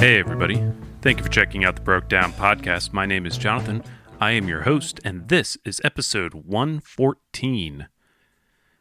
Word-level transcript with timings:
Hey, 0.00 0.18
everybody. 0.18 0.64
Thank 1.02 1.18
you 1.18 1.24
for 1.24 1.30
checking 1.30 1.62
out 1.62 1.76
the 1.76 1.82
Broke 1.82 2.08
Down 2.08 2.32
podcast. 2.32 2.94
My 2.94 3.04
name 3.04 3.26
is 3.26 3.36
Jonathan. 3.36 3.84
I 4.18 4.30
am 4.30 4.48
your 4.48 4.62
host, 4.62 4.98
and 5.04 5.28
this 5.28 5.58
is 5.62 5.78
episode 5.84 6.32
114. 6.32 7.86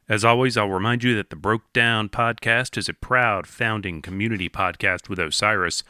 As 0.08 0.24
always, 0.24 0.56
I'll 0.56 0.70
remind 0.70 1.04
you 1.04 1.18
that 1.18 1.30
the 1.30 1.36
Broke 1.36 1.74
Down 1.74 2.08
podcast 2.08 2.78
is 2.78 2.88
a 2.88 2.94
proud 2.94 3.48
founding 3.48 4.02
community 4.02 4.48
podcast 4.48 5.10
with 5.10 5.20
Osiris. 5.20 5.84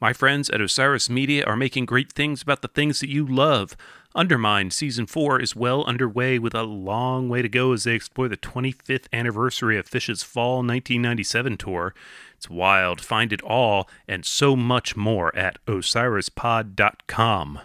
My 0.00 0.14
friends 0.14 0.48
at 0.48 0.62
Osiris 0.62 1.10
Media 1.10 1.44
are 1.44 1.56
making 1.56 1.84
great 1.84 2.10
things 2.10 2.40
about 2.40 2.62
the 2.62 2.68
things 2.68 3.00
that 3.00 3.10
you 3.10 3.26
love. 3.26 3.76
Undermine 4.14 4.70
Season 4.70 5.06
4 5.06 5.42
is 5.42 5.54
well 5.54 5.84
underway 5.84 6.38
with 6.38 6.54
a 6.54 6.62
long 6.62 7.28
way 7.28 7.42
to 7.42 7.50
go 7.50 7.74
as 7.74 7.84
they 7.84 7.92
explore 7.92 8.28
the 8.28 8.38
25th 8.38 9.08
anniversary 9.12 9.78
of 9.78 9.86
Phish's 9.86 10.22
Fall 10.22 10.56
1997 10.64 11.58
tour. 11.58 11.94
It's 12.40 12.48
wild. 12.48 13.02
Find 13.02 13.34
it 13.34 13.42
all 13.42 13.86
and 14.08 14.24
so 14.24 14.56
much 14.56 14.96
more 14.96 15.36
at 15.36 15.58
osirispod.com. 15.66 17.60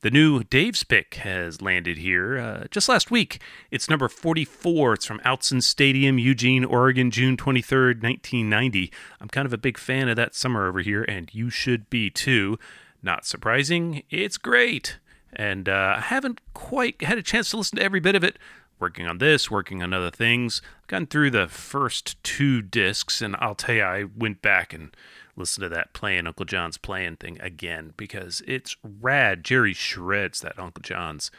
The 0.00 0.10
new 0.10 0.42
Dave's 0.42 0.82
Pick 0.82 1.14
has 1.14 1.62
landed 1.62 1.98
here 1.98 2.36
uh, 2.36 2.64
just 2.68 2.88
last 2.88 3.12
week. 3.12 3.40
It's 3.70 3.88
number 3.88 4.08
44. 4.08 4.94
It's 4.94 5.06
from 5.06 5.20
Autzen 5.20 5.62
Stadium, 5.62 6.18
Eugene, 6.18 6.64
Oregon, 6.64 7.12
June 7.12 7.36
23rd, 7.36 8.02
1990. 8.02 8.92
I'm 9.20 9.28
kind 9.28 9.46
of 9.46 9.52
a 9.52 9.58
big 9.58 9.78
fan 9.78 10.08
of 10.08 10.16
that 10.16 10.34
summer 10.34 10.66
over 10.66 10.80
here, 10.80 11.04
and 11.04 11.32
you 11.32 11.48
should 11.48 11.88
be 11.88 12.10
too. 12.10 12.58
Not 13.04 13.24
surprising, 13.24 14.02
it's 14.10 14.36
great. 14.36 14.98
And 15.32 15.68
uh, 15.68 15.94
I 15.98 16.00
haven't 16.00 16.40
quite 16.54 17.02
had 17.02 17.18
a 17.18 17.22
chance 17.22 17.50
to 17.50 17.58
listen 17.58 17.78
to 17.78 17.84
every 17.84 18.00
bit 18.00 18.16
of 18.16 18.24
it. 18.24 18.36
Working 18.78 19.06
on 19.06 19.18
this, 19.18 19.50
working 19.50 19.82
on 19.82 19.92
other 19.92 20.10
things. 20.10 20.60
I've 20.82 20.86
gone 20.86 21.06
through 21.06 21.30
the 21.30 21.48
first 21.48 22.22
two 22.22 22.60
discs, 22.60 23.22
and 23.22 23.34
I'll 23.38 23.54
tell 23.54 23.74
you, 23.74 23.82
I 23.82 24.04
went 24.04 24.42
back 24.42 24.74
and 24.74 24.94
listened 25.34 25.62
to 25.62 25.68
that 25.70 25.92
playing 25.94 26.26
Uncle 26.26 26.44
John's 26.44 26.76
playing 26.76 27.16
thing 27.16 27.40
again 27.40 27.94
because 27.96 28.42
it's 28.46 28.76
rad. 28.82 29.44
Jerry 29.44 29.72
shreds 29.72 30.40
that 30.40 30.58
Uncle 30.58 30.82
John's. 30.82 31.30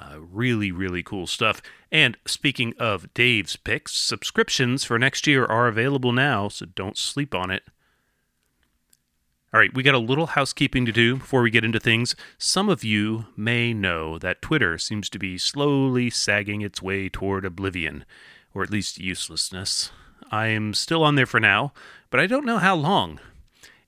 Uh, 0.00 0.20
really, 0.20 0.70
really 0.70 1.02
cool 1.02 1.26
stuff. 1.26 1.60
And 1.90 2.16
speaking 2.24 2.74
of 2.78 3.12
Dave's 3.12 3.56
picks, 3.56 3.92
subscriptions 3.92 4.84
for 4.84 5.00
next 5.00 5.26
year 5.26 5.44
are 5.44 5.66
available 5.66 6.12
now, 6.12 6.46
so 6.46 6.66
don't 6.66 6.96
sleep 6.96 7.34
on 7.34 7.50
it. 7.50 7.64
All 9.52 9.58
right, 9.58 9.74
we 9.74 9.82
got 9.82 9.96
a 9.96 9.98
little 9.98 10.26
housekeeping 10.26 10.86
to 10.86 10.92
do 10.92 11.16
before 11.16 11.42
we 11.42 11.50
get 11.50 11.64
into 11.64 11.80
things. 11.80 12.14
Some 12.38 12.68
of 12.68 12.84
you 12.84 13.26
may 13.36 13.74
know 13.74 14.16
that 14.16 14.40
Twitter 14.40 14.78
seems 14.78 15.10
to 15.10 15.18
be 15.18 15.38
slowly 15.38 16.08
sagging 16.08 16.60
its 16.60 16.80
way 16.80 17.08
toward 17.08 17.44
oblivion, 17.44 18.04
or 18.54 18.62
at 18.62 18.70
least 18.70 19.00
uselessness. 19.00 19.90
I 20.30 20.46
am 20.46 20.72
still 20.72 21.02
on 21.02 21.16
there 21.16 21.26
for 21.26 21.40
now, 21.40 21.72
but 22.10 22.20
I 22.20 22.28
don't 22.28 22.46
know 22.46 22.58
how 22.58 22.76
long. 22.76 23.18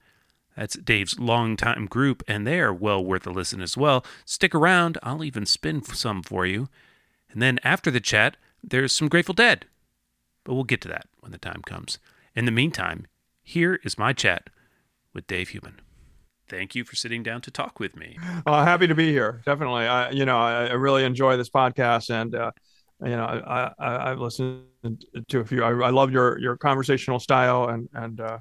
That's 0.55 0.77
Dave's 0.77 1.17
longtime 1.17 1.87
group, 1.87 2.21
and 2.27 2.45
they're 2.45 2.71
well 2.71 3.03
worth 3.03 3.25
a 3.25 3.31
listen 3.31 3.63
as 3.63 3.75
well. 3.75 4.05
Stick 4.25 4.53
around, 4.53 4.99
I'll 5.01 5.23
even 5.23 5.47
spin 5.47 5.81
some 5.81 6.21
for 6.21 6.45
you. 6.45 6.69
And 7.31 7.41
then 7.41 7.59
after 7.63 7.89
the 7.89 7.99
chat, 7.99 8.37
there's 8.63 8.93
some 8.93 9.09
Grateful 9.09 9.35
Dead. 9.35 9.65
But 10.43 10.55
we'll 10.55 10.63
get 10.63 10.81
to 10.81 10.87
that 10.89 11.07
when 11.19 11.31
the 11.31 11.37
time 11.37 11.61
comes. 11.65 11.99
In 12.35 12.45
the 12.45 12.51
meantime, 12.51 13.07
here 13.43 13.79
is 13.83 13.97
my 13.97 14.13
chat 14.13 14.49
with 15.13 15.27
Dave 15.27 15.49
Heumann. 15.49 15.79
Thank 16.49 16.75
you 16.75 16.83
for 16.83 16.95
sitting 16.95 17.23
down 17.23 17.41
to 17.41 17.51
talk 17.51 17.79
with 17.79 17.95
me. 17.95 18.17
Uh, 18.45 18.65
happy 18.65 18.87
to 18.87 18.95
be 18.95 19.11
here. 19.11 19.41
Definitely. 19.45 19.85
I, 19.85 20.09
you 20.11 20.25
know, 20.25 20.37
I, 20.37 20.65
I 20.65 20.73
really 20.73 21.05
enjoy 21.05 21.37
this 21.37 21.49
podcast, 21.49 22.09
and 22.09 22.35
uh, 22.35 22.51
you 23.01 23.15
know, 23.15 23.23
I, 23.23 23.71
I 23.79 24.09
have 24.09 24.19
listened 24.19 24.65
to 25.29 25.39
a 25.39 25.45
few. 25.45 25.63
I, 25.63 25.69
I 25.69 25.89
love 25.91 26.11
your 26.11 26.37
your 26.39 26.57
conversational 26.57 27.19
style 27.19 27.69
and 27.69 27.87
and 27.93 28.19
uh, 28.19 28.39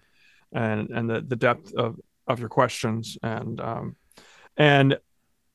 and 0.52 0.90
and 0.90 1.08
the, 1.08 1.20
the 1.20 1.36
depth 1.36 1.72
of 1.74 1.96
of 2.26 2.38
your 2.38 2.48
questions 2.48 3.18
and 3.22 3.60
um 3.60 3.96
and 4.56 4.98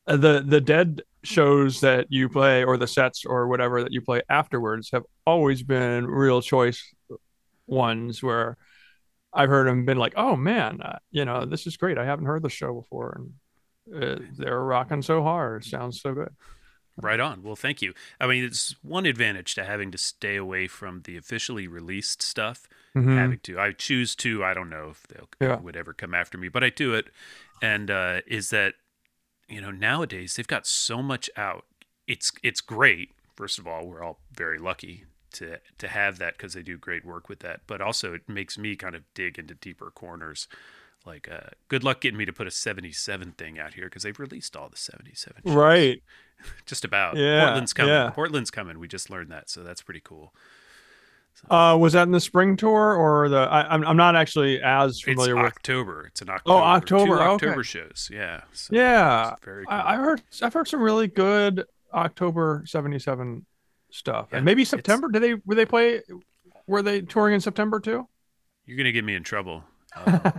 the 0.08 0.44
the 0.46 0.62
dead 0.62 1.02
shows 1.24 1.82
that 1.82 2.08
you 2.10 2.30
play 2.30 2.64
or 2.64 2.78
the 2.78 2.88
sets 2.88 3.26
or 3.26 3.48
whatever 3.48 3.84
that 3.84 3.92
you 3.92 4.02
play 4.02 4.22
afterwards 4.30 4.90
have 4.92 5.04
always 5.26 5.62
been 5.62 6.08
real 6.08 6.42
choice 6.42 6.94
ones 7.68 8.24
where 8.24 8.58
I've 9.34 9.50
heard 9.50 9.68
them 9.68 9.86
been 9.86 9.98
like, 9.98 10.14
oh 10.16 10.36
man, 10.36 10.82
uh, 10.82 11.00
you 11.12 11.26
know, 11.26 11.46
this 11.46 11.68
is 11.68 11.78
great. 11.78 11.98
I 11.98 12.06
haven't 12.06 12.26
heard 12.26 12.44
the 12.44 12.50
show 12.50 12.74
before, 12.74 13.22
and 13.92 14.04
uh, 14.04 14.20
they're 14.38 14.64
rocking 14.64 15.02
so 15.02 15.22
hard. 15.22 15.64
It 15.64 15.70
sounds 15.70 16.02
so 16.02 16.14
good. 16.14 16.34
Right 17.00 17.20
on. 17.20 17.44
Well, 17.44 17.56
thank 17.56 17.82
you. 17.84 17.94
I 18.20 18.26
mean, 18.26 18.44
it's 18.44 18.76
one 18.82 19.06
advantage 19.06 19.54
to 19.56 19.64
having 19.64 19.92
to 19.92 20.00
stay 20.00 20.36
away 20.36 20.68
from 20.68 21.02
the 21.04 21.16
officially 21.16 21.68
released 21.68 22.24
stuff. 22.24 22.68
Mm-hmm. 22.96 23.18
Having 23.18 23.40
to, 23.44 23.60
I 23.60 23.72
choose 23.74 24.16
to. 24.16 24.44
I 24.44 24.56
don't 24.56 24.72
know 24.72 24.90
if 24.90 25.04
they 25.04 25.46
yeah. 25.46 25.58
would 25.58 25.76
ever 25.76 25.94
come 25.94 26.16
after 26.16 26.40
me, 26.40 26.50
but 26.50 26.64
I 26.64 26.70
do 26.70 26.96
it. 26.96 27.10
And 27.62 27.92
uh, 27.92 28.22
is 28.26 28.50
that 28.50 28.74
you 29.48 29.62
know 29.62 29.72
nowadays 29.72 30.36
they've 30.36 30.48
got 30.48 30.68
so 30.68 31.02
much 31.02 31.30
out. 31.38 31.66
It's 32.08 32.32
it's 32.44 32.62
great. 32.62 33.12
First 33.36 33.60
of 33.60 33.68
all, 33.68 33.86
we're 33.86 34.04
all 34.04 34.20
very 34.32 34.58
lucky 34.58 35.06
to 35.34 35.60
to 35.78 35.88
have 35.88 36.18
that 36.20 36.38
because 36.38 36.54
they 36.54 36.64
do 36.64 36.78
great 36.78 37.06
work 37.06 37.30
with 37.30 37.40
that. 37.40 37.62
But 37.68 37.82
also, 37.82 38.14
it 38.14 38.28
makes 38.28 38.58
me 38.58 38.76
kind 38.76 38.96
of 38.96 39.04
dig 39.14 39.38
into 39.38 39.54
deeper 39.54 39.92
corners. 39.92 40.48
Like, 41.06 41.30
uh, 41.32 41.52
good 41.70 41.86
luck 41.86 42.02
getting 42.02 42.18
me 42.18 42.26
to 42.26 42.34
put 42.34 42.48
a 42.48 42.52
77 42.52 43.32
thing 43.38 43.58
out 43.58 43.76
here 43.76 43.86
because 43.86 44.04
they've 44.04 44.20
released 44.20 44.58
all 44.58 44.68
the 44.68 44.76
77. 44.76 45.44
Shows. 45.46 45.56
Right. 45.56 46.04
just 46.66 46.84
about. 46.84 47.16
Yeah, 47.16 47.46
Portland's 47.46 47.74
coming. 47.74 47.94
Yeah. 47.94 48.10
Portland's 48.10 48.52
coming. 48.52 48.78
We 48.78 48.88
just 48.90 49.10
learned 49.10 49.32
that, 49.32 49.50
so 49.50 49.64
that's 49.64 49.82
pretty 49.82 50.02
cool. 50.04 50.34
Uh, 51.50 51.78
was 51.80 51.94
that 51.94 52.04
in 52.04 52.12
the 52.12 52.20
spring 52.20 52.58
tour 52.58 52.96
or 52.96 53.30
the? 53.30 53.38
I, 53.38 53.62
am 53.62 53.84
I'm, 53.84 53.90
I'm 53.90 53.98
not 53.98 54.16
actually 54.16 54.62
as 54.62 55.00
familiar 55.00 55.36
it's 55.36 55.44
with 55.44 55.54
October. 55.54 56.06
It's 56.08 56.22
an 56.22 56.30
October. 56.30 56.60
Oh, 56.60 56.64
October. 56.64 57.06
Two 57.06 57.22
October 57.22 57.54
okay. 57.54 57.64
shows. 57.64 58.10
Yeah. 58.12 58.42
So 58.54 58.76
yeah. 58.76 59.36
Very. 59.44 59.66
Cool. 59.66 59.74
I, 59.74 59.94
I, 59.94 59.96
heard. 59.98 60.22
I've 60.42 60.54
heard 60.54 60.68
some 60.68 60.82
really 60.82 61.08
good 61.08 61.66
October 61.94 62.64
'77 62.66 63.46
stuff, 63.92 64.28
yeah, 64.32 64.38
and 64.38 64.46
maybe 64.46 64.66
September. 64.66 65.10
Did 65.10 65.24
they? 65.24 65.34
Were 65.46 65.56
they 65.56 65.66
play? 65.66 66.02
Were 66.66 66.82
they 66.82 67.02
touring 67.02 67.36
in 67.36 67.42
September 67.42 67.80
too? 67.80 68.08
You're 68.66 68.78
gonna 68.78 68.92
get 68.92 69.06
me 69.06 69.16
in 69.16 69.24
trouble. 69.24 69.64
Uh, 70.06 70.30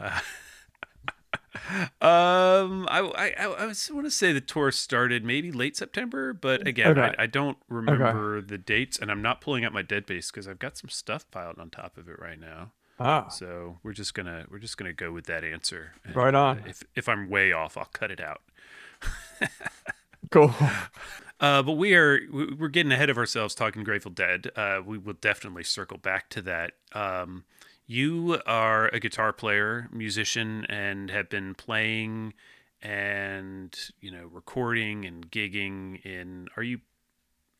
uh, 0.00 0.20
um, 2.00 2.86
I 2.90 3.00
I 3.16 3.32
I, 3.38 3.66
want 3.66 4.06
to 4.06 4.10
say 4.10 4.32
the 4.32 4.40
tour 4.40 4.70
started 4.72 5.24
maybe 5.24 5.52
late 5.52 5.76
September, 5.76 6.32
but 6.32 6.66
again, 6.66 6.98
okay. 6.98 7.14
I, 7.18 7.24
I, 7.24 7.26
don't 7.26 7.58
remember 7.68 8.36
okay. 8.36 8.46
the 8.46 8.58
dates, 8.58 8.98
and 8.98 9.10
I'm 9.10 9.22
not 9.22 9.40
pulling 9.40 9.64
up 9.64 9.72
my 9.72 9.82
DeadBase 9.82 10.32
because 10.32 10.48
I've 10.48 10.58
got 10.58 10.78
some 10.78 10.90
stuff 10.90 11.30
piled 11.30 11.58
on 11.58 11.70
top 11.70 11.98
of 11.98 12.08
it 12.08 12.18
right 12.18 12.40
now. 12.40 12.72
Ah. 13.00 13.28
So 13.28 13.78
we're 13.82 13.92
just 13.92 14.14
gonna 14.14 14.46
we're 14.50 14.58
just 14.58 14.76
gonna 14.76 14.92
go 14.92 15.12
with 15.12 15.26
that 15.26 15.44
answer. 15.44 15.92
And, 16.04 16.16
right 16.16 16.34
on. 16.34 16.60
Uh, 16.60 16.62
if 16.66 16.82
if 16.94 17.08
I'm 17.08 17.28
way 17.28 17.52
off, 17.52 17.76
I'll 17.76 17.90
cut 17.92 18.10
it 18.10 18.20
out. 18.20 18.42
cool. 20.30 20.54
Uh, 21.40 21.62
but 21.62 21.72
we 21.72 21.94
are 21.94 22.20
we're 22.32 22.68
getting 22.68 22.90
ahead 22.90 23.10
of 23.10 23.18
ourselves 23.18 23.54
talking 23.54 23.84
Grateful 23.84 24.10
Dead. 24.10 24.50
Uh, 24.56 24.80
we 24.84 24.98
will 24.98 25.14
definitely 25.14 25.64
circle 25.64 25.98
back 25.98 26.28
to 26.30 26.42
that. 26.42 26.72
Um, 26.92 27.44
you 27.88 28.38
are 28.46 28.88
a 28.88 29.00
guitar 29.00 29.32
player, 29.32 29.88
musician, 29.90 30.66
and 30.68 31.10
have 31.10 31.28
been 31.30 31.54
playing 31.54 32.34
and 32.80 33.76
you 34.00 34.12
know 34.12 34.28
recording 34.30 35.04
and 35.04 35.28
gigging 35.30 36.04
in. 36.04 36.48
Are 36.56 36.62
you 36.62 36.80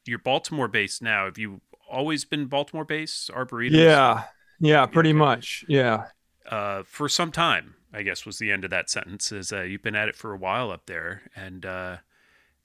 you're 0.07 0.19
Baltimore 0.19 0.69
based 0.69 1.03
now? 1.03 1.25
Have 1.25 1.39
you 1.39 1.63
always 1.91 2.25
been 2.25 2.47
Baltimore 2.47 2.85
based? 2.85 3.31
Arboretum? 3.31 3.81
Yeah, 3.81 4.25
yeah, 4.61 4.87
pretty 4.87 5.11
okay. 5.11 5.19
much. 5.19 5.65
Yeah. 5.67 6.09
Uh, 6.49 6.83
for 6.85 7.09
some 7.09 7.33
time, 7.33 7.75
I 7.93 8.03
guess 8.03 8.25
was 8.25 8.39
the 8.39 8.53
end 8.53 8.65
of 8.65 8.71
that 8.71 8.91
sentence. 8.91 9.33
Is 9.33 9.51
uh, 9.51 9.63
you've 9.63 9.83
been 9.83 9.97
at 9.97 10.09
it 10.09 10.15
for 10.15 10.35
a 10.35 10.39
while 10.39 10.71
up 10.71 10.85
there, 10.87 11.23
and 11.35 11.65
uh, 11.65 11.97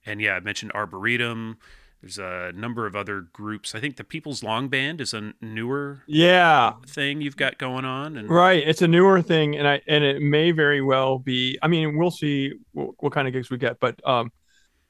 and 0.05 0.21
yeah, 0.21 0.33
I 0.33 0.41
mentioned 0.41 0.73
Arboretum. 0.73 1.57
There's 2.03 2.17
a 2.17 2.51
number 2.53 2.85
of 2.85 2.97
other 2.97 3.21
groups. 3.21 3.73
I 3.73 3.79
think 3.79 3.95
the 3.95 4.03
People's 4.03 4.43
Long 4.43 4.67
Band 4.67 4.99
is 4.99 5.13
a 5.13 5.31
newer 5.39 6.03
yeah 6.05 6.73
thing 6.85 7.21
you've 7.21 7.37
got 7.37 7.57
going 7.57 7.85
on. 7.85 8.17
And 8.17 8.29
right, 8.29 8.61
it's 8.61 8.81
a 8.81 8.89
newer 8.89 9.21
thing, 9.21 9.55
and 9.55 9.65
I 9.65 9.81
and 9.87 10.03
it 10.03 10.21
may 10.21 10.51
very 10.51 10.81
well 10.81 11.17
be. 11.17 11.57
I 11.61 11.69
mean, 11.69 11.97
we'll 11.97 12.11
see 12.11 12.55
what, 12.73 12.89
what 12.99 13.13
kind 13.13 13.25
of 13.25 13.33
gigs 13.33 13.49
we 13.49 13.57
get, 13.57 13.79
but 13.79 14.05
um, 14.05 14.33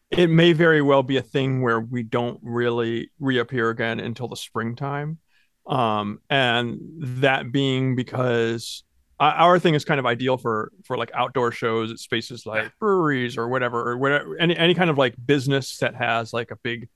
it 0.09 0.31
may 0.31 0.53
very 0.53 0.81
well 0.81 1.03
be 1.03 1.17
a 1.17 1.21
thing 1.21 1.61
where 1.61 1.79
we 1.79 2.01
don't 2.01 2.39
really 2.41 3.11
reappear 3.19 3.69
again 3.69 3.99
until 3.99 4.27
the 4.27 4.35
springtime. 4.35 5.19
Um, 5.67 6.19
and 6.31 6.79
that 6.97 7.51
being 7.51 7.95
because 7.95 8.83
our 9.19 9.59
thing 9.59 9.75
is 9.75 9.85
kind 9.85 9.99
of 9.99 10.07
ideal 10.07 10.37
for 10.37 10.71
for 10.83 10.97
like 10.97 11.11
outdoor 11.13 11.51
shows 11.51 11.91
at 11.91 11.99
spaces 11.99 12.47
like 12.47 12.71
breweries 12.79 13.37
or 13.37 13.47
whatever 13.47 13.87
or 13.87 13.97
whatever 13.99 14.35
any 14.39 14.57
any 14.57 14.73
kind 14.73 14.89
of 14.89 14.97
like 14.97 15.13
business 15.23 15.77
that 15.77 15.93
has 15.93 16.33
like 16.33 16.49
a 16.49 16.57
big 16.63 16.89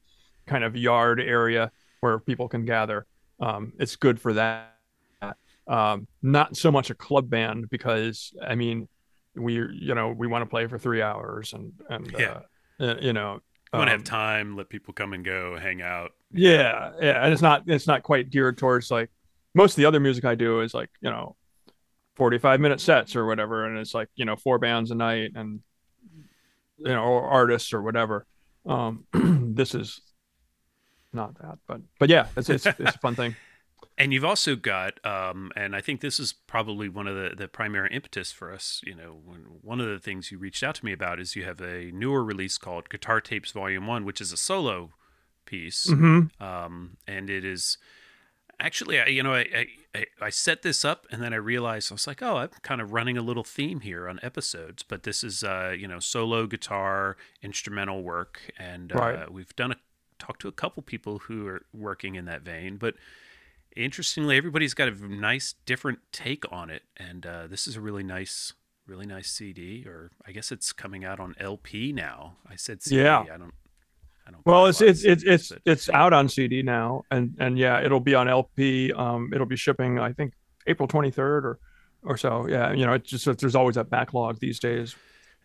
kind 0.48 0.64
of 0.64 0.76
yard 0.76 1.20
area 1.20 1.72
where 2.00 2.20
people 2.20 2.48
can 2.48 2.66
gather. 2.66 3.06
Um, 3.40 3.74
it's 3.80 3.96
good 3.96 4.20
for 4.20 4.34
that. 4.34 4.74
Um, 5.68 6.08
not 6.22 6.56
so 6.56 6.72
much 6.72 6.90
a 6.90 6.96
club 6.96 7.30
band 7.30 7.70
because 7.70 8.34
I 8.42 8.56
mean, 8.56 8.88
we 9.36 9.56
you 9.56 9.94
know 9.94 10.10
we 10.10 10.28
want 10.28 10.44
to 10.44 10.50
play 10.50 10.66
for 10.68 10.78
three 10.78 11.02
hours 11.02 11.54
and 11.54 11.74
and 11.90 12.16
yeah. 12.18 12.40
uh, 12.80 12.96
you 13.02 13.14
know 13.14 13.42
want 13.74 13.88
to 13.88 13.92
have 13.92 14.00
um, 14.00 14.06
time, 14.06 14.56
let 14.56 14.70
people 14.70 14.94
come 14.94 15.14
and 15.14 15.26
go, 15.26 15.58
hang 15.58 15.82
out. 15.82 16.12
Yeah, 16.32 16.92
yeah, 17.02 17.24
and 17.24 17.34
it's 17.34 17.42
not 17.42 17.64
it's 17.68 17.88
not 17.88 18.04
quite 18.04 18.30
geared 18.30 18.58
towards 18.58 18.90
like 18.90 19.10
most 19.54 19.74
of 19.74 19.78
the 19.78 19.86
other 19.86 20.00
music 20.00 20.26
I 20.26 20.36
do 20.36 20.62
is 20.62 20.74
like 20.74 20.90
you 21.02 21.10
know 21.10 21.36
45 22.16 22.60
minute 22.60 22.82
sets 22.82 23.16
or 23.16 23.26
whatever 23.26 23.66
and 23.66 23.78
it's 23.78 23.94
like 23.94 24.10
you 24.16 24.26
know 24.26 24.36
four 24.36 24.58
bands 24.60 24.92
a 24.92 24.96
night 24.96 25.32
and 25.36 25.62
you 26.78 26.86
know 26.86 27.04
or 27.04 27.24
artists 27.28 27.74
or 27.74 27.82
whatever 27.82 28.26
um 28.66 29.06
this 29.14 29.76
is 29.76 30.02
not 31.14 31.38
that, 31.42 31.60
but 31.68 31.82
but 32.00 32.10
yeah, 32.10 32.28
it's 32.36 32.50
it's, 32.50 32.66
it's 32.66 32.96
a 32.96 33.00
fun 33.00 33.16
thing. 33.16 33.36
And 34.00 34.14
you've 34.14 34.26
also 34.26 34.56
got, 34.56 35.04
um, 35.06 35.52
and 35.56 35.76
I 35.76 35.82
think 35.82 36.02
this 36.02 36.20
is 36.20 36.32
probably 36.32 36.88
one 36.88 37.08
of 37.08 37.16
the, 37.16 37.36
the 37.36 37.48
primary 37.48 37.90
impetus 37.92 38.32
for 38.32 38.54
us. 38.54 38.82
You 38.86 38.96
know, 38.96 39.18
when, 39.26 39.40
one 39.62 39.82
of 39.82 39.88
the 39.88 39.98
things 39.98 40.32
you 40.32 40.38
reached 40.38 40.62
out 40.62 40.76
to 40.76 40.86
me 40.86 40.94
about 40.94 41.20
is 41.20 41.36
you 41.36 41.46
have 41.46 41.62
a 41.62 41.92
newer 41.92 42.24
release 42.24 42.60
called 42.60 42.90
Guitar 42.90 43.22
Tapes 43.22 43.52
Volume 43.52 43.88
One, 43.88 44.06
which 44.06 44.22
is 44.22 44.32
a 44.32 44.38
solo 44.38 44.92
piece, 45.46 45.88
mm-hmm. 45.88 46.44
um, 46.44 46.98
and 47.08 47.30
it 47.30 47.44
is 47.44 47.80
actually, 48.60 49.00
I, 49.00 49.08
you 49.08 49.24
know, 49.24 49.34
I, 49.34 49.68
I 49.96 50.06
I 50.22 50.30
set 50.30 50.62
this 50.62 50.86
up 50.86 51.08
and 51.12 51.22
then 51.22 51.34
I 51.34 51.38
realized 51.38 51.92
I 51.92 51.96
was 51.96 52.06
like, 52.06 52.22
oh, 52.22 52.38
I'm 52.38 52.50
kind 52.62 52.82
of 52.82 52.94
running 52.94 53.18
a 53.18 53.22
little 53.22 53.44
theme 53.44 53.80
here 53.80 54.08
on 54.08 54.20
episodes, 54.22 54.84
but 54.84 55.04
this 55.04 55.24
is, 55.24 55.44
uh, 55.44 55.74
you 55.78 55.88
know, 55.88 56.00
solo 56.00 56.46
guitar 56.46 57.18
instrumental 57.42 58.04
work, 58.04 58.52
and 58.60 58.92
uh, 58.92 59.26
we've 59.32 59.56
done 59.56 59.72
a 59.72 59.78
talked 60.20 60.42
to 60.42 60.48
a 60.48 60.52
couple 60.52 60.84
people 60.84 61.20
who 61.20 61.48
are 61.48 61.66
working 61.74 62.16
in 62.16 62.26
that 62.26 62.42
vein, 62.42 62.78
but 62.78 62.96
interestingly, 63.76 64.38
everybody's 64.38 64.74
got 64.74 64.88
a 64.88 65.08
nice 65.08 65.56
different 65.66 66.00
take 66.12 66.52
on 66.52 66.70
it, 66.70 66.84
and 66.98 67.26
uh, 67.26 67.48
this 67.48 67.68
is 67.68 67.76
a 67.76 67.82
really 67.82 68.04
nice, 68.04 68.54
really 68.86 69.06
nice 69.06 69.32
CD, 69.32 69.86
or 69.86 70.12
I 70.26 70.32
guess 70.32 70.52
it's 70.52 70.74
coming 70.74 71.06
out 71.06 71.20
on 71.20 71.36
LP 71.40 71.92
now. 71.94 72.38
I 72.50 72.56
said 72.56 72.82
CD. 72.84 73.02
Yeah. 73.04 73.20
I 73.22 73.38
don't. 73.38 73.54
I 74.28 74.32
don't 74.32 74.46
well, 74.46 74.66
it's 74.66 74.82
it's 74.82 75.06
it's 75.06 75.24
it's 75.24 75.54
it's 75.66 75.90
out 75.90 76.12
on 76.12 76.28
CD 76.28 76.62
now, 76.62 77.04
and 77.12 77.36
and 77.40 77.58
yeah, 77.58 77.80
it'll 77.82 78.02
be 78.02 78.14
on 78.14 78.28
LP. 78.28 78.92
Um, 78.92 79.32
it'll 79.34 79.46
be 79.48 79.56
shipping, 79.56 80.00
I 80.00 80.12
think, 80.12 80.34
April 80.66 80.86
twenty 80.88 81.12
third 81.12 81.46
or 81.46 81.60
or 82.04 82.18
so. 82.18 82.46
Yeah, 82.48 82.74
you 82.74 82.86
know, 82.86 82.94
it's 82.94 83.10
just 83.10 83.26
there's 83.40 83.56
always 83.56 83.76
that 83.76 83.90
backlog 83.90 84.40
these 84.40 84.60
days. 84.60 84.96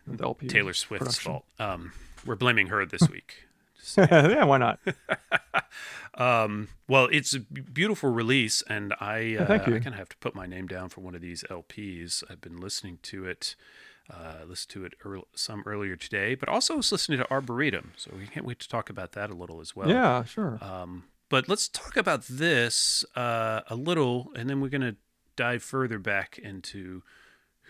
With 0.05 0.21
LP 0.21 0.47
Taylor 0.47 0.73
Swift's 0.73 1.05
production. 1.05 1.31
fault. 1.31 1.45
Um, 1.59 1.93
we're 2.25 2.35
blaming 2.35 2.67
her 2.67 2.85
this 2.85 3.07
week. 3.09 3.45
yeah, 3.97 4.43
why 4.43 4.57
not? 4.57 4.79
um, 6.15 6.69
well, 6.87 7.07
it's 7.11 7.33
a 7.33 7.39
beautiful 7.39 8.09
release, 8.09 8.63
and 8.67 8.93
I 8.99 9.37
uh. 9.39 9.53
I 9.53 9.57
kind 9.57 9.87
of 9.87 9.95
have 9.95 10.09
to 10.09 10.17
put 10.17 10.35
my 10.35 10.45
name 10.45 10.67
down 10.67 10.89
for 10.89 11.01
one 11.01 11.15
of 11.15 11.21
these 11.21 11.43
LPs. 11.49 12.23
I've 12.29 12.41
been 12.41 12.57
listening 12.57 12.99
to 13.03 13.25
it, 13.25 13.55
uh, 14.11 14.45
listened 14.47 14.71
to 14.71 14.85
it 14.85 14.93
early, 15.03 15.25
some 15.35 15.63
earlier 15.65 15.95
today, 15.95 16.35
but 16.35 16.49
also 16.49 16.77
was 16.77 16.91
listening 16.91 17.19
to 17.19 17.29
Arboretum, 17.31 17.93
so 17.97 18.11
we 18.17 18.27
can't 18.27 18.45
wait 18.45 18.59
to 18.59 18.69
talk 18.69 18.89
about 18.89 19.11
that 19.13 19.29
a 19.29 19.33
little 19.33 19.61
as 19.61 19.75
well. 19.75 19.89
Yeah, 19.89 20.23
sure. 20.23 20.59
Um, 20.61 21.05
but 21.29 21.49
let's 21.49 21.67
talk 21.67 21.97
about 21.97 22.23
this 22.25 23.03
uh, 23.15 23.61
a 23.67 23.75
little, 23.75 24.31
and 24.35 24.49
then 24.49 24.61
we're 24.61 24.69
going 24.69 24.81
to 24.81 24.95
dive 25.35 25.63
further 25.63 25.99
back 25.99 26.37
into 26.37 27.01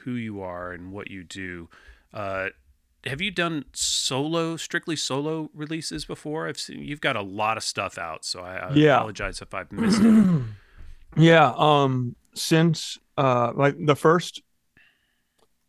who 0.04 0.12
you 0.14 0.42
are 0.42 0.72
and 0.72 0.92
what 0.92 1.10
you 1.10 1.24
do. 1.24 1.70
Uh, 2.14 2.50
have 3.06 3.22
you 3.22 3.32
done 3.32 3.66
solo, 3.74 4.56
strictly 4.56 4.96
solo 4.96 5.50
releases 5.54 6.06
before? 6.06 6.48
I've 6.48 6.60
seen 6.60 6.84
you've 6.84 7.02
got 7.02 7.16
a 7.16 7.22
lot 7.22 7.58
of 7.58 7.64
stuff 7.64 7.98
out, 7.98 8.24
so 8.24 8.42
I, 8.42 8.56
I 8.56 8.74
yeah. 8.74 8.96
apologize 8.96 9.42
if 9.42 9.54
I've 9.54 9.72
missed 9.72 10.02
it. 10.02 10.42
yeah, 11.18 11.54
um, 11.58 12.16
since 12.34 12.98
uh, 13.18 13.52
like 13.56 13.76
the 13.86 13.96
first. 13.96 14.42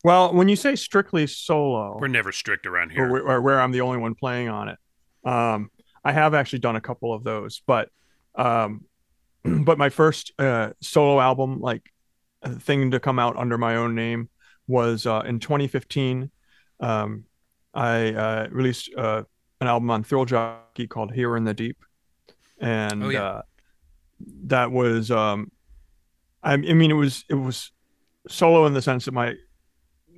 Well, 0.05 0.35
when 0.35 0.49
you 0.49 0.57
say 0.57 0.77
strictly 0.77 1.27
solo, 1.27 1.99
we're 1.99 2.09
never 2.09 2.31
strict 2.31 2.67
around 2.67 2.91
here, 2.91 3.09
or, 3.09 3.21
or 3.21 3.41
where 3.41 3.61
I'm 3.61 3.73
the 3.73 3.81
only 3.81 3.99
one 3.99 4.15
playing 4.15 4.49
on 4.49 4.69
it. 4.69 4.79
Um, 5.25 5.71
I 6.05 6.13
have 6.13 6.35
actually 6.35 6.59
done 6.59 6.77
a 6.77 6.81
couple 6.81 7.13
of 7.15 7.25
those, 7.25 7.63
but 7.67 7.89
um, 8.35 8.85
but 9.45 9.79
my 9.79 9.89
first 9.89 10.33
uh, 10.39 10.71
solo 10.81 11.21
album, 11.21 11.61
like 11.61 11.91
thing 12.61 12.91
to 12.91 13.01
come 13.01 13.19
out 13.19 13.37
under 13.37 13.57
my 13.57 13.77
own 13.77 13.95
name, 13.95 14.29
was 14.69 15.07
uh, 15.07 15.23
in 15.27 15.41
2015 15.41 16.31
um, 16.81 17.25
I 17.73 18.13
uh, 18.13 18.49
released 18.51 18.91
uh, 18.97 19.25
an 19.61 19.67
album 19.67 19.91
on 19.91 20.05
Thrill 20.05 20.25
Jockey 20.25 20.87
called 20.87 21.13
"Here 21.13 21.37
in 21.37 21.45
the 21.45 21.55
Deep," 21.55 21.79
and 22.59 23.05
oh, 23.05 23.09
yeah. 23.09 23.23
uh, 23.23 23.43
that 24.45 24.71
was, 24.71 25.11
um, 25.11 25.51
I, 26.43 26.53
I, 26.53 26.57
mean, 26.57 26.91
it 26.91 26.95
was 26.95 27.25
it 27.29 27.35
was 27.35 27.73
solo 28.29 28.67
in 28.67 28.75
the 28.75 28.83
sense 28.83 29.05
that 29.07 29.13
my 29.13 29.35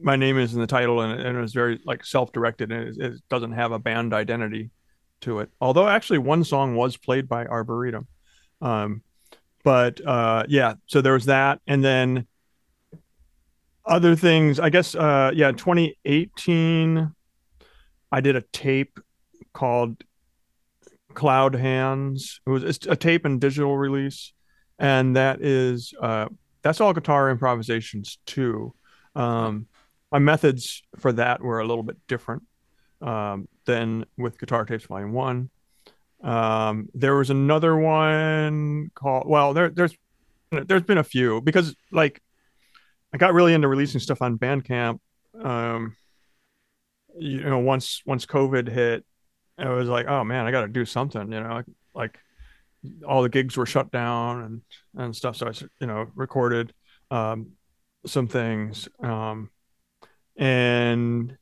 my 0.00 0.16
name 0.16 0.38
is 0.38 0.54
in 0.54 0.60
the 0.60 0.66
title, 0.66 1.00
and, 1.00 1.20
and 1.20 1.36
it 1.36 1.40
was 1.40 1.52
very 1.52 1.80
like 1.84 2.04
self-directed, 2.04 2.70
and 2.70 2.88
it, 2.88 2.96
it, 2.98 3.20
doesn't 3.28 3.52
have 3.52 3.72
a 3.72 3.78
band 3.78 4.12
identity 4.12 4.70
to 5.22 5.40
it. 5.40 5.50
Although 5.60 5.88
actually, 5.88 6.18
one 6.18 6.44
song 6.44 6.76
was 6.76 6.96
played 6.96 7.28
by 7.28 7.46
Arboretum. 7.46 8.06
Um, 8.60 9.02
but 9.64 10.00
uh, 10.06 10.44
yeah, 10.48 10.74
so 10.86 11.00
there 11.00 11.14
was 11.14 11.24
that, 11.26 11.60
and 11.66 11.82
then 11.82 12.26
other 13.86 14.16
things, 14.16 14.58
I 14.58 14.70
guess, 14.70 14.94
uh, 14.94 15.30
yeah, 15.34 15.52
2018, 15.52 17.12
I 18.12 18.20
did 18.20 18.36
a 18.36 18.42
tape 18.52 18.98
called 19.52 20.02
Cloud 21.14 21.54
Hands. 21.54 22.40
It 22.46 22.50
was 22.50 22.78
a 22.86 22.96
tape 22.96 23.24
and 23.24 23.40
digital 23.40 23.76
release, 23.76 24.32
and 24.78 25.16
that 25.16 25.40
is 25.40 25.94
uh, 26.00 26.26
that's 26.62 26.80
all 26.80 26.92
guitar 26.92 27.30
improvisations 27.30 28.18
too. 28.26 28.74
Um, 29.14 29.66
my 30.12 30.18
methods 30.18 30.82
for 30.98 31.12
that 31.12 31.42
were 31.42 31.60
a 31.60 31.66
little 31.66 31.82
bit 31.82 31.96
different 32.06 32.42
um, 33.00 33.48
than 33.64 34.04
with 34.16 34.38
Guitar 34.38 34.64
Tapes 34.64 34.84
Volume 34.84 35.12
One. 35.12 35.50
Um, 36.22 36.88
there 36.94 37.14
was 37.14 37.30
another 37.30 37.76
one 37.76 38.90
called 38.94 39.26
well, 39.26 39.54
there, 39.54 39.70
there's 39.70 39.96
there's 40.50 40.82
been 40.82 40.98
a 40.98 41.04
few 41.04 41.40
because 41.40 41.74
like 41.92 42.20
I 43.12 43.18
got 43.18 43.34
really 43.34 43.54
into 43.54 43.68
releasing 43.68 44.00
stuff 44.00 44.22
on 44.22 44.38
Bandcamp. 44.38 44.98
Um, 45.40 45.96
you 47.18 47.42
know, 47.42 47.58
once 47.58 48.02
once 48.04 48.26
COVID 48.26 48.68
hit, 48.68 49.04
I 49.58 49.68
was 49.70 49.88
like, 49.88 50.06
oh 50.06 50.24
man, 50.24 50.46
I 50.46 50.50
got 50.50 50.62
to 50.62 50.68
do 50.68 50.84
something. 50.84 51.32
You 51.32 51.40
know, 51.40 51.48
like, 51.48 51.66
like, 51.94 52.18
all 53.06 53.22
the 53.22 53.28
gigs 53.28 53.56
were 53.56 53.66
shut 53.66 53.90
down 53.90 54.42
and 54.42 54.62
and 54.96 55.16
stuff. 55.16 55.36
So 55.36 55.48
I, 55.48 55.52
you 55.80 55.86
know, 55.86 56.06
recorded 56.14 56.72
um, 57.10 57.52
some 58.06 58.28
things, 58.28 58.88
um, 59.00 59.50
and 60.36 61.36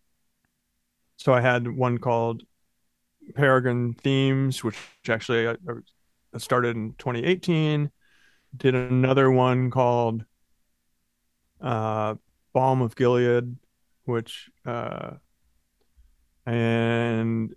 so 1.17 1.33
I 1.33 1.41
had 1.41 1.67
one 1.67 1.99
called 1.99 2.43
Peregrine 3.35 3.95
Themes, 3.95 4.63
which 4.63 4.77
actually 5.09 5.49
I, 5.49 5.55
I 6.35 6.39
started 6.39 6.77
in 6.77 6.95
2018. 6.99 7.91
Did 8.57 8.75
another 8.75 9.31
one 9.31 9.71
called 9.71 10.25
uh, 11.65 12.17
Balm 12.55 12.83
of 12.83 12.97
Gilead, 12.97 13.57
which 14.07 14.51
uh, 14.67 15.13
and 16.47 17.55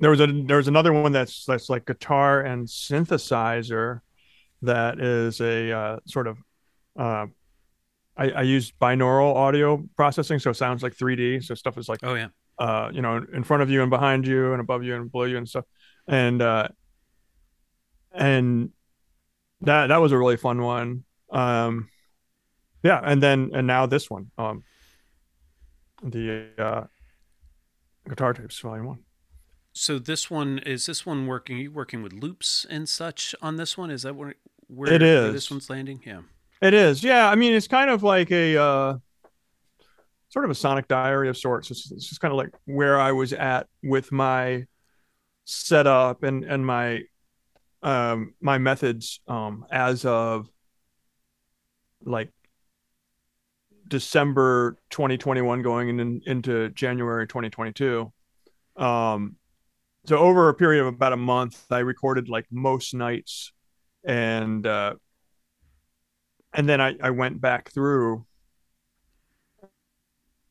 there 0.00 0.10
was 0.10 0.20
a 0.20 0.26
there 0.26 0.56
was 0.56 0.68
another 0.68 0.92
one 0.92 1.12
that's 1.12 1.44
that's 1.44 1.68
like 1.70 1.86
guitar 1.86 2.40
and 2.40 2.66
synthesizer 2.66 4.00
that 4.62 5.00
is 5.00 5.40
a 5.40 5.72
uh, 5.72 5.98
sort 6.06 6.26
of 6.26 6.38
uh, 6.98 7.26
I, 8.16 8.30
I 8.30 8.42
use 8.42 8.72
binaural 8.80 9.34
audio 9.34 9.84
processing, 9.96 10.38
so 10.38 10.50
it 10.50 10.54
sounds 10.56 10.82
like 10.82 10.94
3D. 10.96 11.40
So 11.40 11.54
stuff 11.54 11.78
is 11.78 11.88
like 11.88 12.00
Oh 12.02 12.14
yeah. 12.14 12.28
uh, 12.58 12.90
you 12.92 13.02
know, 13.02 13.24
in 13.32 13.44
front 13.44 13.62
of 13.62 13.70
you 13.70 13.82
and 13.82 13.90
behind 13.90 14.26
you 14.26 14.52
and 14.52 14.60
above 14.60 14.84
you 14.84 14.96
and 14.96 15.10
below 15.10 15.24
you 15.24 15.38
and 15.38 15.48
stuff. 15.48 15.64
And 16.08 16.42
uh 16.42 16.68
and 18.12 18.70
that 19.62 19.88
that 19.88 19.98
was 19.98 20.12
a 20.12 20.18
really 20.18 20.36
fun 20.36 20.62
one. 20.62 21.04
Um 21.30 21.88
yeah, 22.84 23.00
and 23.02 23.20
then 23.20 23.50
and 23.52 23.66
now 23.66 23.86
this 23.86 24.08
one. 24.08 24.30
Um 24.38 24.62
the 26.02 26.50
uh 26.58 26.84
guitar 28.08 28.32
tapes 28.34 28.58
volume 28.60 28.86
one. 28.86 28.98
So 29.72 29.98
this 29.98 30.30
one 30.30 30.58
is 30.58 30.86
this 30.86 31.04
one 31.04 31.26
working? 31.26 31.58
You 31.58 31.72
working 31.72 32.02
with 32.02 32.12
loops 32.12 32.64
and 32.70 32.88
such 32.88 33.34
on 33.42 33.56
this 33.56 33.76
one? 33.76 33.90
Is 33.90 34.02
that 34.02 34.14
where 34.14 34.34
where, 34.68 34.92
It 34.92 35.02
where 35.02 35.26
is. 35.26 35.34
this 35.34 35.50
one's 35.50 35.68
landing? 35.68 36.00
Yeah. 36.06 36.20
It 36.62 36.74
is. 36.74 37.02
Yeah, 37.02 37.28
I 37.28 37.34
mean 37.34 37.54
it's 37.54 37.66
kind 37.66 37.90
of 37.90 38.02
like 38.04 38.30
a 38.30 38.56
uh 38.56 38.98
sort 40.28 40.44
of 40.44 40.50
a 40.50 40.54
sonic 40.54 40.88
diary 40.88 41.28
of 41.28 41.36
sorts. 41.36 41.70
It's, 41.70 41.90
it's 41.90 42.08
just 42.08 42.20
kind 42.20 42.32
of 42.32 42.38
like 42.38 42.50
where 42.66 43.00
I 43.00 43.12
was 43.12 43.32
at 43.32 43.66
with 43.82 44.12
my 44.12 44.66
setup 45.44 46.22
and 46.22 46.44
and 46.44 46.64
my 46.64 47.02
um 47.82 48.34
my 48.40 48.58
methods 48.58 49.20
um 49.28 49.66
as 49.70 50.04
of 50.04 50.48
like 52.04 52.30
December 53.88 54.76
2021 54.90 55.62
going 55.62 56.00
in, 56.00 56.20
into 56.26 56.70
January 56.70 57.26
2022. 57.26 58.12
Um 58.76 59.36
so 60.06 60.18
over 60.18 60.48
a 60.48 60.54
period 60.54 60.82
of 60.82 60.88
about 60.88 61.12
a 61.12 61.16
month 61.16 61.64
I 61.70 61.78
recorded 61.78 62.28
like 62.28 62.46
most 62.50 62.94
nights 62.94 63.52
and 64.04 64.66
uh 64.66 64.94
and 66.52 66.68
then 66.68 66.80
I, 66.80 66.94
I 67.02 67.10
went 67.10 67.40
back 67.40 67.70
through 67.70 68.24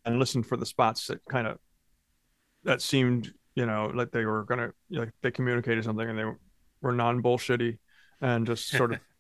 and 0.06 0.20
listened 0.20 0.46
for 0.46 0.58
the 0.58 0.66
spots 0.66 1.08
that 1.08 1.24
kind 1.30 1.48
of 1.48 1.58
that 2.64 2.82
seemed 2.82 3.34
you 3.56 3.66
know 3.66 3.92
like 3.94 4.12
they 4.12 4.26
were 4.26 4.44
gonna 4.44 4.72
like 4.90 5.12
they 5.22 5.32
communicated 5.32 5.84
something 5.84 6.10
and 6.10 6.18
they 6.18 6.26
were 6.82 6.92
non 6.92 7.22
bullshitty 7.22 7.78
and 8.22 8.46
just 8.46 8.70
sort 8.70 8.94
of 8.94 9.00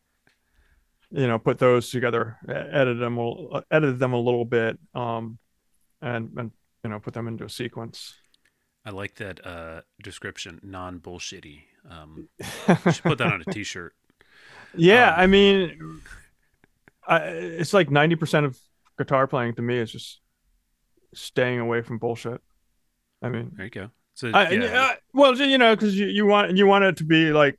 you 1.13 1.27
know 1.27 1.37
put 1.39 1.59
those 1.59 1.89
together 1.91 2.37
edit 2.49 2.97
them 2.99 3.17
a- 3.19 3.63
edited 3.71 3.99
them 3.99 4.13
a 4.13 4.19
little 4.19 4.45
bit 4.45 4.77
um 4.95 5.37
and 6.01 6.31
and 6.37 6.51
you 6.83 6.89
know 6.89 6.99
put 6.99 7.13
them 7.13 7.27
into 7.27 7.45
a 7.45 7.49
sequence 7.49 8.15
I 8.85 8.89
like 8.89 9.15
that 9.15 9.45
uh, 9.47 9.81
description. 10.03 10.59
Non 10.61 10.99
bullshitty. 10.99 11.61
Um, 11.89 12.27
should 12.91 13.03
put 13.03 13.17
that 13.19 13.31
on 13.31 13.41
a 13.47 13.49
T-shirt. 13.53 13.93
yeah 14.75 15.13
Um, 15.13 15.19
i 15.21 15.27
mean 15.27 16.01
I, 17.07 17.17
it's 17.19 17.73
like 17.73 17.89
90% 17.89 18.43
of 18.45 18.59
guitar 18.97 19.25
playing 19.27 19.55
to 19.55 19.61
me 19.61 19.77
is 19.77 19.89
just 19.91 20.19
staying 21.13 21.59
away 21.59 21.81
from 21.81 21.97
bullshit 21.97 22.41
i 23.21 23.29
mean 23.29 23.51
There 23.55 23.65
you 23.65 23.71
go. 23.71 23.89
So 24.15 24.31
I, 24.33 24.49
yeah, 24.51 24.81
uh, 24.81 24.93
well, 25.13 25.35
you 25.35 25.57
know, 25.57 25.75
because 25.75 25.97
you, 25.97 26.05
you 26.07 26.25
want 26.25 26.55
you 26.57 26.67
want 26.67 26.83
it 26.83 26.97
to 26.97 27.03
be 27.03 27.31
like, 27.31 27.57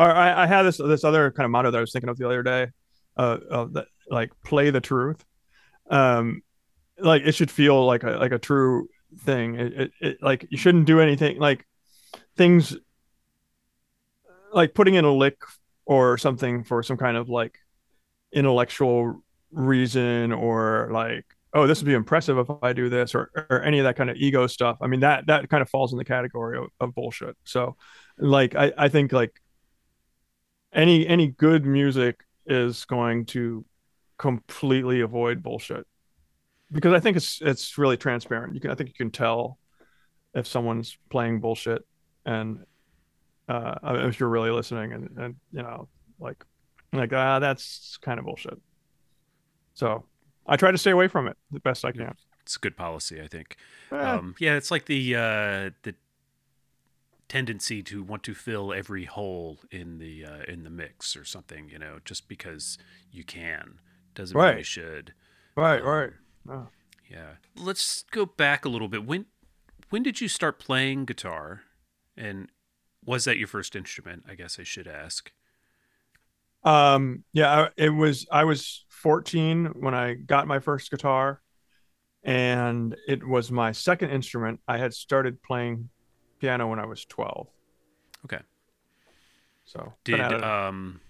or 0.00 0.10
I, 0.10 0.44
I 0.44 0.46
had 0.46 0.62
this 0.62 0.78
this 0.78 1.04
other 1.04 1.30
kind 1.30 1.44
of 1.44 1.50
motto 1.50 1.70
that 1.70 1.76
I 1.76 1.80
was 1.80 1.92
thinking 1.92 2.08
of 2.08 2.16
the 2.16 2.24
other 2.24 2.42
day, 2.42 2.68
uh, 3.18 3.38
of 3.50 3.74
that 3.74 3.86
like 4.08 4.32
play 4.42 4.70
the 4.70 4.80
truth, 4.80 5.22
um, 5.90 6.42
like 6.98 7.22
it 7.22 7.32
should 7.32 7.50
feel 7.50 7.84
like 7.84 8.02
a 8.02 8.12
like 8.12 8.32
a 8.32 8.38
true 8.38 8.88
thing. 9.18 9.56
It, 9.56 9.72
it, 9.74 9.90
it 10.00 10.22
like 10.22 10.46
you 10.50 10.56
shouldn't 10.56 10.86
do 10.86 11.00
anything 11.00 11.38
like 11.38 11.66
things 12.36 12.74
like 14.54 14.72
putting 14.72 14.94
in 14.94 15.04
a 15.04 15.12
lick 15.12 15.36
or 15.84 16.16
something 16.16 16.64
for 16.64 16.82
some 16.82 16.96
kind 16.96 17.18
of 17.18 17.28
like 17.28 17.58
intellectual 18.32 19.22
reason 19.52 20.32
or 20.32 20.88
like 20.92 21.24
oh 21.52 21.66
this 21.66 21.80
would 21.80 21.86
be 21.86 21.94
impressive 21.94 22.38
if 22.38 22.48
i 22.62 22.72
do 22.72 22.88
this 22.88 23.14
or, 23.14 23.30
or 23.50 23.60
any 23.62 23.80
of 23.80 23.84
that 23.84 23.96
kind 23.96 24.08
of 24.08 24.16
ego 24.16 24.46
stuff. 24.46 24.78
I 24.80 24.86
mean 24.86 25.00
that 25.00 25.26
that 25.26 25.48
kind 25.50 25.60
of 25.60 25.68
falls 25.68 25.92
in 25.92 25.98
the 25.98 26.04
category 26.04 26.58
of, 26.58 26.68
of 26.80 26.94
bullshit. 26.94 27.36
So 27.44 27.76
like 28.18 28.54
I, 28.54 28.72
I 28.78 28.88
think 28.88 29.12
like 29.12 29.40
any 30.72 31.06
any 31.06 31.28
good 31.28 31.64
music 31.64 32.24
is 32.46 32.84
going 32.84 33.26
to 33.26 33.64
completely 34.18 35.00
avoid 35.00 35.42
bullshit. 35.42 35.86
Because 36.72 36.92
i 36.92 37.00
think 37.00 37.16
it's 37.16 37.40
it's 37.40 37.78
really 37.78 37.96
transparent. 37.96 38.54
You 38.54 38.60
can 38.60 38.70
i 38.70 38.74
think 38.74 38.88
you 38.90 38.94
can 38.94 39.10
tell 39.10 39.58
if 40.34 40.46
someone's 40.46 40.96
playing 41.10 41.40
bullshit 41.40 41.82
and 42.24 42.64
uh 43.48 43.74
if 44.08 44.20
you're 44.20 44.28
really 44.28 44.50
listening 44.50 44.92
and 44.92 45.10
and 45.18 45.36
you 45.52 45.62
know 45.62 45.88
like 46.20 46.44
like 46.92 47.12
ah 47.12 47.38
that's 47.38 47.96
kind 48.00 48.18
of 48.18 48.24
bullshit. 48.24 48.58
So 49.74 50.04
i 50.46 50.56
try 50.56 50.70
to 50.70 50.78
stay 50.78 50.90
away 50.90 51.08
from 51.08 51.26
it 51.28 51.36
the 51.50 51.60
best 51.60 51.84
i 51.84 51.92
can. 51.92 52.14
It's 52.42 52.56
good 52.56 52.76
policy, 52.76 53.20
I 53.20 53.28
think. 53.28 53.56
Eh, 53.92 53.96
Um, 53.96 54.34
yeah, 54.40 54.56
it's 54.56 54.70
like 54.70 54.86
the 54.86 55.14
uh, 55.14 55.70
the 55.82 55.94
tendency 57.30 57.82
to 57.84 58.02
want 58.02 58.22
to 58.24 58.34
fill 58.34 58.74
every 58.74 59.06
hole 59.06 59.60
in 59.70 59.98
the 59.98 60.24
uh, 60.24 60.42
in 60.48 60.64
the 60.64 60.70
mix 60.70 61.16
or 61.16 61.24
something. 61.24 61.70
You 61.70 61.78
know, 61.78 61.98
just 62.04 62.28
because 62.28 62.76
you 63.10 63.24
can 63.24 63.78
doesn't 64.14 64.36
mean 64.36 64.58
you 64.58 64.64
should. 64.64 65.14
right 65.56 65.82
right 65.82 66.10
Oh. 66.48 66.68
Yeah. 67.08 67.34
Let's 67.56 68.04
go 68.10 68.24
back 68.24 68.64
a 68.64 68.68
little 68.68 68.88
bit. 68.88 69.06
When 69.06 69.26
when 69.88 70.02
did 70.02 70.20
you 70.20 70.28
start 70.28 70.58
playing 70.58 71.04
guitar? 71.06 71.62
And 72.16 72.48
was 73.04 73.24
that 73.24 73.38
your 73.38 73.48
first 73.48 73.74
instrument? 73.74 74.24
I 74.28 74.34
guess 74.34 74.58
I 74.60 74.62
should 74.62 74.86
ask. 74.86 75.32
Um, 76.62 77.24
yeah, 77.32 77.68
it 77.76 77.90
was. 77.90 78.26
I 78.30 78.44
was 78.44 78.84
14 78.88 79.72
when 79.76 79.94
I 79.94 80.14
got 80.14 80.46
my 80.46 80.58
first 80.58 80.90
guitar, 80.90 81.40
and 82.22 82.94
it 83.08 83.26
was 83.26 83.50
my 83.50 83.72
second 83.72 84.10
instrument. 84.10 84.60
I 84.68 84.76
had 84.76 84.92
started 84.92 85.42
playing 85.42 85.88
piano 86.40 86.68
when 86.68 86.78
I 86.78 86.86
was 86.86 87.04
12. 87.04 87.46
Okay. 88.24 88.40
So 89.64 89.94
Did 90.04 90.12
been 90.12 90.20
at 90.20 90.32
it- 90.32 90.42
um 90.44 91.00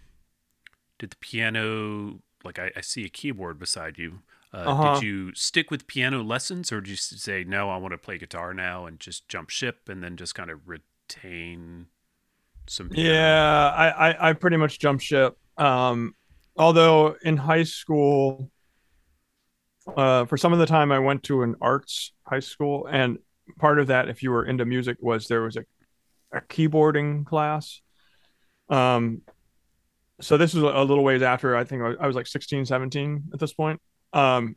did 0.98 1.10
the 1.10 1.16
piano 1.16 2.20
like 2.44 2.58
I, 2.58 2.70
I 2.76 2.80
see 2.82 3.04
a 3.04 3.08
keyboard 3.08 3.58
beside 3.58 3.98
you. 3.98 4.20
Uh, 4.52 4.56
Uh-huh. 4.66 4.94
Did 4.94 5.02
you 5.04 5.34
stick 5.34 5.70
with 5.70 5.86
piano 5.86 6.22
lessons, 6.22 6.72
or 6.72 6.80
did 6.80 6.90
you 6.90 6.96
say 6.96 7.44
no? 7.44 7.70
I 7.70 7.76
want 7.76 7.92
to 7.92 7.98
play 7.98 8.18
guitar 8.18 8.52
now 8.52 8.84
and 8.86 8.98
just 8.98 9.28
jump 9.28 9.48
ship, 9.50 9.88
and 9.88 10.02
then 10.02 10.16
just 10.16 10.34
kind 10.34 10.50
of 10.50 10.66
retain 10.68 11.86
some? 12.66 12.88
piano"? 12.90 13.08
yeah, 13.08 13.70
I, 13.76 14.10
I 14.10 14.30
I 14.30 14.32
pretty 14.32 14.56
much 14.56 14.78
jump 14.80 15.00
ship. 15.00 15.38
Um, 15.56 16.14
although 16.56 17.16
in 17.22 17.36
high 17.36 17.62
school, 17.62 18.50
uh, 19.96 20.24
for 20.26 20.36
some 20.36 20.52
of 20.52 20.58
the 20.58 20.66
time 20.66 20.90
I 20.92 20.98
went 20.98 21.22
to 21.24 21.42
an 21.42 21.54
arts 21.60 22.12
high 22.24 22.40
school, 22.40 22.86
and 22.86 23.18
part 23.58 23.78
of 23.78 23.88
that, 23.88 24.08
if 24.08 24.22
you 24.22 24.30
were 24.30 24.44
into 24.44 24.64
music, 24.64 24.98
was 25.00 25.28
there 25.28 25.42
was 25.42 25.56
a, 25.56 25.64
a 26.32 26.40
keyboarding 26.40 27.26
class. 27.26 27.80
Um, 28.68 29.22
so 30.20 30.36
this 30.36 30.54
was 30.54 30.62
a 30.62 30.82
little 30.84 31.04
ways 31.04 31.22
after 31.22 31.56
I 31.56 31.64
think 31.64 31.82
I 31.82 31.88
was, 31.88 31.96
I 32.00 32.06
was 32.06 32.16
like 32.16 32.26
16, 32.26 32.66
17 32.66 33.30
at 33.32 33.40
this 33.40 33.52
point. 33.52 33.80
Um, 34.12 34.56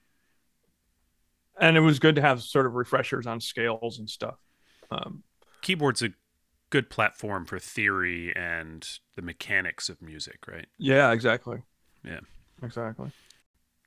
and 1.59 1.77
it 1.77 1.81
was 1.81 2.00
good 2.00 2.15
to 2.15 2.21
have 2.21 2.41
sort 2.41 2.65
of 2.65 2.73
refreshers 2.73 3.27
on 3.27 3.39
scales 3.39 4.00
and 4.00 4.09
stuff. 4.09 4.35
Um, 4.91 5.23
keyboard's 5.62 6.01
a 6.01 6.09
good 6.69 6.89
platform 6.89 7.45
for 7.45 7.59
theory 7.59 8.35
and 8.35 8.88
the 9.15 9.21
mechanics 9.21 9.89
of 9.89 10.01
music, 10.01 10.39
right? 10.47 10.65
yeah, 10.77 11.12
exactly. 11.12 11.62
Yeah. 12.03 12.19
exactly. 12.62 13.12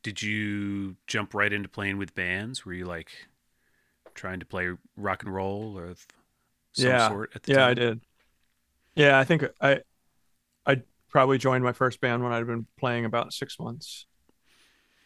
Did 0.03 0.23
you 0.23 0.97
jump 1.07 1.35
right 1.35 1.53
into 1.53 1.69
playing 1.69 1.99
with 1.99 2.15
bands? 2.15 2.65
Were 2.65 2.73
you 2.73 2.85
like 2.85 3.11
trying 4.17 4.41
to 4.41 4.47
play 4.47 4.71
rock 4.97 5.23
and 5.25 5.35
roll 5.35 5.79
or 5.79 5.95
some 6.73 6.99
Yeah. 6.99 6.99
sort 6.99 7.33
at 7.37 7.45
the 7.45 7.49
Yeah, 7.49 7.65
time? 7.65 7.71
I 7.71 7.75
did. 7.75 8.01
Yeah, 8.97 9.19
I 9.19 9.25
think 9.25 9.45
I 9.61 9.81
I 10.67 10.83
probably 11.11 11.39
joined 11.39 11.65
my 11.65 11.73
first 11.73 12.01
band 12.01 12.23
when 12.25 12.33
I'd 12.33 12.47
been 12.47 12.67
playing 12.79 13.05
about 13.07 13.33
six 13.35 13.59
months. 13.61 14.07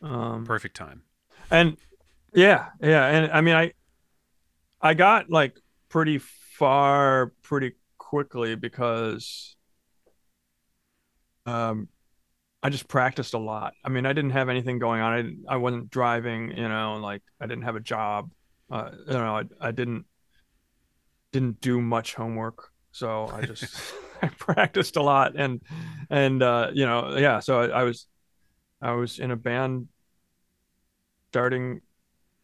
Um, 0.03 0.45
Perfect 0.45 0.77
time. 0.77 1.05
and 1.51 1.77
yeah, 2.35 2.69
yeah, 2.81 3.07
and 3.07 3.33
I 3.33 3.41
mean, 3.41 3.55
I 3.57 3.73
I 4.81 4.95
got 4.95 5.31
like 5.31 5.57
pretty 5.89 6.19
far 6.19 7.33
pretty 7.43 7.73
quickly 7.99 8.55
because 8.55 9.57
um 11.47 11.89
I 12.63 12.71
just 12.71 12.89
practiced 12.89 13.35
a 13.35 13.39
lot. 13.39 13.75
I 13.85 13.91
mean, 13.91 14.07
I 14.07 14.15
didn't 14.15 14.33
have 14.33 14.49
anything 14.49 14.81
going 14.81 15.01
on. 15.03 15.41
I 15.49 15.55
I 15.55 15.57
wasn't 15.59 15.91
driving, 15.91 16.57
you 16.57 16.69
know, 16.69 16.97
like 17.03 17.23
I 17.41 17.47
didn't 17.47 17.65
have 17.65 17.77
a 17.77 17.81
job. 17.81 18.31
Uh, 18.71 18.91
you 19.07 19.13
know, 19.15 19.37
I, 19.37 19.45
I 19.61 19.71
didn't 19.73 20.07
didn't 21.33 21.61
do 21.61 21.81
much 21.81 22.15
homework, 22.15 22.71
so 22.93 23.29
I 23.29 23.43
just 23.47 23.75
I 24.23 24.29
practiced 24.29 24.97
a 24.97 25.03
lot 25.03 25.35
and 25.37 25.61
and 26.09 26.43
uh, 26.43 26.71
you 26.73 26.87
know, 26.87 27.17
yeah. 27.17 27.41
So 27.41 27.61
I, 27.61 27.81
I 27.81 27.83
was 27.85 28.07
I 28.81 28.93
was 28.93 29.19
in 29.19 29.31
a 29.31 29.37
band 29.37 29.89
starting 31.33 31.81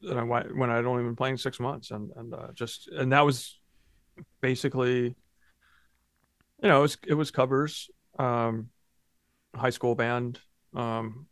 when 0.00 0.70
I'd 0.70 0.84
only 0.84 1.02
been 1.02 1.16
playing 1.16 1.36
six 1.38 1.58
months, 1.58 1.90
and 1.90 2.10
and 2.16 2.34
uh, 2.34 2.48
just 2.54 2.88
and 2.88 3.12
that 3.12 3.24
was 3.24 3.58
basically, 4.40 5.02
you 6.62 6.68
know, 6.68 6.78
it 6.78 6.82
was 6.82 6.98
it 7.06 7.14
was 7.14 7.30
covers, 7.30 7.90
um, 8.18 8.68
high 9.54 9.70
school 9.70 9.94
band, 9.94 10.40
um, 10.74 11.26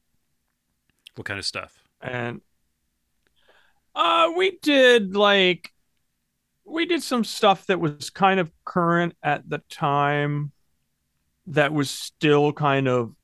What 1.15 1.27
kind 1.27 1.39
of 1.39 1.45
stuff? 1.45 1.85
and 2.01 2.41
uh, 3.95 4.33
we 4.37 4.59
did 4.63 5.17
like 5.17 5.71
we 6.65 6.87
did 6.87 7.03
some 7.03 7.25
stuff 7.25 7.67
that 7.67 7.79
was 7.81 8.11
kind 8.11 8.41
of 8.41 8.51
current 8.65 9.15
at 9.23 9.49
the 9.49 9.59
time, 9.71 10.53
that 11.49 11.73
was 11.73 11.91
still 11.91 12.53
kind 12.53 12.89
of 12.89 13.15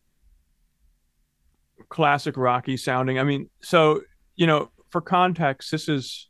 classic 1.89 2.37
Rocky 2.37 2.77
sounding. 2.77 3.19
I 3.19 3.25
mean, 3.25 3.49
so 3.63 4.03
you 4.37 4.47
know, 4.47 4.71
for 4.91 5.01
context, 5.01 5.71
this 5.71 5.89
is 5.89 6.29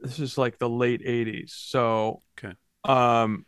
this 0.00 0.18
is 0.18 0.38
like 0.38 0.58
the 0.58 0.68
late 0.68 1.02
80s. 1.04 1.52
So 1.70 2.22
Okay. 2.38 2.54
um 2.84 3.44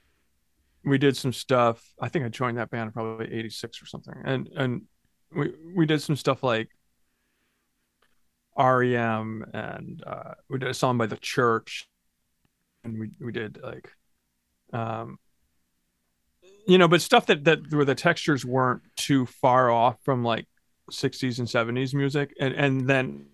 we 0.84 0.98
did 0.98 1.16
some 1.16 1.32
stuff. 1.32 1.82
I 2.00 2.08
think 2.08 2.24
I 2.24 2.28
joined 2.28 2.58
that 2.58 2.70
band 2.70 2.92
probably 2.92 3.32
86 3.32 3.82
or 3.82 3.86
something. 3.86 4.14
And 4.24 4.48
and 4.56 4.82
we 5.34 5.52
we 5.74 5.86
did 5.86 6.02
some 6.02 6.16
stuff 6.16 6.42
like 6.42 6.68
REM 8.56 9.44
and 9.52 10.02
uh 10.06 10.34
we 10.48 10.58
did 10.58 10.68
a 10.68 10.74
song 10.74 10.98
by 10.98 11.06
the 11.06 11.16
church 11.16 11.88
and 12.84 12.98
we 12.98 13.10
we 13.20 13.32
did 13.32 13.58
like 13.62 13.90
um 14.72 15.18
you 16.66 16.78
know, 16.78 16.86
but 16.88 17.02
stuff 17.02 17.26
that 17.26 17.44
that 17.44 17.72
where 17.72 17.84
the 17.84 17.94
textures 17.94 18.44
weren't 18.44 18.82
too 18.96 19.26
far 19.26 19.70
off 19.70 19.96
from 20.04 20.22
like 20.22 20.46
60s 20.90 21.38
and 21.38 21.48
70s 21.48 21.94
music 21.94 22.34
and 22.38 22.54
and 22.54 22.88
then 22.88 23.26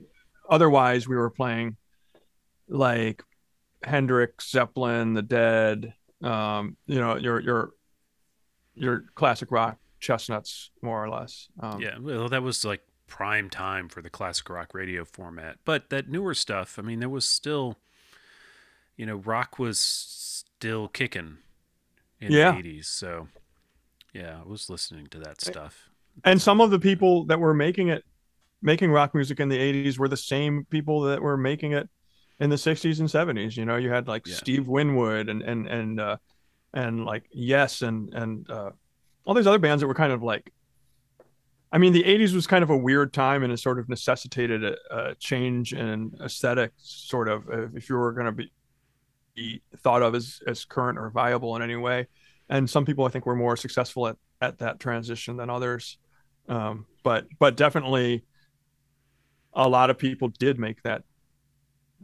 otherwise 0.49 1.07
we 1.09 1.17
were 1.17 1.31
playing 1.31 1.77
like 2.69 3.23
Hendrix, 3.83 4.51
Zeppelin, 4.51 5.15
The 5.15 5.23
Dead, 5.23 5.95
um, 6.23 6.77
you 6.87 6.99
know, 7.01 7.17
your 7.17 7.41
your 7.41 7.71
your 8.75 9.05
classic 9.15 9.51
rock 9.51 9.79
chestnuts 10.01 10.71
more 10.83 11.03
or 11.03 11.09
less. 11.09 11.49
Um, 11.61 11.81
Yeah, 11.81 11.99
well, 12.01 12.29
that 12.29 12.43
was 12.43 12.65
like 12.65 12.83
prime 13.09 13.51
time 13.51 13.89
for 13.89 14.03
the 14.03 14.11
classic 14.11 14.49
rock 14.51 14.75
radio 14.75 15.05
format. 15.05 15.59
But 15.65 15.91
that 15.91 16.09
newer 16.09 16.35
stuff, 16.35 16.79
I 16.79 16.83
mean, 16.83 17.01
there 17.01 17.09
was 17.09 17.29
still, 17.29 17.79
you 18.97 19.07
know, 19.07 19.17
rock 19.17 19.59
was 19.59 19.79
still 19.81 20.89
kicking 20.89 21.39
in 22.21 22.33
Yeah. 22.33 22.53
the 22.53 22.59
80s. 22.59 22.89
So, 22.89 23.29
yeah, 24.15 24.41
I 24.45 24.49
was 24.49 24.71
listening 24.71 25.09
to 25.09 25.19
that 25.21 25.41
stuff. 25.41 25.91
and 26.25 26.41
some 26.41 26.61
of 26.61 26.71
the 26.71 26.79
people 26.79 27.25
that 27.27 27.39
were 27.41 27.55
making 27.55 27.89
it 27.89 28.05
making 28.63 28.91
rock 28.91 29.15
music 29.15 29.41
in 29.41 29.49
the 29.49 29.59
80s 29.59 29.99
were 29.99 30.09
the 30.09 30.17
same 30.17 30.67
people 30.71 31.03
that 31.03 31.23
were 31.23 31.37
making 31.37 31.73
it 31.73 31.89
in 32.41 32.51
the 32.51 32.59
60s 32.59 33.01
and 33.01 33.11
70s 33.11 33.57
you 33.57 33.65
know 33.65 33.77
you 33.77 33.91
had 33.91 34.09
like 34.09 34.27
Yeah. 34.27 34.35
steve 34.37 34.67
winwood 34.69 35.29
and 35.29 35.43
and 35.43 35.67
and 35.69 36.01
uh 36.01 36.17
and 36.75 37.05
like 37.05 37.25
yes 37.33 37.83
and 37.83 38.13
and 38.15 38.51
uh 38.51 38.71
all 39.25 39.35
these 39.35 39.47
other 39.47 39.59
bands 39.59 39.81
that 39.81 39.87
were 39.89 39.95
kind 39.95 40.13
of 40.13 40.23
like 40.23 40.53
i 41.73 41.79
mean 41.79 41.93
the 41.93 42.05
80s 42.05 42.35
was 42.35 42.47
kind 42.47 42.63
of 42.63 42.71
a 42.71 42.77
weird 42.77 43.13
time 43.13 43.43
and 43.43 43.53
it 43.53 43.59
sort 43.59 43.79
of 43.79 43.89
necessitated 43.89 44.65
a, 44.65 44.77
a 44.91 45.15
change 45.17 45.73
in 45.73 46.13
aesthetic 46.23 46.73
sort 46.79 47.29
of 47.29 47.49
uh, 47.49 47.69
if 47.75 47.89
you 47.89 47.97
were 47.97 48.13
going 48.13 48.27
to 48.27 48.33
be, 48.33 48.53
be 49.35 49.63
thought 49.79 50.03
of 50.03 50.15
as 50.15 50.41
as 50.47 50.65
current 50.65 50.99
or 50.99 51.11
viable 51.11 51.55
in 51.57 51.63
any 51.63 51.77
way. 51.77 52.07
And 52.51 52.69
some 52.69 52.85
people 52.85 53.05
i 53.05 53.09
think 53.09 53.27
were 53.27 53.37
more 53.37 53.57
successful 53.57 54.09
at 54.09 54.17
at 54.41 54.59
that 54.59 54.81
transition 54.81 55.37
than 55.37 55.51
others. 55.51 55.99
Um, 56.49 56.87
but 57.03 57.27
but 57.39 57.57
definitely 57.57 58.25
a 59.53 59.69
lot 59.69 59.91
of 59.91 59.99
people 59.99 60.29
did 60.29 60.59
make 60.59 60.83
that 60.83 61.03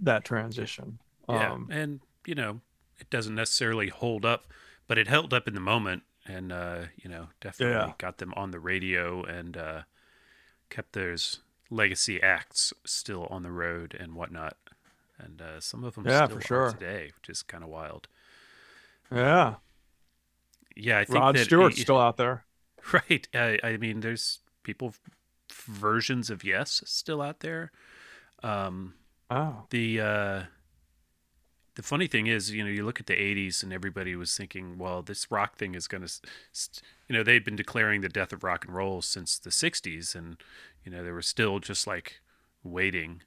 that 0.02 0.24
transition. 0.24 0.98
Yeah. 1.28 1.52
um, 1.52 1.68
and, 1.70 2.00
you 2.26 2.34
know, 2.34 2.60
it 2.98 3.08
doesn't 3.10 3.34
necessarily 3.34 3.88
hold 3.88 4.24
up, 4.24 4.46
but 4.86 4.98
it 4.98 5.08
held 5.08 5.32
up 5.32 5.48
in 5.48 5.54
the 5.54 5.60
moment 5.60 6.02
and, 6.26 6.52
uh, 6.52 6.82
you 6.96 7.10
know, 7.10 7.28
definitely 7.40 7.74
Yeah. 7.76 7.92
got 7.98 8.18
them 8.18 8.32
on 8.36 8.50
the 8.50 8.60
radio 8.60 9.22
and 9.24 9.56
uh, 9.56 9.82
kept 10.70 10.92
those 10.92 11.40
legacy 11.70 12.22
acts 12.22 12.72
still 12.84 13.26
on 13.30 13.42
the 13.42 13.50
road 13.50 13.96
and 13.98 14.14
whatnot. 14.14 14.56
And 15.18 15.40
uh, 15.40 15.60
some 15.60 15.84
of 15.84 15.94
them 15.94 16.04
Yeah, 16.06 16.26
still 16.26 16.36
for 16.36 16.40
sure. 16.42 16.70
today, 16.72 17.12
which 17.16 17.28
is 17.28 17.42
kind 17.42 17.62
of 17.64 17.70
wild. 17.70 18.08
yeah 19.10 19.54
Yeah, 20.76 20.98
I 20.98 21.04
think 21.04 21.14
rod 21.14 21.36
that 21.36 21.44
stewart's 21.44 21.76
it- 21.78 21.82
still 21.82 21.98
out 21.98 22.16
there 22.16 22.44
Right. 22.92 23.26
I, 23.34 23.58
I 23.62 23.76
mean, 23.78 24.00
there's 24.00 24.40
people 24.62 24.94
versions 25.50 26.28
of 26.30 26.44
Yes 26.44 26.82
still 26.84 27.22
out 27.22 27.40
there. 27.40 27.70
Um, 28.42 28.94
oh 29.30 29.64
the 29.70 30.00
uh, 30.00 30.42
the 31.76 31.82
funny 31.82 32.06
thing 32.06 32.26
is, 32.26 32.50
you 32.50 32.62
know, 32.62 32.70
you 32.70 32.84
look 32.84 33.00
at 33.00 33.06
the 33.06 33.14
'80s 33.14 33.62
and 33.62 33.72
everybody 33.72 34.16
was 34.16 34.36
thinking, 34.36 34.78
well, 34.78 35.02
this 35.02 35.30
rock 35.30 35.56
thing 35.56 35.74
is 35.74 35.86
going 35.86 36.02
to, 36.02 36.12
st- 36.52 36.82
you 37.08 37.16
know, 37.16 37.22
they'd 37.22 37.44
been 37.44 37.56
declaring 37.56 38.00
the 38.00 38.08
death 38.08 38.32
of 38.32 38.44
rock 38.44 38.64
and 38.64 38.74
roll 38.74 39.02
since 39.02 39.38
the 39.38 39.50
'60s, 39.50 40.14
and 40.14 40.36
you 40.84 40.92
know, 40.92 41.04
they 41.04 41.10
were 41.10 41.22
still 41.22 41.58
just 41.58 41.86
like 41.86 42.20
waiting. 42.62 43.22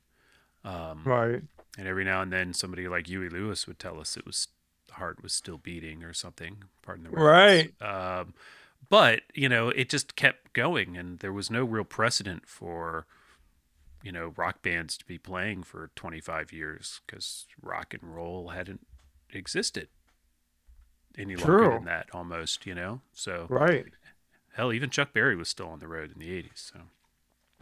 Um, 0.63 1.03
right 1.05 1.41
and 1.77 1.87
every 1.87 2.03
now 2.03 2.21
and 2.21 2.33
then, 2.33 2.53
somebody 2.53 2.87
like 2.87 3.07
Huey 3.07 3.29
Lewis 3.29 3.67
would 3.67 3.77
tell 3.77 3.99
us 3.99 4.17
it 4.17 4.25
was 4.25 4.47
the 4.87 4.95
heart 4.95 5.21
was 5.21 5.31
still 5.31 5.57
beating 5.57 6.03
or 6.03 6.11
something. 6.11 6.63
Pardon 6.81 7.03
the 7.03 7.11
reference. 7.11 7.71
Right. 7.79 8.19
Um, 8.19 8.33
but 8.89 9.21
you 9.33 9.47
know, 9.47 9.69
it 9.69 9.89
just 9.89 10.15
kept 10.15 10.53
going, 10.53 10.97
and 10.97 11.19
there 11.19 11.31
was 11.31 11.51
no 11.51 11.63
real 11.63 11.83
precedent 11.83 12.47
for 12.47 13.05
you 14.03 14.11
know 14.11 14.33
rock 14.37 14.61
bands 14.61 14.97
to 14.97 15.05
be 15.05 15.17
playing 15.17 15.63
for 15.63 15.89
25 15.95 16.51
years 16.53 17.01
because 17.05 17.45
rock 17.61 17.93
and 17.93 18.03
roll 18.15 18.49
hadn't 18.49 18.85
existed 19.33 19.87
any 21.17 21.35
longer 21.35 21.57
True. 21.57 21.69
than 21.75 21.85
that 21.85 22.07
almost 22.13 22.65
you 22.65 22.75
know? 22.75 23.01
So 23.13 23.47
right. 23.49 23.85
hell 24.53 24.71
even 24.71 24.89
chuck 24.89 25.13
berry 25.13 25.35
was 25.35 25.49
still 25.49 25.67
on 25.69 25.79
the 25.79 25.87
road 25.87 26.11
in 26.13 26.19
the 26.19 26.29
80s 26.29 26.71
so. 26.73 26.79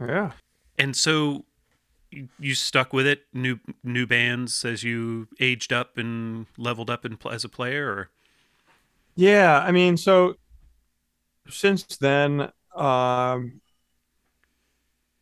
Yeah. 0.06 0.32
And 0.78 0.94
so 0.94 1.44
you- 2.10 2.28
you 2.38 2.54
stuck 2.54 2.92
with 2.92 3.06
it? 3.06 3.26
New 3.32 3.58
new 3.82 4.06
bands 4.06 4.64
as 4.64 4.82
you 4.84 5.28
aged 5.40 5.72
up 5.72 5.98
and 5.98 6.46
leveled 6.56 6.90
up 6.90 7.04
in, 7.04 7.18
as 7.30 7.44
a 7.44 7.48
player 7.48 7.88
or? 7.88 8.10
Yeah 9.16 9.60
i 9.60 9.72
mean 9.72 9.96
so 9.96 10.36
since 11.48 11.84
then 11.98 12.50
um 12.74 13.60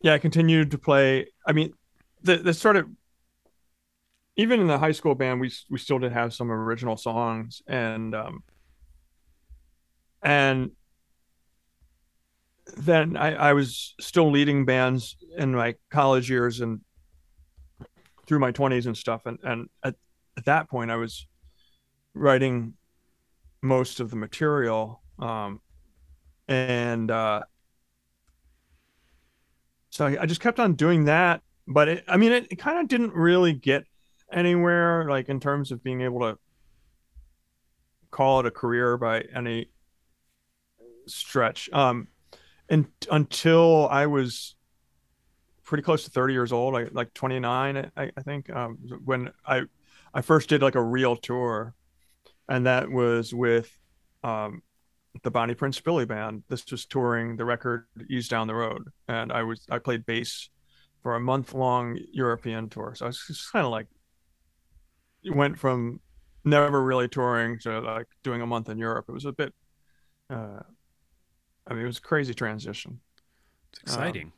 yeah 0.01 0.13
i 0.13 0.17
continued 0.17 0.71
to 0.71 0.77
play. 0.77 1.27
I 1.47 1.53
mean 1.53 1.73
the 2.23 2.37
the 2.37 2.53
sort 2.53 2.75
of 2.75 2.87
even 4.37 4.59
in 4.59 4.67
the 4.67 4.77
high 4.77 4.91
school 4.91 5.15
band 5.15 5.39
we 5.39 5.51
we 5.69 5.77
still 5.77 5.99
did 5.99 6.11
have 6.11 6.33
some 6.33 6.51
original 6.51 6.97
songs 6.97 7.61
and 7.67 8.13
um 8.15 8.43
and 10.21 10.71
then 12.77 13.15
I, 13.15 13.35
I 13.35 13.53
was 13.53 13.93
still 13.99 14.31
leading 14.31 14.65
bands 14.65 15.17
in 15.37 15.53
my 15.53 15.75
college 15.91 16.29
years 16.29 16.61
and 16.61 16.81
through 18.25 18.39
my 18.39 18.51
20s 18.51 18.87
and 18.87 18.97
stuff. 18.97 19.25
And 19.25 19.37
and 19.43 19.69
at, 19.83 19.95
at 20.37 20.45
that 20.45 20.69
point 20.69 20.91
i 20.91 20.95
was 20.95 21.27
writing 22.13 22.73
most 23.61 23.99
of 23.99 24.09
the 24.09 24.15
material 24.15 25.01
um 25.19 25.61
and 26.47 27.09
uh 27.11 27.41
so 29.95 30.07
I, 30.07 30.23
I 30.23 30.25
just 30.25 30.41
kept 30.41 30.59
on 30.59 30.73
doing 30.73 31.05
that 31.05 31.41
but 31.67 31.87
it, 31.87 32.03
i 32.07 32.17
mean 32.17 32.31
it, 32.31 32.47
it 32.51 32.57
kind 32.57 32.79
of 32.79 32.87
didn't 32.87 33.13
really 33.13 33.53
get 33.53 33.85
anywhere 34.31 35.09
like 35.09 35.29
in 35.29 35.39
terms 35.39 35.71
of 35.71 35.83
being 35.83 36.01
able 36.01 36.19
to 36.19 36.37
call 38.11 38.39
it 38.39 38.45
a 38.45 38.51
career 38.51 38.97
by 38.97 39.21
any 39.33 39.69
stretch. 41.07 41.69
Um 41.71 42.07
and 42.69 42.87
until 43.11 43.87
i 43.89 44.07
was 44.07 44.55
pretty 45.63 45.83
close 45.83 46.03
to 46.03 46.09
30 46.09 46.33
years 46.33 46.51
old 46.51 46.73
like 46.73 46.89
like 46.93 47.13
29 47.13 47.91
i, 47.95 48.11
I 48.17 48.21
think 48.21 48.49
um 48.49 48.77
when 49.03 49.31
i 49.45 49.63
i 50.13 50.21
first 50.21 50.49
did 50.49 50.61
like 50.61 50.75
a 50.75 50.81
real 50.81 51.15
tour 51.15 51.75
and 52.49 52.65
that 52.65 52.89
was 52.89 53.33
with 53.33 53.77
um 54.23 54.63
the 55.23 55.31
Bonnie 55.31 55.55
Prince 55.55 55.79
Billy 55.79 56.05
band. 56.05 56.43
This 56.49 56.69
was 56.71 56.85
touring 56.85 57.37
the 57.37 57.45
record 57.45 57.87
Ease 58.09 58.27
Down 58.27 58.47
the 58.47 58.55
Road, 58.55 58.83
and 59.07 59.31
I 59.31 59.43
was 59.43 59.65
I 59.69 59.79
played 59.79 60.05
bass 60.05 60.49
for 61.03 61.15
a 61.15 61.19
month 61.19 61.53
long 61.53 61.99
European 62.11 62.69
tour. 62.69 62.93
So 62.95 63.05
I 63.05 63.09
was 63.09 63.23
just 63.27 63.51
kind 63.51 63.65
of 63.65 63.71
like 63.71 63.87
went 65.25 65.57
from 65.59 65.99
never 66.43 66.83
really 66.83 67.07
touring 67.07 67.59
to 67.59 67.79
like 67.79 68.07
doing 68.23 68.41
a 68.41 68.45
month 68.47 68.69
in 68.69 68.77
Europe. 68.77 69.05
It 69.09 69.13
was 69.13 69.25
a 69.25 69.31
bit, 69.31 69.53
uh, 70.29 70.59
I 71.67 71.73
mean, 71.73 71.83
it 71.83 71.87
was 71.87 71.97
a 71.97 72.01
crazy 72.01 72.33
transition. 72.33 73.01
it's 73.71 73.79
exciting 73.81 74.31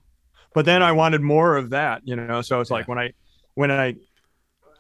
But 0.53 0.65
then 0.65 0.81
I 0.81 0.91
wanted 0.91 1.21
more 1.21 1.55
of 1.57 1.69
that, 1.71 2.01
you 2.05 2.15
know. 2.15 2.41
So 2.41 2.59
it's 2.61 2.71
like 2.71 2.87
Yeah. 2.87 2.87
when 2.87 2.97
I 2.99 3.13
when 3.53 3.71
I 3.71 3.95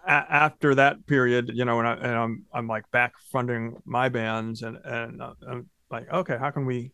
a- 0.05 0.09
after 0.09 0.75
that 0.75 1.05
period, 1.07 1.51
you 1.53 1.65
know, 1.65 1.79
and, 1.79 1.87
I, 1.87 1.93
and 1.95 2.15
I'm 2.15 2.45
I'm 2.53 2.67
like 2.67 2.89
back 2.91 3.13
funding 3.31 3.77
my 3.85 4.09
bands, 4.09 4.61
and 4.63 4.77
and 4.83 5.21
uh, 5.21 5.33
I'm 5.49 5.69
like, 5.89 6.11
okay, 6.11 6.37
how 6.37 6.51
can 6.51 6.65
we? 6.65 6.91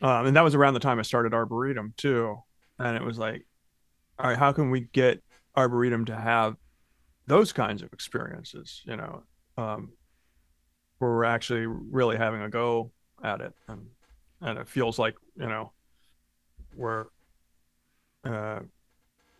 Um, 0.00 0.26
and 0.26 0.36
that 0.36 0.44
was 0.44 0.54
around 0.54 0.74
the 0.74 0.80
time 0.80 0.98
I 0.98 1.02
started 1.02 1.34
Arboretum 1.34 1.94
too, 1.96 2.36
and 2.78 2.96
it 2.96 3.02
was 3.02 3.18
like, 3.18 3.44
all 4.18 4.30
right, 4.30 4.38
how 4.38 4.52
can 4.52 4.70
we 4.70 4.82
get 4.92 5.22
Arboretum 5.56 6.04
to 6.06 6.16
have 6.16 6.56
those 7.26 7.52
kinds 7.52 7.82
of 7.82 7.92
experiences, 7.92 8.82
you 8.86 8.96
know, 8.96 9.22
um, 9.56 9.92
where 10.98 11.10
we're 11.10 11.24
actually 11.24 11.66
really 11.66 12.16
having 12.16 12.42
a 12.42 12.48
go 12.48 12.92
at 13.22 13.40
it, 13.40 13.52
and 13.68 13.86
and 14.40 14.58
it 14.58 14.68
feels 14.68 14.98
like 14.98 15.14
you 15.36 15.48
know 15.48 15.72
we're 16.76 17.06
uh, 18.24 18.60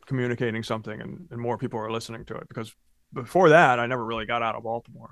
communicating 0.06 0.62
something, 0.62 1.00
and, 1.00 1.28
and 1.30 1.40
more 1.40 1.58
people 1.58 1.78
are 1.78 1.90
listening 1.90 2.24
to 2.26 2.34
it. 2.34 2.48
Because 2.48 2.74
before 3.12 3.50
that, 3.50 3.78
I 3.78 3.86
never 3.86 4.04
really 4.04 4.26
got 4.26 4.42
out 4.42 4.54
of 4.54 4.64
Baltimore. 4.64 5.10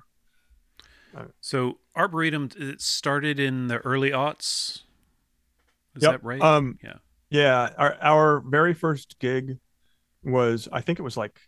So 1.40 1.78
Arboretum 1.94 2.50
it 2.56 2.80
started 2.80 3.38
in 3.40 3.68
the 3.68 3.78
early 3.78 4.10
aughts. 4.10 4.82
Is 5.94 6.02
Yep. 6.02 6.12
that 6.12 6.24
right? 6.24 6.40
Um, 6.40 6.78
yeah. 6.82 6.98
Yeah, 7.30 7.70
our 7.76 7.96
our 8.00 8.40
very 8.40 8.74
first 8.74 9.18
gig 9.18 9.58
was 10.22 10.68
I 10.72 10.80
think 10.80 10.98
it 10.98 11.02
was 11.02 11.16
like 11.16 11.40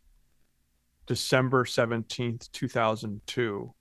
December 1.06 1.64
17th, 1.64 2.50
2002. 2.52 3.74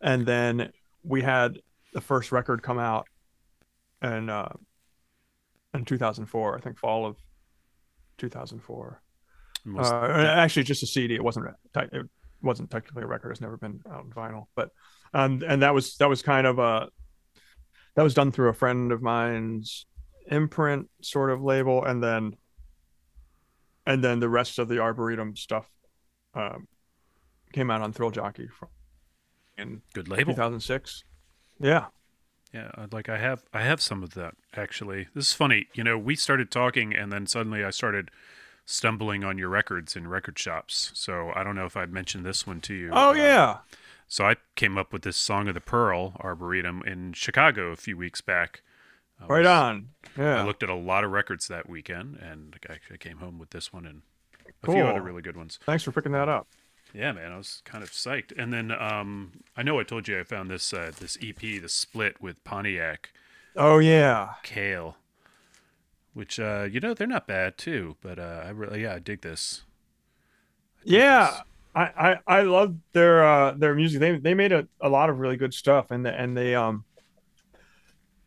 And 0.00 0.26
then 0.26 0.72
we 1.02 1.22
had 1.22 1.60
the 1.92 2.00
first 2.00 2.32
record 2.32 2.62
come 2.62 2.78
out 2.78 3.06
and 4.00 4.30
uh 4.30 4.48
in 5.72 5.84
2004, 5.84 6.56
I 6.56 6.60
think 6.60 6.78
fall 6.78 7.06
of 7.06 7.16
2004. 8.18 9.02
Uh, 9.78 10.24
actually 10.36 10.64
just 10.64 10.82
a 10.82 10.86
CD, 10.86 11.14
it 11.14 11.22
wasn't 11.22 11.46
it 11.74 12.06
wasn't 12.42 12.70
technically 12.70 13.02
a 13.02 13.06
record, 13.06 13.30
it's 13.30 13.40
never 13.40 13.56
been 13.56 13.80
out 13.90 14.00
on 14.00 14.10
vinyl, 14.10 14.46
but 14.54 14.70
um 15.12 15.42
and 15.46 15.62
that 15.62 15.74
was 15.74 15.96
that 15.96 16.08
was 16.08 16.22
kind 16.22 16.46
of 16.46 16.58
a 16.58 16.88
that 17.96 18.02
was 18.02 18.14
done 18.14 18.32
through 18.32 18.48
a 18.48 18.54
friend 18.54 18.92
of 18.92 19.02
mine's 19.02 19.86
imprint 20.26 20.88
sort 21.02 21.30
of 21.30 21.42
label 21.42 21.84
and 21.84 22.02
then 22.02 22.34
and 23.86 24.04
then 24.04 24.20
the 24.20 24.28
rest 24.28 24.58
of 24.58 24.68
the 24.68 24.78
arboretum 24.78 25.34
stuff 25.36 25.68
um, 26.34 26.68
came 27.52 27.70
out 27.70 27.82
on 27.82 27.92
thrill 27.92 28.10
jockey 28.10 28.46
from 28.46 28.68
in 29.58 29.82
good 29.92 30.08
label. 30.08 30.32
2006 30.32 31.02
yeah 31.60 31.86
Yeah, 32.52 32.70
I'd 32.76 32.92
like 32.92 33.08
I 33.08 33.18
have 33.18 33.42
I 33.52 33.62
have 33.62 33.80
some 33.80 34.02
of 34.02 34.14
that 34.14 34.34
actually. 34.56 35.08
This 35.14 35.28
is 35.28 35.32
funny. 35.32 35.66
You 35.74 35.84
know, 35.84 35.98
we 35.98 36.16
started 36.16 36.50
talking 36.50 36.94
and 36.94 37.12
then 37.12 37.26
suddenly 37.26 37.64
I 37.64 37.70
started 37.70 38.10
stumbling 38.70 39.24
on 39.24 39.36
your 39.38 39.48
records 39.48 39.96
in 39.96 40.06
record 40.08 40.38
shops. 40.38 40.90
So 40.94 41.32
I 41.34 41.42
don't 41.42 41.56
know 41.56 41.64
if 41.66 41.76
I'd 41.76 41.92
mentioned 41.92 42.24
this 42.24 42.46
one 42.46 42.60
to 42.62 42.74
you. 42.74 42.90
oh 42.92 43.10
Uh, 43.10 43.14
yeah 43.14 43.58
So 44.08 44.24
I 44.26 44.36
came 44.56 44.78
up 44.78 44.92
with 44.92 45.02
this 45.02 45.16
Song 45.16 45.48
of 45.48 45.54
the 45.54 45.60
Pearl 45.60 46.14
Arboretum 46.20 46.82
in 46.86 47.12
Chicago 47.12 47.70
a 47.72 47.76
few 47.76 47.96
weeks 47.96 48.20
back. 48.20 48.62
I 49.20 49.26
right 49.26 49.46
on. 49.46 49.88
Yeah. 50.16 50.40
I 50.42 50.44
looked 50.46 50.62
at 50.62 50.68
a 50.70 50.74
lot 50.74 51.04
of 51.04 51.10
records 51.10 51.48
that 51.48 51.68
weekend 51.68 52.16
and 52.16 52.56
I 52.68 52.96
came 52.96 53.18
home 53.18 53.38
with 53.38 53.50
this 53.50 53.72
one 53.72 53.84
and 53.86 54.02
a 54.62 54.66
Cool. 54.66 54.74
few 54.76 54.84
other 54.84 55.02
really 55.02 55.22
good 55.22 55.36
ones. 55.36 55.58
thanks 55.66 55.82
for 55.84 55.92
picking 55.92 56.12
that 56.12 56.28
up 56.28 56.46
Yeah, 56.94 57.12
man, 57.12 57.32
I 57.32 57.36
was 57.36 57.62
kind 57.64 57.82
of 57.84 57.90
psyched. 57.90 58.32
And 58.36 58.52
then 58.52 58.70
um, 58.72 59.32
I 59.56 59.62
know 59.62 59.78
I 59.80 59.84
told 59.84 60.08
you 60.08 60.18
I 60.18 60.24
found 60.24 60.50
this 60.50 60.72
uh, 60.72 60.92
this 60.98 61.16
EP, 61.22 61.38
the 61.38 61.68
split 61.68 62.20
with 62.20 62.42
Pontiak 62.44 63.06
oh 63.56 63.78
yeah 63.78 64.34
Kale, 64.42 64.96
which 66.14 66.38
uh, 66.40 66.68
you 66.70 66.80
know 66.80 66.94
they're 66.94 67.06
not 67.06 67.26
bad 67.26 67.58
too. 67.58 67.96
But 68.00 68.18
uh, 68.18 68.42
I 68.46 68.50
really 68.50 68.82
yeah 68.82 68.94
I 68.94 68.98
dig 68.98 69.22
this. 69.22 69.64
I 70.92 70.98
dig 70.98 71.06
yeah 71.06 71.26
this. 71.28 71.44
I, 71.74 71.82
I 72.26 72.38
I 72.38 72.42
love 72.42 72.76
their 72.92 73.24
uh 73.24 73.52
their 73.52 73.74
music. 73.74 74.00
They 74.00 74.18
they 74.18 74.34
made 74.34 74.52
a, 74.52 74.66
a 74.80 74.88
lot 74.88 75.08
of 75.10 75.18
really 75.18 75.36
good 75.36 75.54
stuff, 75.54 75.90
and 75.90 76.06
and 76.06 76.36
they 76.36 76.54
um 76.54 76.84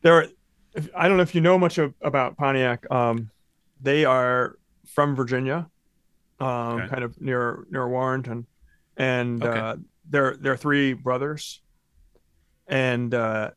they're 0.02 0.30
if, 0.74 0.90
I 0.96 1.08
don't 1.08 1.18
know 1.18 1.24
if 1.24 1.36
you 1.36 1.42
know 1.42 1.58
much 1.58 1.78
of, 1.78 1.94
about 2.02 2.38
Pontiak. 2.38 2.90
Um, 2.92 3.30
they 3.82 4.06
are 4.06 4.58
from 4.88 5.16
Virginia, 5.16 5.70
um, 6.40 6.86
Okay. 6.86 6.88
kind 6.88 7.04
of 7.04 7.20
near 7.22 7.66
near 7.70 7.88
Warrenton, 7.88 8.48
and 8.98 9.46
Okay. 9.46 9.60
uh, 9.60 9.78
they're 10.10 10.38
they're 10.38 10.58
three 10.58 10.94
brothers, 10.94 11.62
and 12.68 13.14
uh, 13.14 13.52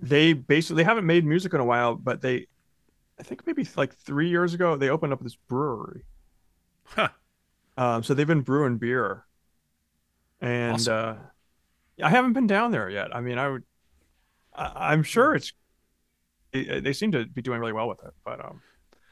they 0.00 0.32
basically 0.32 0.82
they 0.82 0.86
haven't 0.86 1.06
made 1.06 1.24
music 1.24 1.54
in 1.54 1.60
a 1.60 1.64
while, 1.64 1.94
but 1.94 2.20
they 2.20 2.46
I 3.18 3.22
think 3.22 3.46
maybe 3.46 3.66
like 3.76 3.94
three 3.94 4.28
years 4.28 4.54
ago 4.54 4.76
they 4.76 4.88
opened 4.88 5.12
up 5.12 5.20
this 5.20 5.36
brewery. 5.36 6.04
Huh. 6.84 7.08
Um, 7.76 8.02
so 8.02 8.14
they've 8.14 8.26
been 8.26 8.40
brewing 8.42 8.78
beer, 8.78 9.26
and 10.40 10.74
Awesome. 10.74 10.88
uh, 10.88 11.16
I 12.02 12.10
haven't 12.10 12.32
been 12.34 12.46
down 12.46 12.72
there 12.72 12.90
yet. 12.90 13.14
I 13.14 13.20
mean, 13.20 13.38
I 13.38 13.48
would, 13.48 13.64
I, 14.54 14.92
I'm 14.92 15.02
sure 15.02 15.34
it's. 15.34 15.52
They, 16.52 16.80
they 16.80 16.92
seem 16.92 17.12
to 17.12 17.26
be 17.26 17.42
doing 17.42 17.60
really 17.60 17.72
well 17.72 17.88
with 17.88 18.02
it, 18.04 18.14
but 18.24 18.44
um, 18.44 18.62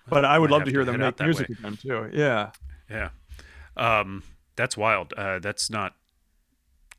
but 0.08 0.24
I 0.24 0.38
would 0.38 0.50
Might 0.50 0.50
love 0.50 0.64
to 0.64 0.70
hear 0.70 0.84
to 0.86 0.92
them 0.92 0.98
make 0.98 1.20
music 1.20 1.48
way. 1.48 1.50
again 1.50 1.76
too. 1.76 2.10
Yeah, 2.12 2.52
Yeah, 2.88 3.10
um, 3.76 4.22
that's 4.56 4.76
wild. 4.76 5.12
Uh, 5.14 5.38
that's 5.38 5.70
not 5.70 5.94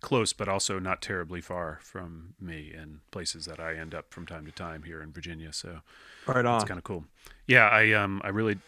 close, 0.04 0.34
but 0.34 0.48
also 0.48 0.78
not 0.78 1.02
terribly 1.02 1.42
far 1.42 1.80
from 1.82 2.36
me 2.40 2.72
and 2.72 3.00
places 3.10 3.46
that 3.46 3.60
I 3.60 3.76
end 3.76 3.96
up 3.96 4.14
from 4.14 4.28
time 4.28 4.46
to 4.46 4.52
time 4.52 4.84
here 4.84 5.02
in 5.02 5.12
Virginia. 5.12 5.52
So 5.54 5.80
right 6.28 6.46
on. 6.46 6.58
It's 6.58 6.68
kind 6.68 6.78
of 6.78 6.84
cool. 6.84 7.06
Yeah, 7.48 7.68
I 7.70 7.92
um 7.94 8.22
I 8.24 8.28
really 8.30 8.60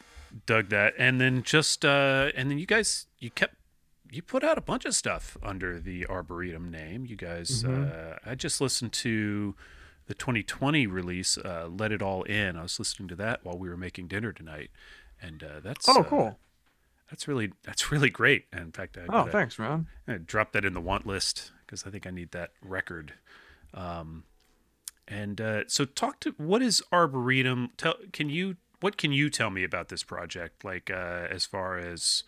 dug 0.48 0.69
that. 0.69 0.93
And 0.98 1.21
then 1.21 1.43
just 1.43 1.86
uh 1.86 2.32
and 2.36 2.50
then 2.50 2.58
you 2.58 2.65
guys 2.65 3.06
you 3.19 3.30
kept 3.30 3.56
you 4.12 4.21
put 4.21 4.43
out 4.43 4.58
a 4.58 4.62
bunch 4.62 4.86
of 4.86 4.95
stuff 4.95 5.38
under 5.43 5.80
the 5.80 6.06
Arboretum 6.08 6.71
name. 6.71 7.06
You 7.06 7.15
guys 7.15 7.63
Mhm. 7.63 7.91
uh 7.91 8.17
I 8.26 8.34
just 8.36 8.60
listened 8.62 8.93
to 8.93 9.56
the 10.08 10.13
2020 10.13 10.88
release 10.88 11.38
uh 11.38 11.67
Let 11.69 11.91
It 11.91 12.02
All 12.02 12.24
In. 12.24 12.56
I 12.58 12.63
was 12.63 12.80
listening 12.80 13.08
to 13.10 13.15
that 13.17 13.43
while 13.43 13.58
we 13.58 13.69
were 13.69 13.78
making 13.78 14.08
dinner 14.08 14.32
tonight. 14.32 14.71
And 15.21 15.43
uh 15.43 15.60
that's 15.62 15.88
Oh, 15.89 16.00
uh, 16.02 16.04
cool. 16.04 16.39
That's 17.10 17.28
really 17.28 17.52
that's 17.63 17.91
really 17.91 18.10
great. 18.10 18.46
In 18.54 18.72
fact, 18.72 18.98
I 18.98 19.06
Oh, 19.10 19.26
thanks, 19.26 19.58
man. 19.60 19.88
I 20.08 20.13
dropped 20.18 20.54
that 20.54 20.65
in 20.65 20.74
the 20.74 20.82
want 20.82 21.06
list 21.06 21.52
because 21.65 21.86
I 21.86 21.89
think 21.89 22.06
I 22.08 22.12
need 22.12 22.32
that 22.32 22.52
record. 22.62 23.13
Um, 23.74 24.24
and 25.08 25.39
uh, 25.39 25.63
so, 25.68 25.86
talk 25.86 26.20
to 26.22 26.34
what 26.38 26.62
is 26.62 26.82
Arboretum? 26.91 27.70
Tell 27.78 27.96
can 28.12 28.30
you 28.30 28.56
what 28.82 28.98
can 28.98 29.12
you 29.12 29.30
tell 29.30 29.50
me 29.50 29.63
about 29.63 29.89
this 29.89 30.04
project? 30.04 30.63
Like 30.65 30.89
uh, 30.89 31.28
as 31.30 31.46
far 31.46 31.78
as 31.78 32.24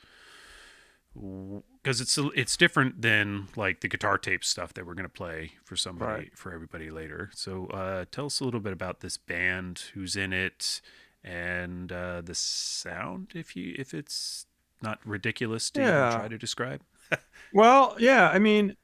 because 1.81 1.99
it's 1.99 2.17
it's 2.35 2.55
different 2.55 3.01
than 3.01 3.47
like 3.55 3.81
the 3.81 3.87
guitar 3.87 4.17
tape 4.19 4.43
stuff 4.43 4.73
that 4.75 4.85
we're 4.85 4.93
gonna 4.93 5.09
play 5.09 5.53
for 5.63 5.75
somebody 5.75 6.11
Right. 6.25 6.37
for 6.37 6.53
everybody 6.53 6.91
later. 6.91 7.31
So 7.33 7.65
uh, 7.67 8.05
tell 8.11 8.27
us 8.27 8.39
a 8.39 8.45
little 8.45 8.59
bit 8.59 8.73
about 8.73 8.99
this 8.99 9.17
band, 9.17 9.85
who's 9.95 10.15
in 10.15 10.31
it, 10.33 10.81
and 11.23 11.91
uh, 11.91 12.21
the 12.21 12.35
sound. 12.35 13.31
If 13.33 13.55
you 13.55 13.73
if 13.79 13.93
it's 13.95 14.45
not 14.81 14.99
ridiculous 15.05 15.69
to 15.71 15.81
Yeah. 15.81 16.11
try 16.15 16.27
to 16.27 16.37
describe. 16.37 16.81
Well, 17.53 17.95
yeah. 17.97 18.27
I 18.29 18.39
mean, 18.39 18.75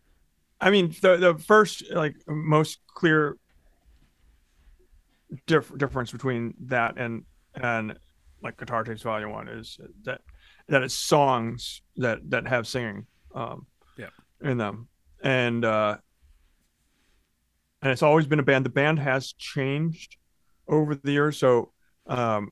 I 0.62 0.70
mean, 0.70 0.96
the 1.02 1.18
the 1.18 1.38
first 1.38 1.84
like 1.92 2.16
most 2.28 2.80
clear 2.88 3.36
diff- 5.48 5.78
difference 5.78 6.12
between 6.12 6.54
that 6.68 6.98
and 6.98 7.24
and 7.56 7.98
like 8.42 8.58
Guitar 8.58 8.84
Tapes 8.86 9.02
Volume 9.02 9.32
One 9.32 9.50
is 9.50 9.78
that 10.04 10.22
that 10.70 10.82
it's 10.84 10.94
songs 10.94 11.82
that 11.98 12.20
that 12.30 12.48
have 12.48 12.66
singing 12.68 13.06
um, 13.36 13.68
Yeah. 13.98 14.10
in 14.42 14.58
them, 14.58 14.88
and 15.22 15.66
uh, 15.66 15.98
and 17.82 17.92
it's 17.92 18.04
always 18.04 18.28
been 18.28 18.40
a 18.40 18.44
band. 18.44 18.66
The 18.66 18.70
band 18.70 19.00
has 19.00 19.34
changed 19.34 20.16
over 20.70 20.96
the 20.96 21.12
years, 21.12 21.38
so 21.38 21.74
um, 22.08 22.52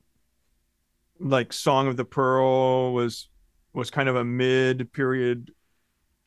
like 1.18 1.52
Song 1.54 1.88
of 1.88 1.96
the 1.96 2.04
Pearl 2.04 2.92
was 2.92 3.28
was 3.72 3.90
kind 3.90 4.08
of 4.08 4.16
a 4.16 4.24
mid 4.24 4.92
period 4.92 5.50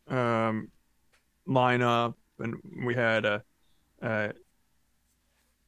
um, 0.08 0.70
lineup, 1.48 2.16
and 2.40 2.56
we 2.86 2.96
had 2.96 3.26
a, 3.26 3.44
a 4.02 4.34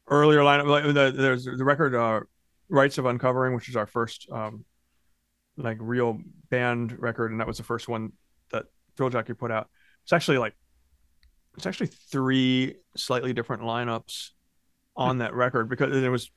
earlier 0.07 0.39
lineup. 0.39 0.67
Like 0.67 0.83
the, 0.85 1.13
there's 1.15 1.45
the 1.45 1.63
record 1.63 1.95
uh, 1.95 2.21
"Rites 2.69 2.97
of 2.97 3.05
Uncovering," 3.05 3.55
which 3.55 3.69
is 3.69 3.75
our 3.75 3.87
first 3.87 4.27
um, 4.31 4.65
like 5.57 5.77
real 5.79 6.19
band 6.49 6.99
record, 6.99 7.31
and 7.31 7.39
that 7.39 7.47
was 7.47 7.57
the 7.57 7.63
first 7.63 7.87
one 7.87 8.13
that 8.51 8.65
Thrill 8.95 9.09
Jockey 9.09 9.33
put 9.33 9.51
out. 9.51 9.69
It's 10.03 10.13
actually 10.13 10.37
like 10.37 10.55
it's 11.57 11.65
actually 11.65 11.87
three 11.87 12.75
slightly 12.95 13.33
different 13.33 13.63
lineups 13.63 14.29
on 14.95 15.19
that 15.19 15.33
record 15.33 15.69
because 15.69 15.95
it 15.95 16.09
was 16.09 16.31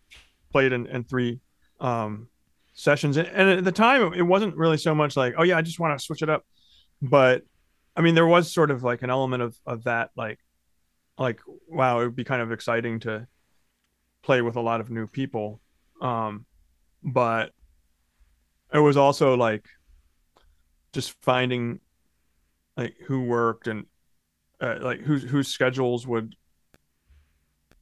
played 0.53 0.72
in, 0.72 0.87
in 0.87 1.05
three 1.05 1.40
um, 1.81 2.29
sessions. 2.80 3.16
And, 3.16 3.28
at 3.28 3.64
the 3.64 3.72
time, 3.72 4.12
it 4.14 4.22
wasn't 4.22 4.56
really 4.56 4.78
so 4.78 4.94
much 4.94 5.16
like, 5.16 5.34
oh 5.36 5.42
yeah, 5.42 5.56
I 5.58 5.62
just 5.62 5.78
want 5.78 5.98
to 5.98 6.04
switch 6.04 6.22
it 6.22 6.30
up, 6.30 6.44
but 7.02 7.42
I 7.96 8.00
mean, 8.00 8.14
there 8.14 8.26
was 8.26 8.50
sort 8.50 8.70
of 8.70 8.82
like 8.82 9.02
an 9.02 9.10
element 9.10 9.42
of 9.42 9.56
of 9.66 9.84
that, 9.84 10.10
like, 10.16 10.38
like 11.18 11.40
wow, 11.68 12.00
it 12.00 12.04
would 12.04 12.16
be 12.16 12.24
kind 12.24 12.40
of 12.40 12.52
exciting 12.52 13.00
to 13.00 13.26
play 14.22 14.42
with 14.42 14.56
a 14.56 14.60
lot 14.60 14.80
of 14.80 14.90
new 14.90 15.06
people, 15.06 15.60
um, 16.00 16.46
but 17.02 17.52
it 18.72 18.78
was 18.78 18.96
also 18.96 19.36
like 19.36 19.66
just 20.92 21.14
finding 21.22 21.80
like 22.76 22.96
who 23.06 23.22
worked 23.24 23.66
and 23.66 23.86
uh, 24.60 24.76
like 24.80 25.00
whose 25.00 25.22
whose 25.24 25.48
schedules 25.48 26.06
would 26.06 26.34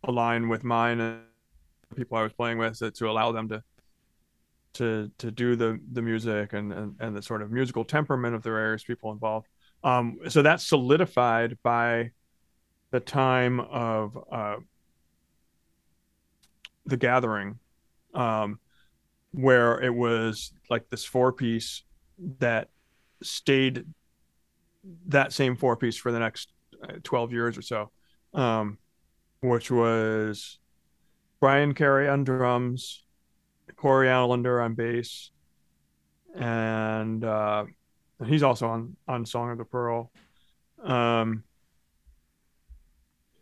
align 0.04 0.48
with 0.48 0.64
mine 0.64 1.00
and 1.00 1.20
the 1.90 1.94
people 1.94 2.16
I 2.16 2.22
was 2.22 2.32
playing 2.32 2.58
with 2.58 2.78
to, 2.78 2.90
to 2.90 3.10
allow 3.10 3.32
them 3.32 3.48
to 3.50 3.62
to 4.74 5.10
to 5.18 5.30
do 5.30 5.56
the 5.56 5.80
the 5.92 6.02
music 6.02 6.52
and 6.52 6.72
and, 6.72 6.96
and 7.00 7.16
the 7.16 7.22
sort 7.22 7.42
of 7.42 7.50
musical 7.50 7.84
temperament 7.84 8.34
of 8.34 8.42
the 8.42 8.50
various 8.50 8.84
people 8.84 9.12
involved. 9.12 9.46
Um, 9.84 10.18
so 10.28 10.42
that's 10.42 10.66
solidified 10.66 11.58
by 11.62 12.10
the 12.90 13.00
time 13.00 13.60
of 13.60 14.18
uh, 14.30 14.56
the 16.86 16.96
gathering, 16.96 17.58
um, 18.14 18.58
where 19.32 19.80
it 19.80 19.94
was 19.94 20.52
like 20.70 20.88
this 20.88 21.04
four 21.04 21.32
piece 21.32 21.82
that 22.38 22.68
stayed 23.22 23.84
that 25.08 25.32
same 25.32 25.56
four 25.56 25.76
piece 25.76 25.96
for 25.96 26.12
the 26.12 26.18
next 26.18 26.50
uh, 26.82 26.94
12 27.02 27.32
years 27.32 27.58
or 27.58 27.62
so, 27.62 27.90
um, 28.34 28.78
which 29.40 29.70
was 29.70 30.58
Brian 31.40 31.74
Carey 31.74 32.08
on 32.08 32.24
drums, 32.24 33.04
Corey 33.76 34.08
Allender 34.08 34.60
on 34.60 34.74
bass, 34.74 35.30
and 36.34 37.24
uh, 37.24 37.64
he's 38.26 38.42
also 38.42 38.68
on 38.68 38.96
on 39.06 39.26
Song 39.26 39.50
of 39.50 39.58
the 39.58 39.64
Pearl, 39.64 40.10
um, 40.82 41.44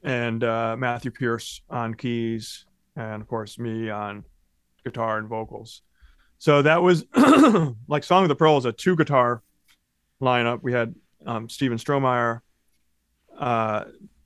and 0.02 0.42
uh, 0.42 0.76
Matthew 0.78 1.10
Pierce 1.10 1.62
on 1.68 1.94
keys, 1.94 2.64
and 2.94 3.22
of 3.22 3.28
course 3.28 3.58
me 3.58 3.90
on 3.90 4.24
guitar 4.84 5.18
and 5.18 5.28
vocals. 5.28 5.82
So 6.38 6.62
that 6.62 6.82
was 6.82 7.04
like 7.88 8.04
Song 8.04 8.22
of 8.22 8.28
the 8.28 8.36
Pearl 8.36 8.58
is 8.58 8.64
a 8.64 8.72
two 8.72 8.96
guitar 8.96 9.42
lineup. 10.20 10.62
We 10.62 10.72
had 10.72 10.94
um, 11.24 11.48
Steven 11.48 11.78
Strohmeyer 11.78 12.40
uh, 13.38 13.84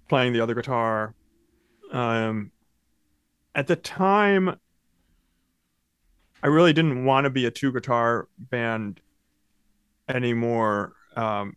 playing 0.08 0.32
the 0.32 0.40
other 0.40 0.54
guitar. 0.54 1.14
Um, 1.92 2.52
at 3.54 3.66
the 3.66 3.76
time, 3.76 4.56
I 6.42 6.46
really 6.46 6.72
didn't 6.72 7.04
want 7.04 7.24
to 7.24 7.30
be 7.30 7.46
a 7.46 7.50
two 7.50 7.72
guitar 7.72 8.28
band 8.38 9.00
anymore, 10.08 10.94
um, 11.16 11.56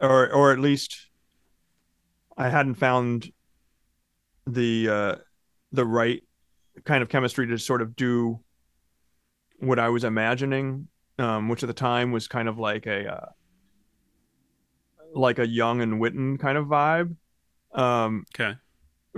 or 0.00 0.32
or 0.32 0.52
at 0.52 0.58
least 0.58 1.08
I 2.36 2.48
hadn't 2.48 2.76
found 2.76 3.32
the 4.46 4.88
uh, 4.88 5.16
the 5.72 5.84
right 5.84 6.22
kind 6.84 7.02
of 7.02 7.08
chemistry 7.08 7.46
to 7.48 7.58
sort 7.58 7.82
of 7.82 7.96
do 7.96 8.40
what 9.58 9.78
I 9.78 9.88
was 9.88 10.04
imagining, 10.04 10.88
um, 11.18 11.48
which 11.48 11.62
at 11.62 11.66
the 11.66 11.74
time 11.74 12.12
was 12.12 12.28
kind 12.28 12.48
of 12.48 12.58
like 12.58 12.86
a 12.86 13.12
uh, 13.12 13.26
like 15.14 15.38
a 15.38 15.46
Young 15.46 15.80
and 15.80 16.00
Whitten 16.00 16.38
kind 16.38 16.56
of 16.56 16.66
vibe. 16.66 17.16
Um, 17.72 18.24
okay. 18.34 18.56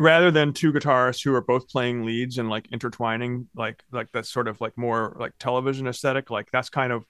Rather 0.00 0.30
than 0.30 0.52
two 0.52 0.72
guitarists 0.72 1.22
who 1.22 1.34
are 1.34 1.42
both 1.42 1.68
playing 1.68 2.04
leads 2.04 2.38
and 2.38 2.48
like 2.48 2.66
intertwining, 2.72 3.48
like 3.54 3.82
like 3.92 4.10
that 4.12 4.26
sort 4.26 4.48
of 4.48 4.60
like 4.60 4.76
more 4.76 5.16
like 5.20 5.32
television 5.38 5.86
aesthetic. 5.86 6.30
Like 6.30 6.48
that's 6.50 6.70
kind 6.70 6.92
of 6.92 7.04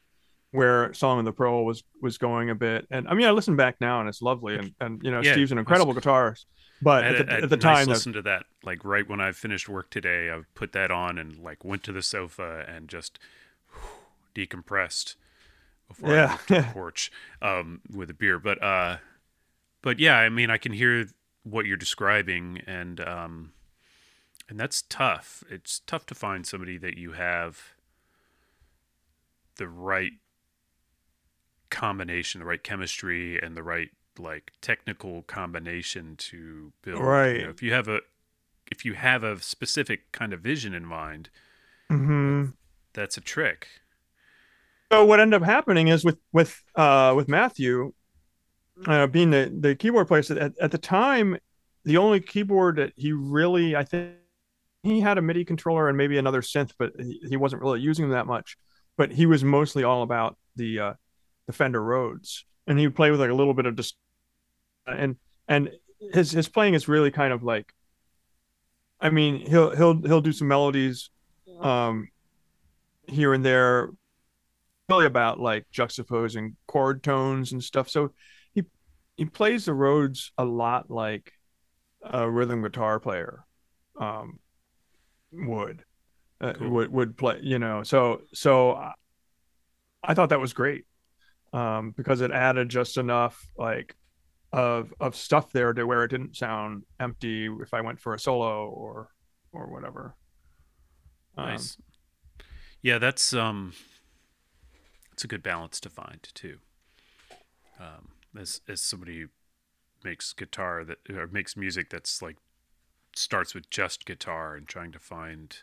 where 0.53 0.92
Song 0.92 1.20
of 1.20 1.24
the 1.24 1.33
Pearl 1.33 1.64
was 1.64 1.83
was 2.03 2.18
going 2.18 2.50
a 2.50 2.55
bit. 2.55 2.87
And 2.90 3.07
I 3.09 3.14
mean, 3.14 3.26
I 3.26 3.31
listen 3.31 3.57
back 3.57 3.76
now 3.81 4.00
and 4.00 4.09
it's 4.09 4.20
lovely. 4.20 4.57
And 4.57 4.74
and 4.81 5.00
you 5.03 5.11
know, 5.11 5.20
yeah, 5.20 5.33
Steve's 5.33 5.53
an 5.53 5.59
incredible 5.59 5.94
guitarist. 5.94 6.46
But 6.83 7.05
at, 7.05 7.26
the, 7.26 7.33
at 7.33 7.50
the 7.50 7.57
time, 7.57 7.87
nice 7.87 7.88
listen 7.88 8.14
to 8.14 8.22
that. 8.22 8.44
Like 8.64 8.85
right 8.85 9.09
when 9.09 9.20
I 9.20 9.33
finished 9.33 9.68
work 9.68 9.90
today, 9.90 10.31
I 10.31 10.40
put 10.55 10.72
that 10.72 10.90
on 10.90 11.18
and 11.18 11.38
like 11.38 11.64
went 11.64 11.83
to 11.85 11.92
the 11.92 12.03
sofa 12.03 12.64
and 12.66 12.88
just 12.88 13.18
whew, 13.72 13.83
decompressed 14.46 15.14
before 15.88 16.11
yeah. 16.11 16.24
I 16.24 16.31
moved 16.31 16.48
to 16.48 16.55
the 16.55 16.62
porch 16.72 17.12
um, 17.42 17.83
with 17.94 18.11
a 18.11 18.14
beer. 18.14 18.38
But 18.38 18.62
uh, 18.62 18.96
but 19.83 19.98
yeah, 19.98 20.16
I 20.16 20.29
mean, 20.31 20.50
I 20.50 20.57
can 20.57 20.72
hear 20.72 21.07
what 21.42 21.66
you're 21.66 21.76
describing, 21.76 22.61
and 22.66 23.00
um, 23.00 23.53
and 24.48 24.59
that's 24.59 24.83
tough. 24.83 25.44
It's 25.50 25.81
tough 25.87 26.07
to 26.07 26.14
find 26.14 26.46
somebody 26.46 26.76
that 26.79 26.96
you 26.96 27.12
have 27.12 27.74
the 29.57 29.68
right 29.68 30.12
combination, 31.70 32.40
the 32.40 32.46
right 32.46 32.62
chemistry, 32.62 33.40
and 33.40 33.57
the 33.57 33.62
right 33.62 33.90
like 34.18 34.53
technical 34.61 35.22
combination 35.22 36.16
to 36.16 36.72
build. 36.83 37.00
Right. 37.00 37.37
You 37.37 37.42
know, 37.44 37.50
if 37.50 37.62
you 37.62 37.72
have 37.72 37.88
a 37.88 38.00
if 38.70 38.85
you 38.85 38.94
have 38.94 39.24
a 39.24 39.40
specific 39.40 40.12
kind 40.12 40.33
of 40.33 40.40
vision 40.40 40.74
in 40.74 40.85
mind, 40.85 41.31
mm-hmm. 41.90 42.50
that's 42.92 43.16
a 43.16 43.20
trick. 43.20 43.66
So 44.92 45.05
what 45.05 45.20
ended 45.20 45.40
up 45.40 45.46
happening 45.46 45.88
is 45.88 46.05
with 46.05 46.18
with 46.33 46.62
uh, 46.74 47.14
with 47.16 47.29
Matthew 47.29 47.92
uh, 48.87 49.07
being 49.07 49.31
the 49.31 49.53
the 49.59 49.75
keyboard 49.75 50.09
player. 50.09 50.23
At, 50.38 50.53
at 50.61 50.71
the 50.71 50.79
time, 50.79 51.38
the 51.85 51.97
only 51.97 52.21
keyboard 52.21 52.77
that 52.77 52.93
he 52.97 53.12
really 53.12 53.77
I 53.77 53.85
think 53.85 54.14
he 54.83 55.01
had 55.01 55.19
a 55.19 55.23
MIDI 55.23 55.45
controller 55.45 55.88
and 55.88 55.99
maybe 55.99 56.19
another 56.19 56.40
synth, 56.40 56.73
but 56.79 56.93
he, 56.99 57.21
he 57.29 57.37
wasn't 57.37 57.62
really 57.62 57.81
using 57.81 58.07
them 58.07 58.12
that 58.12 58.27
much. 58.27 58.57
But 58.97 59.12
he 59.12 59.27
was 59.27 59.45
mostly 59.45 59.85
all 59.85 60.03
about 60.03 60.37
the 60.57 60.79
uh, 60.81 60.93
the 61.47 61.53
Fender 61.53 61.83
Rhodes, 61.83 62.45
and 62.66 62.79
he 62.79 62.87
would 62.87 62.97
play 62.97 63.11
with 63.11 63.21
like 63.21 63.31
a 63.31 63.35
little 63.35 63.55
bit 63.55 63.66
of 63.66 63.77
just 63.77 63.97
and 64.87 65.16
and 65.49 65.71
his 66.12 66.31
his 66.31 66.49
playing 66.49 66.75
is 66.75 66.88
really 66.88 67.11
kind 67.11 67.33
of 67.33 67.43
like 67.43 67.73
I 69.01 69.11
mean 69.11 69.47
he'll 69.47 69.75
he'll 69.75 70.01
he'll 70.03 70.21
do 70.21 70.33
some 70.33 70.49
melodies 70.49 71.11
um 71.61 72.09
here 73.07 73.35
and 73.35 73.45
there 73.45 73.90
really 74.88 75.07
about 75.07 75.38
like 75.38 75.66
juxtaposing 75.73 76.55
chord 76.66 77.03
tones 77.03 77.53
and 77.53 77.62
stuff. 77.62 77.88
So 77.88 78.12
he 79.21 79.27
plays 79.27 79.67
the 79.67 79.75
Rhodes 79.75 80.33
a 80.39 80.47
lot 80.47 80.91
like 80.91 81.35
a 82.03 82.29
rhythm 82.29 82.63
guitar 82.63 82.99
player 82.99 83.45
um 84.01 84.39
would 85.31 85.85
uh, 86.41 86.55
cool. 86.55 86.71
would 86.71 86.91
would 86.91 87.17
play 87.19 87.39
you 87.43 87.59
know 87.59 87.83
so 87.83 88.23
so 88.33 88.73
I, 88.73 88.93
I 90.03 90.15
thought 90.15 90.31
that 90.31 90.41
was 90.41 90.55
great 90.55 90.87
um 91.53 91.93
because 91.95 92.23
it 92.23 92.31
added 92.31 92.71
just 92.71 92.97
enough 92.97 93.47
like 93.59 93.95
of 94.55 94.95
of 94.99 95.15
stuff 95.15 95.53
there 95.53 95.75
to 95.75 95.87
where 95.87 96.03
it 96.05 96.09
didn't 96.09 96.35
sound 96.35 96.85
empty 96.99 97.47
if 97.61 97.75
I 97.75 97.83
went 97.83 98.01
for 98.01 98.15
a 98.15 98.19
solo 98.19 98.71
or 98.71 99.11
or 99.53 99.71
whatever. 99.71 100.17
Um, 101.37 101.47
nice. 101.47 101.77
Yeah, 102.81 102.97
that's 102.97 103.35
um, 103.35 103.75
it's 105.13 105.25
a 105.25 105.29
good 105.29 105.43
balance 105.43 105.79
to 105.81 105.91
find 105.91 106.27
too. 106.33 106.57
Um, 107.79 108.09
as 108.38 108.61
as 108.69 108.81
somebody 108.81 109.21
who 109.21 109.29
makes 110.05 110.33
guitar 110.33 110.85
that 110.85 110.99
or 111.11 111.27
makes 111.27 111.57
music 111.57 111.90
that's 111.90 112.23
like 112.23 112.37
starts 113.14 113.55
with 113.55 113.69
just 113.71 114.07
guitar 114.07 114.55
and 114.55 114.66
trying 114.69 114.93
to 114.93 114.99
find 114.99 115.59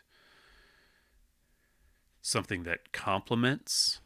something 2.20 2.64
that 2.64 2.92
complements 2.92 4.00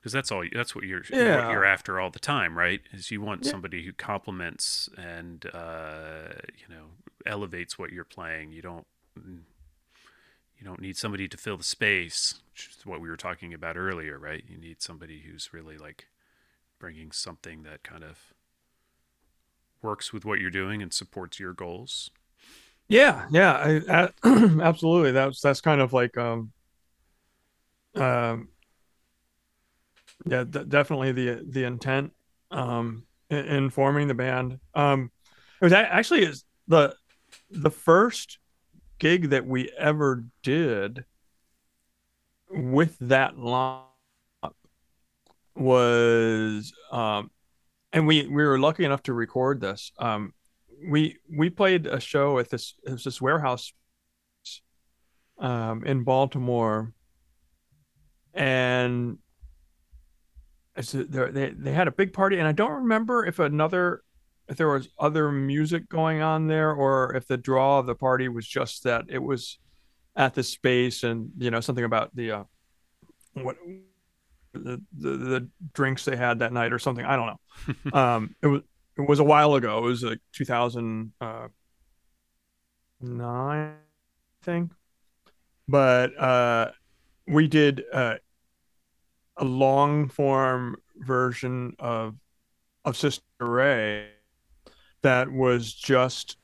because 0.00 0.12
that's 0.12 0.30
all 0.30 0.44
that's 0.52 0.74
what 0.74 0.84
you're 0.84 1.02
yeah. 1.10 1.44
what 1.44 1.52
you're 1.52 1.64
after 1.64 2.00
all 2.00 2.10
the 2.10 2.18
time 2.18 2.56
right 2.56 2.80
is 2.92 3.10
you 3.10 3.20
want 3.20 3.44
yeah. 3.44 3.50
somebody 3.50 3.84
who 3.84 3.92
complements 3.92 4.88
and 4.96 5.46
uh, 5.52 6.32
you 6.56 6.74
know 6.74 6.86
elevates 7.26 7.78
what 7.78 7.92
you're 7.92 8.04
playing 8.04 8.52
you 8.52 8.62
don't 8.62 8.86
you 9.16 10.64
don't 10.64 10.80
need 10.80 10.96
somebody 10.96 11.28
to 11.28 11.36
fill 11.36 11.56
the 11.56 11.64
space 11.64 12.40
which 12.52 12.70
is 12.78 12.86
what 12.86 13.00
we 13.00 13.08
were 13.08 13.16
talking 13.16 13.52
about 13.52 13.76
earlier 13.76 14.18
right 14.18 14.44
you 14.48 14.56
need 14.56 14.80
somebody 14.80 15.24
who's 15.26 15.52
really 15.52 15.76
like 15.76 16.06
bringing 16.80 17.12
something 17.12 17.62
that 17.62 17.84
kind 17.84 18.02
of 18.02 18.18
works 19.82 20.12
with 20.12 20.24
what 20.24 20.40
you're 20.40 20.50
doing 20.50 20.82
and 20.82 20.92
supports 20.92 21.38
your 21.38 21.52
goals? 21.52 22.10
Yeah 22.88 23.26
yeah 23.30 23.52
I, 23.52 24.08
I, 24.24 24.60
absolutely. 24.62 25.12
That's 25.12 25.40
that's 25.40 25.60
kind 25.60 25.80
of 25.80 25.92
like 25.92 26.18
um 26.18 26.50
um 27.94 28.48
yeah 30.26 30.44
d- 30.44 30.64
definitely 30.66 31.12
the 31.12 31.46
the 31.48 31.64
intent 31.64 32.12
um 32.50 33.04
in, 33.28 33.44
in, 33.44 33.70
forming 33.70 34.08
the 34.08 34.14
band. 34.14 34.58
Um 34.74 35.12
it 35.60 35.64
was 35.64 35.72
actually 35.72 36.24
is 36.24 36.44
the 36.66 36.96
the 37.50 37.70
first 37.70 38.38
gig 38.98 39.30
that 39.30 39.46
we 39.46 39.70
ever 39.78 40.24
did 40.42 41.04
with 42.50 42.96
that 43.00 43.36
lineup 43.36 43.89
was 45.60 46.72
um 46.90 47.30
and 47.92 48.06
we 48.06 48.26
we 48.26 48.44
were 48.44 48.58
lucky 48.58 48.84
enough 48.84 49.02
to 49.04 49.12
record 49.12 49.60
this. 49.60 49.92
Um 49.98 50.32
we 50.88 51.18
we 51.30 51.50
played 51.50 51.86
a 51.86 52.00
show 52.00 52.38
at 52.38 52.50
this 52.50 52.74
this 52.84 53.20
warehouse 53.20 53.72
um 55.38 55.84
in 55.84 56.04
baltimore. 56.04 56.92
And 58.32 59.18
they 60.76 61.52
they 61.56 61.72
had 61.72 61.88
a 61.88 61.92
big 61.92 62.12
party, 62.12 62.38
and 62.38 62.46
I 62.46 62.52
don't 62.52 62.82
remember 62.82 63.26
if 63.26 63.38
another 63.38 64.02
if 64.48 64.56
there 64.56 64.68
was 64.68 64.88
other 64.98 65.30
music 65.30 65.88
going 65.88 66.22
on 66.22 66.48
there 66.48 66.72
or 66.72 67.14
if 67.14 67.26
the 67.26 67.36
draw 67.36 67.78
of 67.78 67.86
the 67.86 67.94
party 67.94 68.28
was 68.28 68.46
just 68.46 68.82
that 68.82 69.04
it 69.08 69.22
was 69.22 69.58
at 70.16 70.34
the 70.34 70.42
space 70.42 71.04
and 71.04 71.30
you 71.38 71.50
know 71.50 71.60
something 71.60 71.84
about 71.84 72.14
the 72.16 72.32
uh, 72.32 72.44
what 73.34 73.56
the, 74.52 74.82
the, 74.96 75.10
the 75.16 75.48
drinks 75.72 76.04
they 76.04 76.16
had 76.16 76.40
that 76.40 76.52
night 76.52 76.72
or 76.72 76.78
something. 76.78 77.04
I 77.04 77.16
don't 77.16 77.26
know. 77.26 77.92
um, 77.98 78.34
it 78.42 78.46
was 78.46 78.62
it 78.96 79.08
was 79.08 79.18
a 79.18 79.24
while 79.24 79.54
ago. 79.54 79.78
It 79.78 79.82
was 79.82 80.02
like 80.02 80.18
2009, 80.32 81.12
uh, 81.20 81.48
I 83.22 83.72
think. 84.42 84.72
But 85.68 86.18
uh, 86.18 86.72
we 87.26 87.46
did 87.48 87.84
uh, 87.92 88.16
a 89.36 89.44
long 89.44 90.08
form 90.08 90.76
version 90.96 91.74
of 91.78 92.16
of 92.84 92.96
Sister 92.96 93.22
Ray 93.38 94.08
that 95.02 95.30
was 95.30 95.72
just 95.72 96.36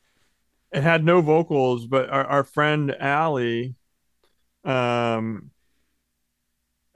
it 0.72 0.82
had 0.82 1.04
no 1.04 1.20
vocals, 1.20 1.86
but 1.86 2.10
our, 2.10 2.24
our 2.24 2.44
friend 2.44 2.94
Allie, 2.98 3.74
um, 4.64 5.50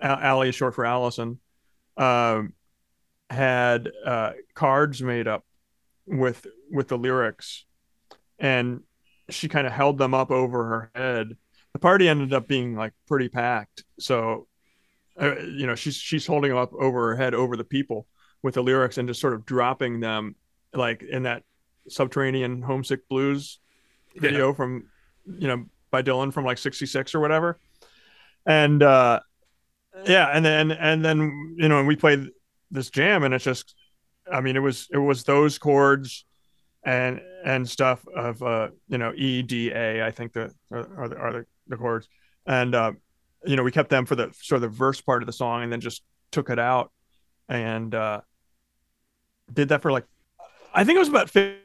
Allie 0.00 0.48
is 0.48 0.54
short 0.54 0.74
for 0.74 0.84
Allison, 0.84 1.38
um, 1.96 2.54
had 3.28 3.90
uh, 4.04 4.32
cards 4.54 5.02
made 5.02 5.28
up 5.28 5.44
with 6.06 6.46
with 6.70 6.88
the 6.88 6.98
lyrics, 6.98 7.64
and 8.38 8.82
she 9.28 9.48
kind 9.48 9.66
of 9.66 9.72
held 9.72 9.98
them 9.98 10.14
up 10.14 10.30
over 10.30 10.64
her 10.64 10.90
head. 10.94 11.36
The 11.72 11.78
party 11.78 12.08
ended 12.08 12.32
up 12.32 12.48
being 12.48 12.74
like 12.74 12.92
pretty 13.06 13.28
packed, 13.28 13.84
so 13.98 14.46
uh, 15.20 15.38
you 15.40 15.66
know 15.66 15.74
she's 15.74 15.96
she's 15.96 16.26
holding 16.26 16.50
them 16.50 16.58
up 16.58 16.72
over 16.74 17.10
her 17.10 17.16
head 17.16 17.34
over 17.34 17.56
the 17.56 17.64
people 17.64 18.06
with 18.42 18.54
the 18.54 18.62
lyrics 18.62 18.98
and 18.98 19.06
just 19.06 19.20
sort 19.20 19.34
of 19.34 19.44
dropping 19.44 20.00
them 20.00 20.34
like 20.74 21.02
in 21.02 21.24
that 21.24 21.42
subterranean 21.88 22.62
homesick 22.62 23.08
blues 23.08 23.58
video 24.16 24.48
yeah. 24.48 24.54
from 24.54 24.86
you 25.26 25.48
know 25.48 25.66
by 25.90 26.02
Dylan 26.02 26.32
from 26.32 26.44
like 26.44 26.58
66 26.58 27.14
or 27.14 27.20
whatever. 27.20 27.58
And 28.46 28.82
uh 28.82 29.20
yeah, 30.04 30.28
and 30.32 30.44
then 30.44 30.70
and 30.72 31.04
then 31.04 31.56
you 31.58 31.68
know, 31.68 31.78
and 31.78 31.88
we 31.88 31.96
played 31.96 32.30
this 32.70 32.90
jam 32.90 33.22
and 33.24 33.34
it's 33.34 33.44
just 33.44 33.74
I 34.30 34.40
mean 34.40 34.56
it 34.56 34.60
was 34.60 34.88
it 34.92 34.98
was 34.98 35.24
those 35.24 35.58
chords 35.58 36.24
and 36.84 37.20
and 37.44 37.68
stuff 37.68 38.06
of 38.14 38.42
uh 38.42 38.68
you 38.88 38.98
know 38.98 39.12
E 39.14 39.42
D 39.42 39.70
A 39.70 40.04
I 40.04 40.10
think 40.10 40.32
the 40.32 40.52
are, 40.70 41.08
the 41.08 41.16
are 41.16 41.32
the, 41.32 41.46
the 41.66 41.76
chords. 41.76 42.08
And 42.46 42.74
uh 42.74 42.92
you 43.44 43.56
know 43.56 43.62
we 43.62 43.72
kept 43.72 43.90
them 43.90 44.06
for 44.06 44.14
the 44.14 44.30
sort 44.40 44.56
of 44.56 44.62
the 44.62 44.76
verse 44.76 45.00
part 45.00 45.22
of 45.22 45.26
the 45.26 45.32
song 45.32 45.62
and 45.62 45.72
then 45.72 45.80
just 45.80 46.02
took 46.30 46.50
it 46.50 46.58
out 46.58 46.92
and 47.48 47.94
uh 47.94 48.20
did 49.52 49.70
that 49.70 49.82
for 49.82 49.90
like 49.90 50.06
I 50.72 50.84
think 50.84 50.96
it 50.96 51.00
was 51.00 51.08
about 51.08 51.28
50, 51.28 51.58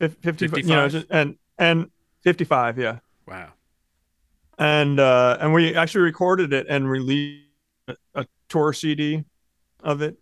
50 0.00 0.48
55. 0.48 0.58
you 0.58 0.74
know 0.74 0.88
just, 0.88 1.06
and 1.10 1.36
and 1.58 1.90
55 2.22 2.78
yeah. 2.78 2.98
Wow. 3.28 3.52
And 4.58 4.98
uh 4.98 5.36
and 5.40 5.52
we 5.52 5.74
actually 5.76 6.02
recorded 6.02 6.52
it 6.52 6.66
and 6.68 6.88
released 6.90 7.45
a, 7.88 7.96
a 8.14 8.26
tour 8.48 8.72
cd 8.72 9.24
of 9.82 10.02
it 10.02 10.18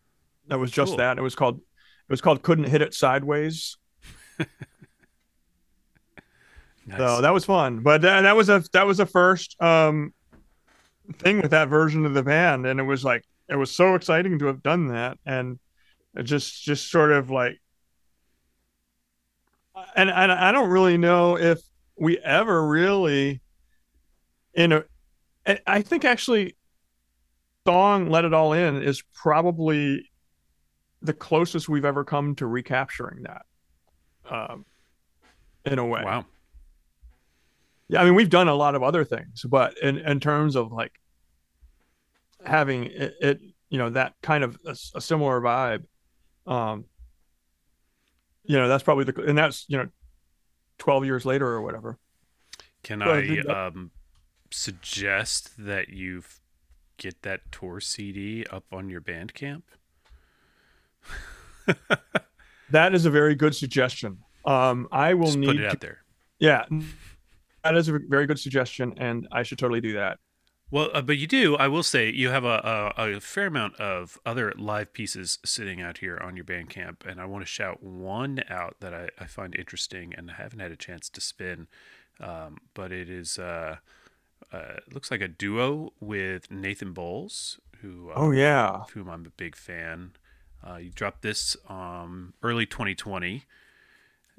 that 0.49 0.59
was 0.59 0.71
just 0.71 0.91
cool. 0.91 0.97
that. 0.99 1.19
It 1.19 1.23
was 1.23 1.35
called 1.35 1.57
it 1.57 2.13
was 2.13 2.21
called 2.21 2.43
couldn't 2.43 2.65
hit 2.65 2.83
it 2.83 2.95
sideways. 2.95 3.77
Nice. 6.87 6.99
so 6.99 7.23
that 7.23 7.33
was 7.33 7.47
fun. 7.47 7.81
But 7.81 8.03
that, 8.03 8.21
that 8.21 8.37
was 8.37 8.51
a 8.51 8.63
that 8.75 8.87
was 8.87 9.01
a 9.01 9.07
first 9.07 9.57
um 9.63 10.13
thing 11.15 11.41
with 11.41 11.53
that 11.53 11.69
version 11.69 12.05
of 12.05 12.13
the 12.13 12.23
band. 12.23 12.67
And 12.67 12.79
it 12.79 12.83
was 12.83 13.03
like 13.03 13.25
it 13.49 13.57
was 13.57 13.71
so 13.71 13.95
exciting 13.95 14.39
to 14.41 14.47
have 14.49 14.63
done 14.63 14.89
that. 14.89 15.17
And 15.25 15.59
it 16.15 16.25
just 16.25 16.63
just 16.63 16.91
sort 16.91 17.11
of 17.13 17.31
like 17.31 17.59
and, 19.97 20.11
and 20.11 20.31
I 20.31 20.53
don't 20.53 20.69
really 20.69 20.99
know 20.99 21.39
if 21.39 21.59
we 21.99 22.19
ever 22.19 22.69
really 22.69 23.41
in 24.53 24.73
a 24.73 24.85
I 25.67 25.81
think 25.81 26.05
actually 26.05 26.55
song 27.67 28.11
Let 28.11 28.25
It 28.25 28.35
All 28.35 28.53
In 28.53 28.83
is 28.83 29.03
probably 29.15 30.11
the 31.03 31.13
closest 31.13 31.69
we've 31.69 31.85
ever 31.85 32.05
come 32.05 32.35
to 32.37 32.47
recapturing 32.47 33.25
that. 33.25 33.43
Um 34.29 34.65
in 35.65 35.79
a 35.79 35.85
way. 35.85 36.03
Wow. 36.05 36.27
Yeah, 37.89 38.03
I 38.03 38.05
mean 38.05 38.15
we've 38.15 38.31
done 38.31 38.49
a 38.49 38.55
lot 38.55 38.75
of 38.75 38.83
other 38.83 39.05
things, 39.05 39.45
but 39.49 39.79
in 39.79 39.99
in 39.99 40.21
terms 40.21 40.57
of 40.57 40.73
like 40.73 40.93
having 42.45 42.85
it, 42.85 43.15
it 43.21 43.41
you 43.71 43.79
know 43.79 43.91
that 43.91 44.15
kind 44.23 44.45
of 44.45 44.59
a, 44.67 44.77
a 44.95 45.01
similar 45.01 45.41
vibe 45.41 45.85
um 46.47 46.85
you 48.45 48.57
know 48.57 48.69
that's 48.69 48.83
probably 48.83 49.05
the 49.05 49.23
and 49.25 49.37
that's 49.37 49.65
you 49.69 49.79
know 49.79 49.89
12 50.79 51.05
years 51.07 51.25
later 51.25 51.47
or 51.47 51.63
whatever 51.63 51.99
can 52.83 53.03
i 53.03 53.39
um 53.41 53.91
suggest 54.51 55.51
that 55.59 55.89
you 55.89 56.23
get 56.97 57.23
that 57.23 57.41
tour 57.51 57.81
cd 57.81 58.45
up 58.51 58.65
on 58.73 58.89
your 58.89 59.01
bandcamp 59.01 59.63
that 62.71 62.95
is 62.95 63.07
a 63.07 63.11
very 63.11 63.35
good 63.35 63.55
suggestion 63.55 64.19
um 64.45 64.89
i 64.93 65.15
will 65.15 65.27
Just 65.27 65.39
need 65.39 65.47
put 65.47 65.57
it 65.57 65.67
out 65.67 65.81
there 65.81 66.05
yeah 66.39 66.65
that 67.63 67.77
is 67.77 67.89
a 67.89 67.99
very 68.09 68.27
good 68.27 68.39
suggestion 68.39 68.95
and 68.97 69.27
i 69.33 69.43
should 69.43 69.59
totally 69.59 69.81
do 69.81 69.95
that 69.95 70.19
well, 70.71 70.91
uh, 70.93 71.03
but 71.03 71.19
you 71.19 71.29
do. 71.29 71.57
I 71.57 71.69
will 71.69 71.85
say 71.85 72.11
you 72.11 72.31
have 72.31 72.45
a, 72.45 72.93
a, 72.97 73.13
a, 73.13 73.21
fair 73.21 73.47
amount 73.47 73.77
of 73.77 74.19
other 74.27 74.53
live 74.59 74.93
pieces 74.93 75.39
sitting 75.45 75.81
out 75.81 75.99
here 75.99 76.19
on 76.19 76.35
your 76.35 76.45
Bandcamp, 76.45 77.07
and 77.07 77.21
I 77.21 77.27
want 77.27 77.45
to 77.45 77.47
shout 77.47 77.81
one 77.81 78.43
out 78.49 78.77
that 78.81 78.93
I, 78.93 79.09
I 79.17 79.27
find 79.27 79.55
interesting 79.55 80.15
and 80.17 80.33
I 80.33 80.35
haven't 80.35 80.59
had 80.59 80.73
a 80.73 80.77
chance 80.77 81.09
to 81.11 81.21
spin. 81.21 81.69
Um, 82.19 82.59
but 82.75 82.91
it 82.91 83.09
is 83.09 83.39
uh, 83.39 83.77
uh, 84.55 84.81
looks 84.93 85.11
like 85.11 85.21
a 85.21 85.29
duo 85.29 85.93
with 86.01 86.51
Nathan 86.51 86.93
Bowles, 86.93 87.61
who 87.81 88.11
uh, 88.11 88.15
oh 88.17 88.31
yeah, 88.31 88.85
whom 88.95 89.09
I'm 89.09 89.27
a 89.27 89.31
big 89.31 89.57
fan. 89.57 90.13
Uh, 90.67 90.77
you 90.77 90.91
dropped 90.91 91.23
this 91.23 91.57
um, 91.69 92.35
early 92.43 92.67
2020, 92.67 93.45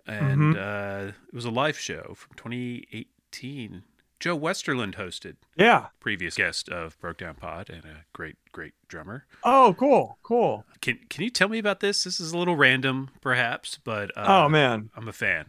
and 0.08 0.56
mm-hmm. 0.56 0.60
Uh, 0.60 1.12
it 1.28 1.34
was 1.34 1.46
a 1.46 1.52
live 1.52 1.78
show 1.78 2.16
from 2.16 2.36
2018 2.36 3.84
Joe 4.20 4.38
Westerlund 4.38 4.96
hosted. 4.96 5.36
Yeah. 5.56 5.88
Previous 6.00 6.36
guest 6.36 6.70
of 6.70 7.00
Broke 7.00 7.18
Down 7.18 7.36
Pod 7.36 7.70
and 7.70 7.84
a 7.86 8.06
great, 8.14 8.38
great 8.52 8.74
drummer. 8.88 9.26
Oh, 9.44 9.76
cool, 9.78 10.18
cool. 10.24 10.66
Can 10.82 11.00
Can 11.10 11.24
you 11.24 11.30
tell 11.30 11.50
me 11.50 11.60
about 11.60 11.80
this? 11.80 12.06
This 12.06 12.20
is 12.20 12.32
a 12.32 12.38
little 12.38 12.56
random, 12.56 13.10
perhaps, 13.22 13.78
but 13.84 14.12
uh, 14.18 14.26
oh 14.28 14.50
man, 14.50 14.90
I'm 14.96 15.08
a 15.08 15.14
fan. 15.14 15.46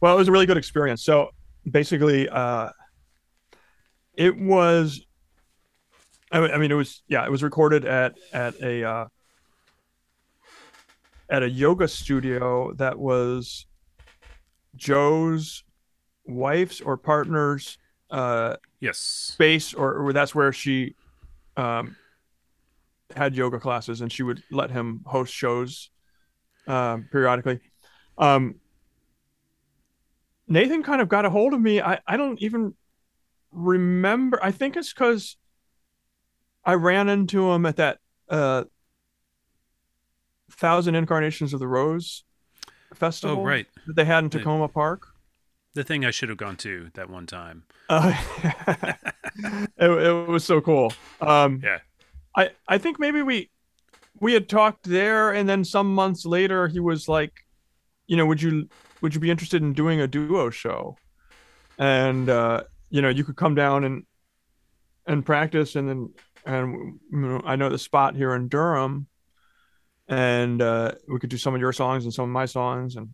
Well, 0.00 0.14
it 0.14 0.18
was 0.18 0.28
a 0.28 0.32
really 0.32 0.46
good 0.46 0.56
experience. 0.56 1.02
So 1.02 1.30
basically, 1.70 2.28
uh, 2.28 2.70
it 4.16 4.36
was. 4.38 5.04
I 6.32 6.58
mean, 6.58 6.72
it 6.72 6.74
was 6.74 7.02
yeah, 7.06 7.24
it 7.24 7.30
was 7.30 7.42
recorded 7.42 7.84
at 7.84 8.16
at 8.32 8.60
a 8.60 8.84
uh, 8.84 9.06
at 11.28 11.42
a 11.42 11.48
yoga 11.48 11.86
studio 11.86 12.72
that 12.74 12.98
was 12.98 13.66
Joe's 14.76 15.62
wife's 16.26 16.80
or 16.80 16.96
partner's 16.96 17.78
uh, 18.10 18.56
yes 18.80 18.98
space, 18.98 19.74
or, 19.74 19.94
or 19.94 20.12
that's 20.12 20.34
where 20.34 20.52
she 20.52 20.94
um, 21.56 21.96
had 23.14 23.34
yoga 23.34 23.60
classes, 23.60 24.00
and 24.00 24.10
she 24.12 24.22
would 24.22 24.42
let 24.50 24.70
him 24.70 25.02
host 25.06 25.32
shows 25.32 25.90
um, 26.66 27.08
periodically. 27.10 27.60
Um, 28.18 28.56
Nathan 30.46 30.82
kind 30.82 31.00
of 31.00 31.08
got 31.08 31.24
a 31.24 31.30
hold 31.30 31.54
of 31.54 31.60
me. 31.60 31.80
I, 31.80 32.00
I 32.06 32.16
don't 32.16 32.40
even 32.42 32.74
remember. 33.54 34.38
I 34.42 34.50
think 34.50 34.76
it's 34.76 34.92
because 34.92 35.36
I 36.64 36.74
ran 36.74 37.08
into 37.08 37.50
him 37.50 37.64
at 37.66 37.76
that 37.76 37.98
uh, 38.28 38.64
Thousand 40.50 40.94
Incarnations 40.94 41.52
of 41.52 41.60
the 41.60 41.68
Rose 41.68 42.24
festival 42.94 43.38
oh, 43.38 43.44
right. 43.44 43.66
that 43.86 43.96
they 43.96 44.04
had 44.04 44.24
in 44.24 44.30
Takoma 44.30 44.72
Park. 44.72 45.08
The 45.74 45.84
thing 45.84 46.04
I 46.04 46.10
should 46.10 46.28
have 46.28 46.38
gone 46.38 46.56
to 46.58 46.90
that 46.94 47.10
one 47.10 47.26
time. 47.26 47.64
Uh, 47.88 48.14
it, 49.76 49.90
it 49.90 50.28
was 50.28 50.44
so 50.44 50.60
cool. 50.60 50.92
Um, 51.20 51.60
yeah. 51.62 51.78
I, 52.36 52.50
I 52.68 52.78
think 52.78 52.98
maybe 52.98 53.22
we 53.22 53.50
we 54.20 54.32
had 54.32 54.48
talked 54.48 54.84
there 54.84 55.32
and 55.32 55.48
then 55.48 55.64
some 55.64 55.92
months 55.92 56.24
later 56.24 56.68
he 56.68 56.78
was 56.78 57.08
like, 57.08 57.32
you 58.06 58.16
know, 58.16 58.26
would 58.26 58.40
you 58.40 58.68
would 59.00 59.14
you 59.14 59.20
be 59.20 59.30
interested 59.30 59.62
in 59.62 59.72
doing 59.72 60.00
a 60.00 60.06
duo 60.06 60.50
show? 60.50 60.96
And 61.78 62.30
uh, 62.30 62.62
you 62.94 63.02
know, 63.02 63.08
you 63.08 63.24
could 63.24 63.36
come 63.36 63.54
down 63.54 63.84
and 63.84 64.04
and 65.06 65.26
practice 65.26 65.76
and 65.76 65.88
then 65.88 66.14
and 66.46 66.98
you 67.10 67.18
know, 67.18 67.42
I 67.44 67.56
know 67.56 67.68
the 67.68 67.78
spot 67.78 68.14
here 68.14 68.34
in 68.34 68.48
Durham 68.48 69.06
and 70.08 70.60
uh, 70.60 70.92
we 71.08 71.18
could 71.18 71.30
do 71.30 71.38
some 71.38 71.54
of 71.54 71.60
your 71.60 71.72
songs 71.72 72.04
and 72.04 72.12
some 72.12 72.24
of 72.24 72.30
my 72.30 72.46
songs 72.46 72.96
and 72.96 73.08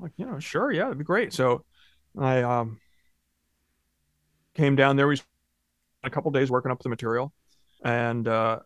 like 0.00 0.12
you 0.16 0.26
know 0.26 0.38
sure 0.38 0.70
yeah 0.72 0.86
it'd 0.86 0.98
be 0.98 1.04
great 1.04 1.32
so 1.32 1.64
I 2.18 2.42
um, 2.42 2.78
came 4.54 4.76
down 4.76 4.96
there. 4.96 5.08
We 5.08 5.16
spent 5.16 5.28
a 6.04 6.10
couple 6.10 6.30
days 6.30 6.50
working 6.50 6.70
up 6.70 6.82
the 6.82 6.88
material, 6.88 7.32
and 7.84 8.26
uh, 8.28 8.60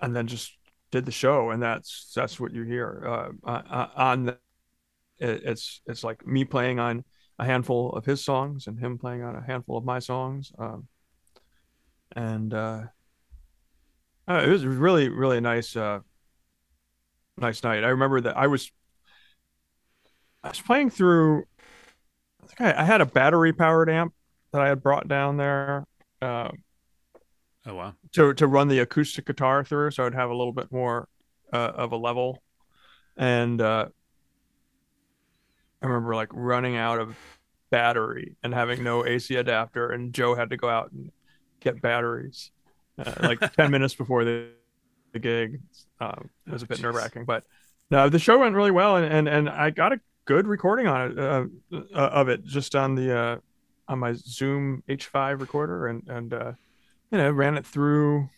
and 0.00 0.14
then 0.14 0.26
just 0.26 0.56
did 0.90 1.06
the 1.06 1.12
show, 1.12 1.50
and 1.50 1.62
that's 1.62 2.12
that's 2.14 2.38
what 2.38 2.52
you 2.52 2.62
hear 2.62 3.32
uh, 3.46 3.48
uh, 3.48 3.88
on 3.96 4.26
the. 4.26 4.38
It, 5.18 5.42
it's 5.44 5.80
it's 5.86 6.04
like 6.04 6.26
me 6.26 6.44
playing 6.44 6.78
on 6.78 7.04
a 7.38 7.44
handful 7.44 7.92
of 7.92 8.04
his 8.04 8.24
songs 8.24 8.66
and 8.66 8.78
him 8.78 8.98
playing 8.98 9.22
on 9.22 9.36
a 9.36 9.42
handful 9.42 9.76
of 9.76 9.84
my 9.84 9.98
songs, 9.98 10.52
um, 10.58 10.88
and 12.16 12.54
uh, 12.54 12.84
it 14.28 14.48
was 14.48 14.64
really 14.66 15.08
really 15.08 15.40
nice 15.40 15.76
uh, 15.76 16.00
nice 17.36 17.62
night. 17.62 17.84
I 17.84 17.88
remember 17.88 18.20
that 18.22 18.36
I 18.36 18.46
was 18.46 18.70
I 20.42 20.48
was 20.48 20.60
playing 20.60 20.90
through. 20.90 21.44
I 22.42 22.46
think 22.46 22.60
I, 22.60 22.82
I 22.82 22.84
had 22.84 23.00
a 23.00 23.06
battery 23.06 23.52
powered 23.52 23.90
amp 23.90 24.14
that 24.52 24.60
I 24.60 24.68
had 24.68 24.82
brought 24.82 25.08
down 25.08 25.36
there, 25.36 25.86
Uh, 26.20 26.50
Oh 27.66 27.74
wow. 27.74 27.94
to 28.12 28.34
to 28.34 28.46
run 28.46 28.68
the 28.68 28.78
acoustic 28.80 29.26
guitar 29.26 29.64
through, 29.64 29.90
so 29.90 30.04
I'd 30.04 30.14
have 30.14 30.30
a 30.30 30.34
little 30.34 30.52
bit 30.52 30.70
more 30.70 31.08
uh, 31.52 31.72
of 31.74 31.92
a 31.92 31.96
level. 31.96 32.42
And 33.16 33.60
uh, 33.60 33.86
I 35.84 35.86
remember 35.86 36.14
like 36.14 36.30
running 36.32 36.76
out 36.76 36.98
of 36.98 37.14
battery 37.70 38.36
and 38.42 38.54
having 38.54 38.82
no 38.82 39.04
AC 39.04 39.36
adapter, 39.36 39.90
and 39.90 40.14
Joe 40.14 40.34
had 40.34 40.48
to 40.50 40.56
go 40.56 40.68
out 40.68 40.92
and 40.92 41.12
get 41.60 41.82
batteries 41.82 42.50
uh, 42.98 43.12
like 43.20 43.52
ten 43.56 43.70
minutes 43.70 43.94
before 43.94 44.24
the, 44.24 44.48
the 45.12 45.18
gig. 45.18 45.60
Um, 46.00 46.30
it 46.46 46.52
was 46.54 46.62
a 46.62 46.66
bit 46.66 46.78
jeez. 46.78 46.82
nerve 46.82 46.94
wracking, 46.94 47.26
but 47.26 47.44
no, 47.90 48.08
the 48.08 48.18
show 48.18 48.38
went 48.38 48.54
really 48.54 48.70
well, 48.70 48.96
and 48.96 49.12
and, 49.12 49.28
and 49.28 49.50
I 49.50 49.68
got 49.68 49.92
a 49.92 50.00
good 50.24 50.46
recording 50.46 50.86
on 50.86 51.10
it 51.10 51.18
uh, 51.18 51.44
uh, 51.94 52.08
of 52.08 52.30
it 52.30 52.44
just 52.44 52.74
on 52.74 52.94
the 52.94 53.14
uh, 53.14 53.36
on 53.86 53.98
my 53.98 54.14
Zoom 54.14 54.82
H5 54.88 55.40
recorder, 55.40 55.88
and 55.88 56.08
and 56.08 56.32
uh, 56.32 56.52
you 57.10 57.18
know 57.18 57.30
ran 57.30 57.58
it 57.58 57.66
through 57.66 58.30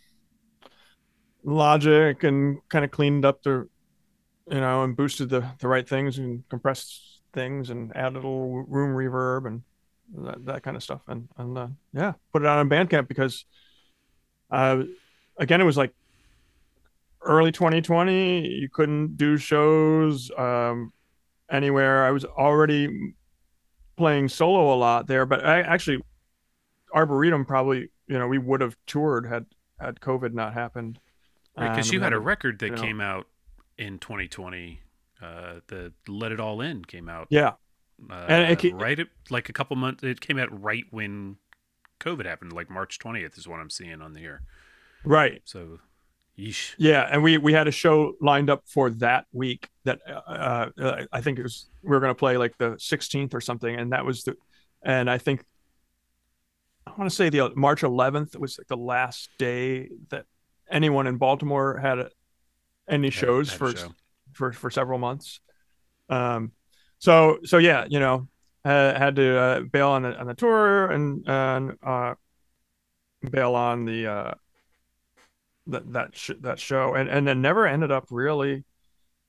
Logic 1.44 2.24
and 2.24 2.58
kind 2.68 2.84
of 2.84 2.90
cleaned 2.90 3.24
up 3.24 3.44
the 3.44 3.68
you 4.50 4.60
know 4.60 4.82
and 4.82 4.96
boosted 4.96 5.28
the 5.28 5.46
the 5.60 5.68
right 5.68 5.88
things 5.88 6.18
and 6.18 6.42
compressed 6.48 7.15
things 7.36 7.70
and 7.70 7.94
added 7.96 8.14
a 8.14 8.16
little 8.16 8.64
room 8.64 8.96
reverb 8.96 9.46
and 9.46 9.62
that, 10.26 10.44
that 10.46 10.62
kind 10.64 10.76
of 10.76 10.82
stuff 10.82 11.02
and 11.06 11.28
and 11.36 11.56
uh, 11.56 11.68
yeah 11.92 12.12
put 12.32 12.42
it 12.42 12.48
out 12.48 12.58
on 12.58 12.68
Bandcamp 12.68 13.06
because 13.06 13.44
uh 14.50 14.82
again 15.38 15.60
it 15.60 15.64
was 15.64 15.76
like 15.76 15.92
early 17.22 17.52
2020 17.52 18.46
you 18.48 18.68
couldn't 18.68 19.16
do 19.16 19.36
shows 19.36 20.30
um 20.38 20.92
anywhere 21.50 22.04
I 22.04 22.10
was 22.10 22.24
already 22.24 23.14
playing 23.96 24.28
solo 24.28 24.74
a 24.74 24.78
lot 24.78 25.06
there 25.06 25.26
but 25.26 25.44
I 25.44 25.60
actually 25.60 26.02
Arboretum 26.94 27.44
probably 27.44 27.90
you 28.08 28.18
know 28.18 28.26
we 28.28 28.38
would 28.38 28.60
have 28.60 28.76
toured 28.86 29.26
had 29.26 29.46
had 29.78 30.00
COVID 30.00 30.32
not 30.32 30.54
happened 30.54 30.98
Right, 31.58 31.70
because 31.70 31.88
Um, 31.88 31.94
you 31.94 32.00
had 32.00 32.12
a 32.12 32.20
record 32.20 32.58
that 32.58 32.66
you 32.66 32.76
know. 32.76 32.82
came 32.82 33.00
out 33.00 33.26
in 33.78 33.98
2020. 33.98 34.80
Uh, 35.22 35.60
the 35.68 35.92
"Let 36.08 36.32
It 36.32 36.40
All 36.40 36.60
In" 36.60 36.84
came 36.84 37.08
out. 37.08 37.28
yeah 37.30 37.54
uh, 38.10 38.26
And 38.28 38.64
it 38.64 38.74
right 38.74 38.98
at, 38.98 39.08
like 39.30 39.48
a 39.48 39.52
couple 39.52 39.76
months. 39.76 40.02
It 40.02 40.20
came 40.20 40.38
out 40.38 40.48
right 40.62 40.84
when 40.90 41.36
COVID 42.00 42.26
happened, 42.26 42.52
like 42.52 42.70
March 42.70 42.98
20th 42.98 43.38
is 43.38 43.48
what 43.48 43.60
I'm 43.60 43.70
seeing 43.70 44.02
on 44.02 44.12
the 44.12 44.20
here. 44.20 44.42
right 45.04 45.40
So, 45.44 45.78
yeesh. 46.38 46.74
Yeah, 46.78 47.08
and 47.10 47.22
we 47.22 47.38
we 47.38 47.52
had 47.52 47.68
a 47.68 47.72
show 47.72 48.14
lined 48.20 48.50
up 48.50 48.64
for 48.66 48.90
that 48.90 49.26
week 49.32 49.70
that 49.84 50.00
uh, 50.06 50.70
uh 50.78 51.04
I 51.12 51.20
think 51.20 51.38
it 51.38 51.42
was 51.42 51.68
we 51.82 51.90
were 51.90 52.00
going 52.00 52.14
to 52.14 52.18
play 52.18 52.36
like 52.36 52.58
the 52.58 52.72
16th 52.72 53.34
or 53.34 53.40
something, 53.40 53.74
and 53.74 53.92
that 53.92 54.04
was 54.04 54.24
the, 54.24 54.36
and 54.82 55.10
I 55.10 55.18
think 55.18 55.44
I 56.86 56.90
want 56.98 57.10
to 57.10 57.16
say 57.16 57.30
the 57.30 57.50
March 57.56 57.82
11th 57.82 58.38
was 58.38 58.58
like 58.58 58.68
the 58.68 58.76
last 58.76 59.30
day 59.38 59.88
that 60.10 60.26
anyone 60.70 61.06
in 61.06 61.16
Baltimore 61.16 61.78
had 61.78 62.10
any 62.88 63.10
shows 63.10 63.50
Had 63.50 63.54
a 63.54 63.58
for 63.58 63.76
show. 63.76 63.94
For 64.36 64.52
for 64.52 64.70
several 64.70 64.98
months. 64.98 65.40
Um, 66.08 66.52
so 66.98 67.38
so 67.44 67.58
yeah, 67.58 67.86
you 67.88 68.00
know, 68.00 68.28
uh, 68.64 68.98
had 68.98 69.16
to 69.16 69.38
uh, 69.38 69.60
bail 69.60 69.88
on 69.88 70.02
the 70.02 70.18
on 70.18 70.26
the 70.26 70.34
tour 70.34 70.90
and 70.90 71.24
and 71.26 71.76
uh, 71.82 72.14
bail 73.30 73.54
on 73.54 73.84
the 73.84 74.06
uh, 74.06 74.34
that 75.68 75.92
that 75.92 76.16
sh- 76.16 76.30
that 76.40 76.58
show, 76.58 76.94
and 76.94 77.08
and 77.08 77.26
then 77.26 77.42
never 77.42 77.66
ended 77.66 77.90
up 77.90 78.06
really 78.10 78.64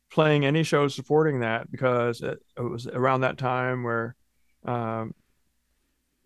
playing 0.09 0.45
any 0.45 0.63
shows 0.63 0.95
supporting 0.95 1.41
that 1.41 1.69
because 1.69 2.21
it, 2.21 2.39
it 2.57 2.61
was 2.61 2.87
around 2.87 3.21
that 3.21 3.37
time 3.37 3.83
where 3.83 4.15
um, 4.65 5.13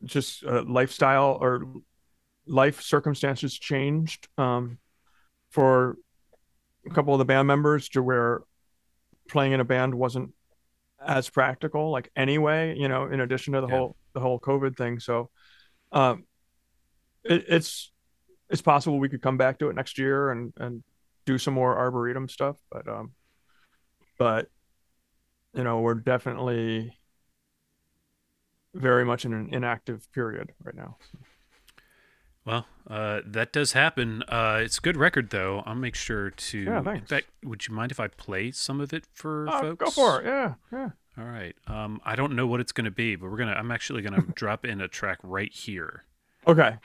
just 0.03 0.43
uh, 0.45 0.63
lifestyle 0.67 1.37
or 1.41 1.65
life 2.47 2.81
circumstances 2.81 3.57
changed 3.57 4.27
um, 4.37 4.77
for 5.49 5.97
a 6.85 6.93
couple 6.93 7.13
of 7.13 7.19
the 7.19 7.25
band 7.25 7.47
members 7.47 7.89
to 7.89 8.01
where 8.01 8.41
playing 9.31 9.53
in 9.53 9.59
a 9.59 9.65
band 9.65 9.93
wasn't 9.95 10.31
as 11.05 11.29
practical 11.29 11.89
like 11.91 12.11
anyway 12.15 12.75
you 12.77 12.87
know 12.87 13.05
in 13.05 13.21
addition 13.21 13.53
to 13.53 13.61
the 13.61 13.67
Yeah. 13.67 13.77
whole 13.77 13.95
the 14.13 14.19
whole 14.19 14.39
covid 14.39 14.77
thing 14.77 14.99
so 14.99 15.29
um 15.91 16.25
it, 17.23 17.45
it's 17.47 17.91
it's 18.49 18.61
possible 18.61 18.99
we 18.99 19.09
could 19.09 19.21
come 19.21 19.37
back 19.37 19.57
to 19.59 19.69
it 19.69 19.75
next 19.75 19.97
year 19.97 20.29
and 20.31 20.53
and 20.57 20.83
do 21.25 21.37
some 21.37 21.53
more 21.53 21.75
arboretum 21.77 22.27
stuff 22.29 22.57
but 22.71 22.87
um 22.87 23.13
but 24.19 24.47
you 25.55 25.63
know 25.63 25.79
we're 25.81 25.95
definitely 25.95 26.97
very 28.73 29.03
much 29.03 29.25
in 29.25 29.33
an 29.33 29.53
inactive 29.53 30.07
period 30.13 30.51
right 30.63 30.75
now 30.75 30.97
Well, 32.45 32.65
uh, 32.89 33.21
that 33.25 33.53
does 33.53 33.73
happen. 33.73 34.23
Uh, 34.27 34.61
it's 34.63 34.79
a 34.79 34.81
good 34.81 34.97
record, 34.97 35.29
though. 35.29 35.61
I'll 35.65 35.75
make 35.75 35.95
sure 35.95 36.31
to. 36.31 36.57
Yeah, 36.57 36.79
in 36.79 36.83
thanks. 36.83 37.09
fact, 37.09 37.27
would 37.43 37.67
you 37.67 37.73
mind 37.75 37.91
if 37.91 37.99
I 37.99 38.07
play 38.07 38.51
some 38.51 38.81
of 38.81 38.93
it 38.93 39.05
for 39.13 39.47
Uh, 39.47 39.61
folks? 39.61 39.85
go 39.85 39.91
for 39.91 40.21
it 40.21 40.25
yeah 40.25 40.53
yeah 40.71 40.89
All 41.17 41.25
right. 41.25 41.55
Um, 41.67 42.01
I 42.03 42.15
don't 42.15 42.35
know 42.35 42.47
what 42.47 42.59
it's 42.59 42.71
going 42.71 42.85
to 42.85 42.91
be, 42.91 43.15
but 43.15 43.29
we're 43.29 43.37
gonna. 43.37 43.53
I'm 43.53 43.71
actually 43.71 44.01
gonna 44.01 44.21
drop 44.35 44.65
in 44.65 44.81
a 44.81 44.87
track 44.87 45.19
right 45.23 45.51
here. 45.53 46.05
okay 46.47 46.77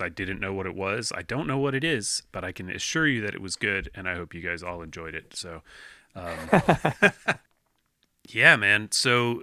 because 0.00 0.06
I 0.06 0.14
didn't 0.14 0.40
know 0.40 0.52
what 0.52 0.66
it 0.66 0.74
was, 0.74 1.12
I 1.14 1.22
don't 1.22 1.46
know 1.46 1.58
what 1.58 1.74
it 1.74 1.84
is, 1.84 2.22
but 2.32 2.44
I 2.44 2.52
can 2.52 2.70
assure 2.70 3.06
you 3.06 3.20
that 3.22 3.34
it 3.34 3.42
was 3.42 3.56
good, 3.56 3.90
and 3.94 4.08
I 4.08 4.14
hope 4.14 4.34
you 4.34 4.40
guys 4.40 4.62
all 4.62 4.82
enjoyed 4.82 5.14
it. 5.14 5.34
So, 5.36 5.62
um, 6.14 6.36
yeah, 8.28 8.56
man. 8.56 8.88
So 8.92 9.42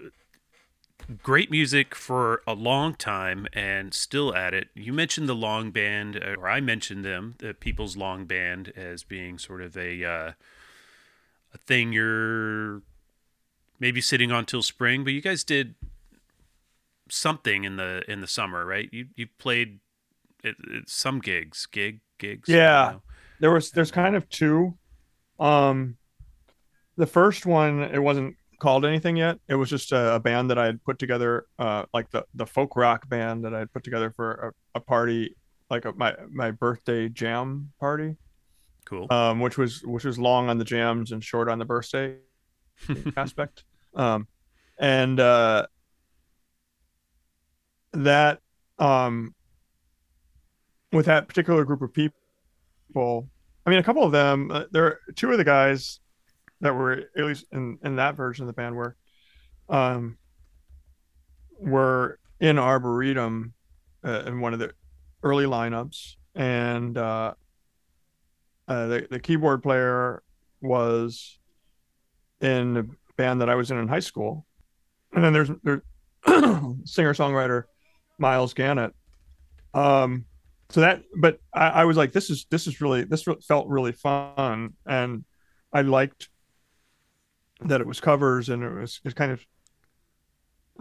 great 1.21 1.51
music 1.51 1.95
for 1.95 2.41
a 2.47 2.53
long 2.53 2.95
time, 2.95 3.47
and 3.53 3.93
still 3.93 4.35
at 4.35 4.53
it. 4.53 4.69
You 4.73 4.93
mentioned 4.93 5.29
the 5.29 5.35
Long 5.35 5.71
Band, 5.71 6.17
uh, 6.17 6.35
or 6.39 6.49
I 6.49 6.59
mentioned 6.59 7.05
them, 7.05 7.35
the 7.39 7.53
People's 7.53 7.95
Long 7.95 8.25
Band, 8.25 8.73
as 8.75 9.03
being 9.03 9.37
sort 9.37 9.61
of 9.61 9.77
a 9.77 10.03
uh, 10.03 10.31
a 11.53 11.57
thing 11.57 11.93
you're 11.93 12.81
maybe 13.79 14.01
sitting 14.01 14.31
on 14.31 14.45
till 14.45 14.63
spring, 14.63 15.03
but 15.03 15.13
you 15.13 15.21
guys 15.21 15.43
did 15.43 15.75
something 17.09 17.63
in 17.63 17.77
the 17.77 18.03
in 18.07 18.21
the 18.21 18.27
summer, 18.27 18.65
right? 18.65 18.89
You 18.91 19.07
you 19.15 19.27
played 19.37 19.79
it, 20.49 20.55
it, 20.71 20.89
some 20.89 21.19
gigs, 21.19 21.67
gig 21.71 21.99
gigs. 22.17 22.49
Yeah. 22.49 22.95
there 23.39 23.51
was 23.51 23.71
there's 23.71 23.91
kind 23.91 24.15
of 24.15 24.27
two 24.29 24.77
um 25.39 25.97
the 26.95 27.05
first 27.05 27.45
one 27.45 27.83
it 27.83 28.01
wasn't 28.01 28.35
called 28.59 28.85
anything 28.85 29.15
yet 29.15 29.37
it 29.47 29.55
was 29.55 29.69
just 29.69 29.91
a, 29.91 30.15
a 30.15 30.19
band 30.19 30.49
that 30.49 30.57
i 30.57 30.65
had 30.65 30.83
put 30.83 30.97
together 30.97 31.45
uh 31.59 31.83
like 31.93 32.09
the 32.09 32.25
the 32.33 32.45
folk 32.45 32.75
rock 32.75 33.07
band 33.07 33.45
that 33.45 33.53
i 33.53 33.59
had 33.59 33.71
put 33.71 33.83
together 33.83 34.11
for 34.15 34.53
a, 34.73 34.77
a 34.77 34.79
party 34.79 35.35
like 35.69 35.85
a, 35.85 35.93
my 35.93 36.15
my 36.31 36.49
birthday 36.49 37.07
jam 37.07 37.71
party 37.79 38.15
cool. 38.85 39.05
um 39.11 39.39
which 39.39 39.57
was 39.59 39.83
which 39.83 40.05
was 40.05 40.17
long 40.17 40.49
on 40.49 40.57
the 40.57 40.65
jams 40.65 41.11
and 41.11 41.23
short 41.23 41.47
on 41.47 41.59
the 41.59 41.65
birthday 41.65 42.15
aspect 43.17 43.63
um 43.95 44.27
and 44.79 45.19
uh 45.19 45.67
that 47.93 48.39
um 48.79 49.35
with 50.97 51.05
that 51.05 51.27
particular 51.27 51.63
group 51.63 51.81
of 51.81 51.93
people 51.93 53.29
i 53.65 53.69
mean 53.69 53.79
a 53.79 53.83
couple 53.83 54.03
of 54.03 54.11
them 54.11 54.51
uh, 54.51 54.63
there 54.71 54.85
are 54.85 54.99
two 55.15 55.31
of 55.31 55.37
the 55.37 55.43
guys 55.43 55.99
that 56.61 56.73
were 56.73 57.03
at 57.15 57.23
least 57.23 57.45
in 57.51 57.77
in 57.83 57.95
that 57.95 58.15
version 58.15 58.43
of 58.43 58.47
the 58.47 58.53
band 58.53 58.75
were 58.75 58.95
um 59.69 60.17
were 61.59 62.19
in 62.39 62.59
arboretum 62.59 63.53
uh, 64.03 64.23
in 64.25 64.39
one 64.39 64.53
of 64.53 64.59
the 64.59 64.71
early 65.23 65.45
lineups. 65.45 66.15
And 66.35 66.97
uh, 66.97 67.33
uh 68.67 68.87
the, 68.87 69.07
the 69.09 69.19
keyboard 69.19 69.63
player 69.63 70.21
was 70.61 71.39
in 72.41 72.73
the 72.73 72.89
band 73.15 73.41
that 73.41 73.49
i 73.49 73.55
was 73.55 73.71
in 73.71 73.77
in 73.77 73.87
high 73.87 73.99
school. 73.99 74.45
And 75.13 75.23
then 75.23 75.33
there's 75.33 75.49
there's 75.63 75.81
singer 76.85 77.13
songwriter 77.13 77.63
miles 78.17 78.53
gannett. 78.53 78.93
Um 79.73 80.25
so 80.70 80.82
that 80.82 81.03
but 81.15 81.39
I, 81.53 81.70
I 81.70 81.86
was 81.86 81.97
like 81.97 82.11
this 82.11 82.30
is 82.30 82.45
this 82.49 82.68
is 82.68 82.82
really 82.82 83.03
this 83.03 83.26
felt 83.47 83.68
really 83.68 83.91
fun. 83.91 84.74
And 84.86 85.26
i 85.74 85.82
liked 85.82 86.30
that 87.61 87.82
it 87.82 87.88
was 87.88 87.99
covers 87.99 88.49
and 88.49 88.63
it 88.63 88.74
was 88.74 89.01
it 89.03 89.15
kind 89.15 89.32
of 89.32 89.45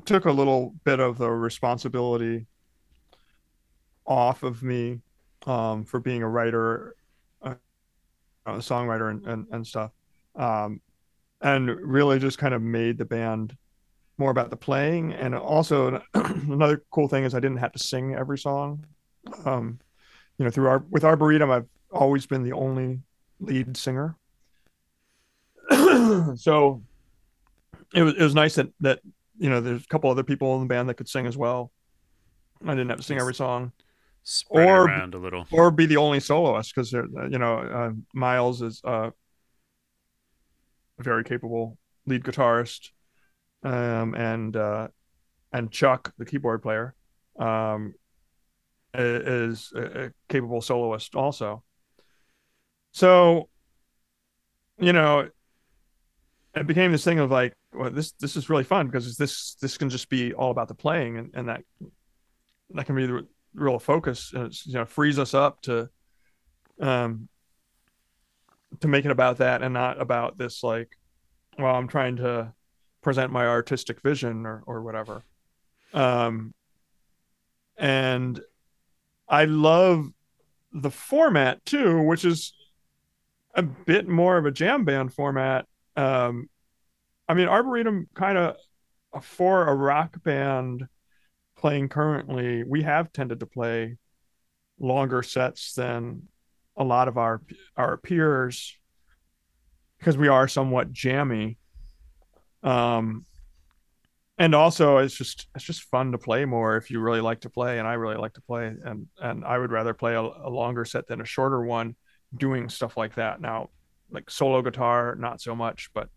took 0.05 0.25
a 0.27 0.33
little 0.33 0.75
bit 0.85 1.01
of 1.01 1.19
the 1.19 1.31
responsibility 1.31 2.47
off 4.07 4.43
of 4.43 4.63
me 4.63 5.01
um 5.47 5.85
for 5.85 6.01
being 6.01 6.23
a 6.23 6.29
writer 6.29 6.95
a, 7.43 7.57
a 8.47 8.53
songwriter 8.59 9.11
and, 9.11 9.27
and 9.27 9.47
and 9.51 9.67
stuff. 9.67 9.93
Um 10.35 10.81
and 11.41 11.69
really 11.69 12.19
just 12.19 12.39
kind 12.39 12.55
of 12.55 12.63
made 12.63 12.99
the 12.99 13.05
band 13.05 13.57
more 14.17 14.31
about 14.31 14.49
the 14.49 14.57
playing. 14.57 15.13
And 15.13 15.35
also 15.35 16.03
another 16.15 16.83
cool 16.91 17.09
thing 17.09 17.25
is 17.25 17.35
i 17.35 17.41
didn't 17.41 17.59
have 17.59 17.73
to 17.73 17.79
sing 17.79 18.15
every 18.15 18.39
song 18.39 18.85
um 19.45 19.79
you 20.39 20.45
know 20.45 20.51
through 20.51 20.69
our 20.69 20.79
with 20.91 21.05
arboretum 21.05 21.51
i've 21.51 21.67
always 21.91 22.27
been 22.27 22.43
the 22.43 22.53
only 22.53 23.01
lead 23.41 23.77
singer. 23.77 24.17
So 26.37 26.83
it 27.95 28.03
was 28.03 28.15
it 28.15 28.23
was 28.23 28.35
nice 28.35 28.55
that 28.57 28.69
that 28.81 29.01
you 29.39 29.49
know 29.51 29.61
there's 29.61 29.83
a 29.85 29.87
couple 29.89 30.11
other 30.11 30.23
people 30.23 30.55
in 30.57 30.61
the 30.63 30.67
band 30.67 30.89
that 30.89 30.95
could 30.95 31.09
sing 31.09 31.27
as 31.27 31.37
well. 31.37 31.71
I 32.65 32.71
didn't 32.75 32.89
have 32.91 32.99
to 32.99 33.05
sing 33.05 33.19
every 33.19 33.35
song. 33.35 33.73
Spread 34.23 34.69
Or- 34.69 34.85
around 34.87 35.15
a 35.15 35.19
little. 35.19 35.47
or 35.53 35.71
be 35.71 35.87
the 35.87 35.97
only 35.99 36.21
soloist 36.21 36.75
because 36.75 36.93
you 36.93 37.39
know 37.39 37.59
uh, 37.59 37.93
Miles 38.15 38.63
is 38.63 38.81
uh, 38.85 39.11
a 40.99 41.03
very 41.03 41.25
capable 41.25 41.79
lead 42.07 42.25
guitarist, 42.25 42.91
um, 43.63 44.15
and 44.15 44.57
uh, 44.57 44.89
and 45.53 45.71
Chuck, 45.71 46.13
the 46.19 46.25
keyboard 46.25 46.63
player, 46.63 46.95
um, 47.39 47.95
is 49.01 49.73
a, 49.75 50.13
capable 50.29 50.61
soloist 50.61 51.15
also. 51.15 51.63
So, 52.93 53.49
you 54.79 54.93
know, 54.93 55.29
it 56.55 56.67
became 56.67 56.93
this 56.93 57.05
thing 57.05 57.19
of 57.19 57.31
like, 57.31 57.55
well, 57.73 57.91
this 57.91 58.13
this 58.13 58.37
is 58.37 58.49
really 58.49 58.65
fun 58.65 58.87
because 58.87 59.17
this 59.17 59.55
this 59.57 59.77
can 59.77 59.91
just 59.91 60.09
be 60.09 60.33
all 60.33 60.51
about 60.51 60.69
the 60.69 60.75
playing, 60.75 61.19
and, 61.19 61.31
and 61.35 61.49
that 61.49 61.63
that 62.71 62.87
can 62.87 62.97
be 62.97 63.07
the 63.07 63.27
real 63.57 63.79
focus 63.79 64.33
and 64.35 64.47
it's 64.47 64.67
you 64.67 64.75
know 64.75 64.85
frees 64.85 65.19
us 65.19 65.33
up 65.35 65.63
to 65.63 65.89
um 66.81 67.29
to 68.81 68.89
make 68.89 69.05
it 69.05 69.11
about 69.11 69.39
that 69.39 69.63
and 69.63 69.73
not 69.73 70.01
about 70.01 70.37
this 70.37 70.63
like 70.63 70.91
well 71.59 71.75
i'm 71.75 71.89
trying 71.89 72.17
to 72.17 72.53
present 73.03 73.33
my 73.33 73.47
artistic 73.47 74.01
vision 74.03 74.45
or 74.45 74.63
or 74.67 74.83
whatever 74.83 75.25
um 75.95 76.53
and 77.79 78.41
i 79.29 79.45
love 79.45 80.07
the 80.73 80.91
format 80.91 81.65
too 81.65 82.03
which 82.03 82.25
is 82.25 82.53
a 83.55 83.63
bit 83.63 84.07
more 84.07 84.37
of 84.37 84.47
a 84.47 84.51
jam 84.51 84.85
band 84.85 85.13
format 85.13 85.67
um 85.97 86.49
i 87.29 87.35
mean 87.35 87.49
arboretum 87.49 88.09
kind 88.15 88.37
of 88.39 88.57
for 89.23 89.67
a 89.69 89.75
rock 89.75 90.23
band 90.23 90.87
playing 91.57 91.89
currently, 91.89 92.63
we 92.65 92.83
have 92.83 93.13
tended 93.13 93.41
to 93.41 93.47
play 93.47 93.97
longer 94.79 95.23
sets 95.23 95.73
than 95.75 96.29
a 96.77 96.85
lot 96.85 97.09
of 97.09 97.17
our 97.17 97.41
our 97.77 97.97
peers 97.97 98.77
because 99.99 100.17
we 100.17 100.29
are 100.29 100.47
somewhat 100.47 100.93
jammy. 100.93 101.57
Um, 102.63 103.25
and 104.39 104.55
also 104.55 104.99
it's 104.99 105.15
just 105.17 105.49
it's 105.55 105.65
just 105.65 105.83
fun 105.85 106.13
to 106.13 106.19
play 106.19 106.45
more 106.45 106.77
if 106.77 106.91
you 106.91 107.01
really 107.01 107.21
like 107.21 107.41
to 107.41 107.51
play, 107.51 107.79
and 107.79 107.89
I 107.89 107.95
really 107.95 108.17
like 108.17 108.35
to 108.35 108.43
play, 108.43 108.67
and 108.85 109.07
and 109.21 109.45
I 109.45 109.59
would 109.59 109.73
rather 109.73 109.95
play 109.95 110.15
a, 110.15 110.21
a 110.21 110.51
longer 110.51 110.85
set 110.85 111.07
than 111.07 111.21
a 111.21 111.25
shorter 111.25 111.63
one, 111.63 111.97
doing 112.37 112.69
stuff 112.69 112.97
like 112.97 113.15
that. 113.17 113.41
Now, 113.41 113.71
like 114.11 114.31
solo 114.31 114.63
guitar, 114.63 115.17
not 115.17 115.41
so 115.41 115.55
much, 115.55 115.91
but 115.95 116.09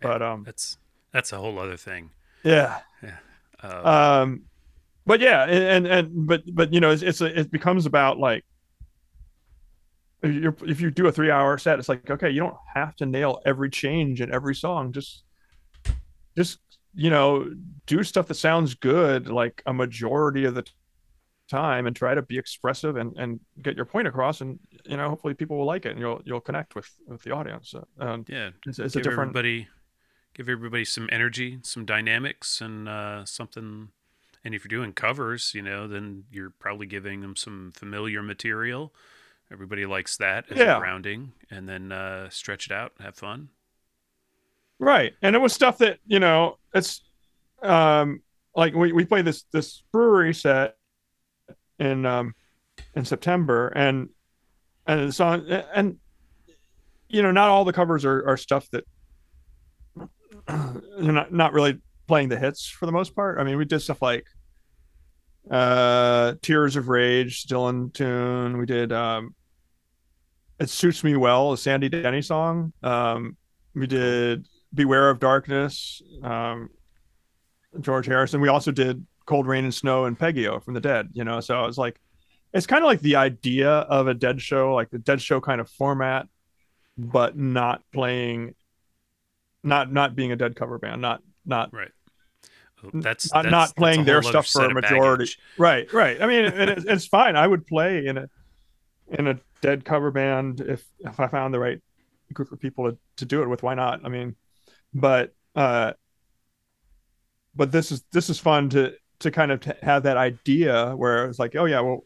but 0.00 0.22
um 0.22 0.44
That's 0.44 0.76
that's 1.12 1.32
a 1.32 1.38
whole 1.38 1.58
other 1.58 1.76
thing. 1.76 2.10
yeah 2.44 2.80
Uh, 3.62 3.84
um 3.84 4.42
but 5.06 5.20
yeah 5.20 5.44
and 5.44 5.86
and 5.86 6.26
but 6.26 6.42
but 6.54 6.72
you 6.72 6.80
know 6.80 6.90
it's, 6.90 7.02
it's 7.02 7.20
a, 7.20 7.40
it 7.40 7.50
becomes 7.50 7.86
about 7.86 8.18
like 8.18 8.44
if 10.22 10.34
you're 10.34 10.56
if 10.66 10.80
you 10.80 10.90
do 10.90 11.06
a 11.06 11.12
three 11.12 11.30
hour 11.30 11.56
set 11.56 11.78
it's 11.78 11.88
like 11.88 12.10
okay 12.10 12.30
you 12.30 12.40
don't 12.40 12.56
have 12.74 12.94
to 12.96 13.06
nail 13.06 13.40
every 13.46 13.70
change 13.70 14.20
in 14.20 14.32
every 14.32 14.54
song 14.54 14.92
just 14.92 15.24
just 16.36 16.58
you 16.94 17.10
know 17.10 17.50
do 17.86 18.02
stuff 18.02 18.26
that 18.28 18.34
sounds 18.34 18.74
good 18.74 19.28
like 19.28 19.62
a 19.66 19.72
majority 19.72 20.44
of 20.44 20.54
the 20.54 20.64
time 21.48 21.86
and 21.86 21.96
try 21.96 22.14
to 22.14 22.22
be 22.22 22.38
expressive 22.38 22.96
and 22.96 23.16
and 23.18 23.40
get 23.62 23.74
your 23.76 23.84
point 23.84 24.06
across 24.06 24.40
and 24.40 24.58
you 24.86 24.96
know 24.96 25.08
hopefully 25.08 25.34
people 25.34 25.56
will 25.58 25.66
like 25.66 25.84
it 25.84 25.90
and 25.90 25.98
you'll 26.00 26.20
you'll 26.24 26.40
connect 26.40 26.74
with 26.74 26.88
with 27.08 27.22
the 27.22 27.30
audience 27.32 27.74
and 27.98 28.28
yeah, 28.28 28.50
it's, 28.66 28.78
it's 28.78 28.94
a 28.94 28.98
give 28.98 29.04
different 29.04 29.30
everybody 29.30 29.68
give 30.34 30.48
everybody 30.48 30.84
some 30.84 31.08
energy, 31.10 31.58
some 31.62 31.84
dynamics, 31.84 32.60
and 32.60 32.88
uh, 32.88 33.24
something. 33.24 33.88
And 34.44 34.54
if 34.54 34.64
you're 34.64 34.68
doing 34.80 34.92
covers, 34.92 35.52
you 35.54 35.60
know, 35.60 35.88
then 35.88 36.22
you're 36.30 36.50
probably 36.50 36.86
giving 36.86 37.20
them 37.20 37.34
some 37.34 37.72
familiar 37.74 38.22
material. 38.22 38.94
Everybody 39.52 39.86
likes 39.86 40.16
that 40.18 40.50
as 40.50 40.56
Yeah. 40.58 40.76
a 40.76 40.78
grounding, 40.78 41.32
and 41.50 41.68
then 41.68 41.90
uh, 41.90 42.30
stretch 42.30 42.66
it 42.66 42.72
out, 42.72 42.92
have 43.00 43.16
fun. 43.16 43.48
Right. 44.80 45.12
And 45.22 45.36
it 45.36 45.38
was 45.38 45.52
stuff 45.52 45.78
that, 45.78 45.98
you 46.06 46.18
know, 46.18 46.56
it's 46.74 47.02
um 47.62 48.22
like 48.56 48.74
we, 48.74 48.92
we 48.92 49.04
played 49.04 49.26
this 49.26 49.44
this 49.52 49.82
brewery 49.92 50.32
set 50.32 50.76
in 51.78 52.06
um 52.06 52.34
in 52.96 53.04
September 53.04 53.68
and 53.68 54.08
and 54.86 55.08
the 55.08 55.12
song 55.12 55.46
and 55.74 55.98
you 57.10 57.22
know, 57.22 57.30
not 57.30 57.48
all 57.50 57.64
the 57.64 57.72
covers 57.74 58.04
are, 58.06 58.26
are 58.26 58.36
stuff 58.38 58.68
that 58.70 58.84
you're 60.48 61.12
not 61.12 61.30
not 61.30 61.52
really 61.52 61.78
playing 62.08 62.30
the 62.30 62.38
hits 62.38 62.66
for 62.66 62.86
the 62.86 62.92
most 62.92 63.14
part. 63.14 63.38
I 63.38 63.44
mean, 63.44 63.58
we 63.58 63.66
did 63.66 63.80
stuff 63.80 64.00
like 64.00 64.26
uh 65.50 66.34
Tears 66.40 66.76
of 66.76 66.88
Rage, 66.88 67.44
in 67.52 67.90
tune. 67.90 68.56
We 68.56 68.64
did 68.64 68.92
um 68.92 69.34
It 70.58 70.70
Suits 70.70 71.04
Me 71.04 71.16
Well, 71.16 71.52
a 71.52 71.58
Sandy 71.58 71.90
Denny 71.90 72.22
song. 72.22 72.72
Um 72.82 73.36
we 73.74 73.86
did 73.86 74.46
Beware 74.74 75.10
of 75.10 75.18
Darkness, 75.18 76.02
um, 76.22 76.70
George 77.80 78.06
Harrison. 78.06 78.40
We 78.40 78.48
also 78.48 78.70
did 78.70 79.04
Cold 79.26 79.46
Rain 79.46 79.64
and 79.64 79.74
Snow 79.74 80.04
and 80.04 80.18
Peggy-O 80.18 80.60
from 80.60 80.74
the 80.74 80.80
Dead, 80.80 81.08
you 81.12 81.24
know. 81.24 81.40
So 81.40 81.60
I 81.60 81.66
was 81.66 81.78
like, 81.78 82.00
it's 82.52 82.66
kind 82.66 82.82
of 82.82 82.86
like 82.86 83.00
the 83.00 83.16
idea 83.16 83.70
of 83.70 84.08
a 84.08 84.14
Dead 84.14 84.40
show, 84.40 84.74
like 84.74 84.90
the 84.90 84.98
Dead 84.98 85.20
show 85.22 85.40
kind 85.40 85.60
of 85.60 85.68
format, 85.68 86.26
but 86.98 87.36
not 87.36 87.82
playing, 87.92 88.54
not 89.62 89.92
not 89.92 90.14
being 90.16 90.32
a 90.32 90.36
Dead 90.36 90.56
cover 90.56 90.78
band, 90.78 91.00
not 91.00 91.22
not 91.44 91.72
Right. 91.72 91.90
That's 92.94 93.32
not, 93.32 93.42
that's- 93.44 93.50
not 93.50 93.76
playing 93.76 94.04
their 94.04 94.22
stuff 94.22 94.46
for 94.46 94.64
a 94.64 94.72
majority. 94.74 95.24
baggage. 95.24 95.38
Right, 95.58 95.92
right. 95.92 96.20
I 96.22 96.26
mean, 96.26 96.46
it, 96.46 96.84
it's 96.86 97.06
fine. 97.06 97.36
I 97.36 97.46
would 97.46 97.66
play 97.66 98.06
in 98.06 98.16
a 98.18 98.28
in 99.10 99.26
a 99.26 99.38
dead 99.60 99.84
cover 99.84 100.10
band 100.10 100.60
if 100.60 100.84
if 101.00 101.20
I 101.20 101.26
found 101.26 101.52
the 101.52 101.58
right 101.58 101.80
group 102.32 102.52
of 102.52 102.60
people 102.60 102.90
to, 102.90 102.98
to 103.16 103.24
do 103.26 103.42
it 103.42 103.48
with. 103.48 103.62
Why 103.62 103.74
not? 103.74 104.00
I 104.04 104.08
mean, 104.08 104.34
but 104.94 105.32
uh, 105.54 105.92
but 107.54 107.72
this 107.72 107.92
is 107.92 108.04
this 108.12 108.30
is 108.30 108.38
fun 108.38 108.68
to 108.70 108.94
to 109.20 109.30
kind 109.30 109.52
of 109.52 109.60
t- 109.60 109.72
have 109.82 110.04
that 110.04 110.16
idea 110.16 110.94
where 110.96 111.26
it's 111.26 111.38
like, 111.38 111.54
oh 111.56 111.66
yeah, 111.66 111.80
well, 111.80 112.04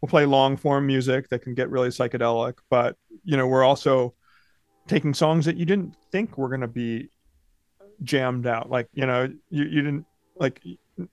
we'll 0.00 0.08
play 0.08 0.26
long 0.26 0.56
form 0.56 0.86
music 0.86 1.28
that 1.28 1.42
can 1.42 1.54
get 1.54 1.70
really 1.70 1.88
psychedelic, 1.88 2.54
but 2.68 2.96
you 3.24 3.36
know, 3.36 3.46
we're 3.46 3.64
also 3.64 4.14
taking 4.88 5.14
songs 5.14 5.44
that 5.44 5.56
you 5.56 5.64
didn't 5.64 5.94
think 6.10 6.36
were 6.36 6.48
going 6.48 6.62
to 6.62 6.68
be 6.68 7.08
jammed 8.02 8.46
out. 8.46 8.70
Like, 8.70 8.88
you 8.92 9.06
know, 9.06 9.32
you, 9.50 9.64
you 9.64 9.82
didn't 9.82 10.06
like, 10.36 10.60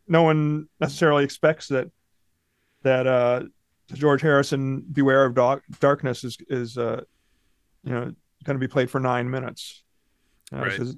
no 0.07 0.23
one 0.23 0.67
necessarily 0.79 1.23
expects 1.23 1.67
that, 1.67 1.91
that, 2.83 3.05
uh, 3.05 3.43
George 3.93 4.21
Harrison, 4.21 4.81
Beware 4.81 5.25
of 5.25 5.35
Dark- 5.35 5.63
Darkness 5.79 6.23
is, 6.23 6.37
is, 6.49 6.77
uh, 6.77 7.01
you 7.83 7.91
know, 7.91 8.13
going 8.43 8.55
to 8.55 8.59
be 8.59 8.67
played 8.67 8.89
for 8.89 8.99
nine 8.99 9.29
minutes. 9.29 9.83
Know, 10.51 10.59
Right. 10.59 10.79
This 10.79 10.89
is, 10.89 10.95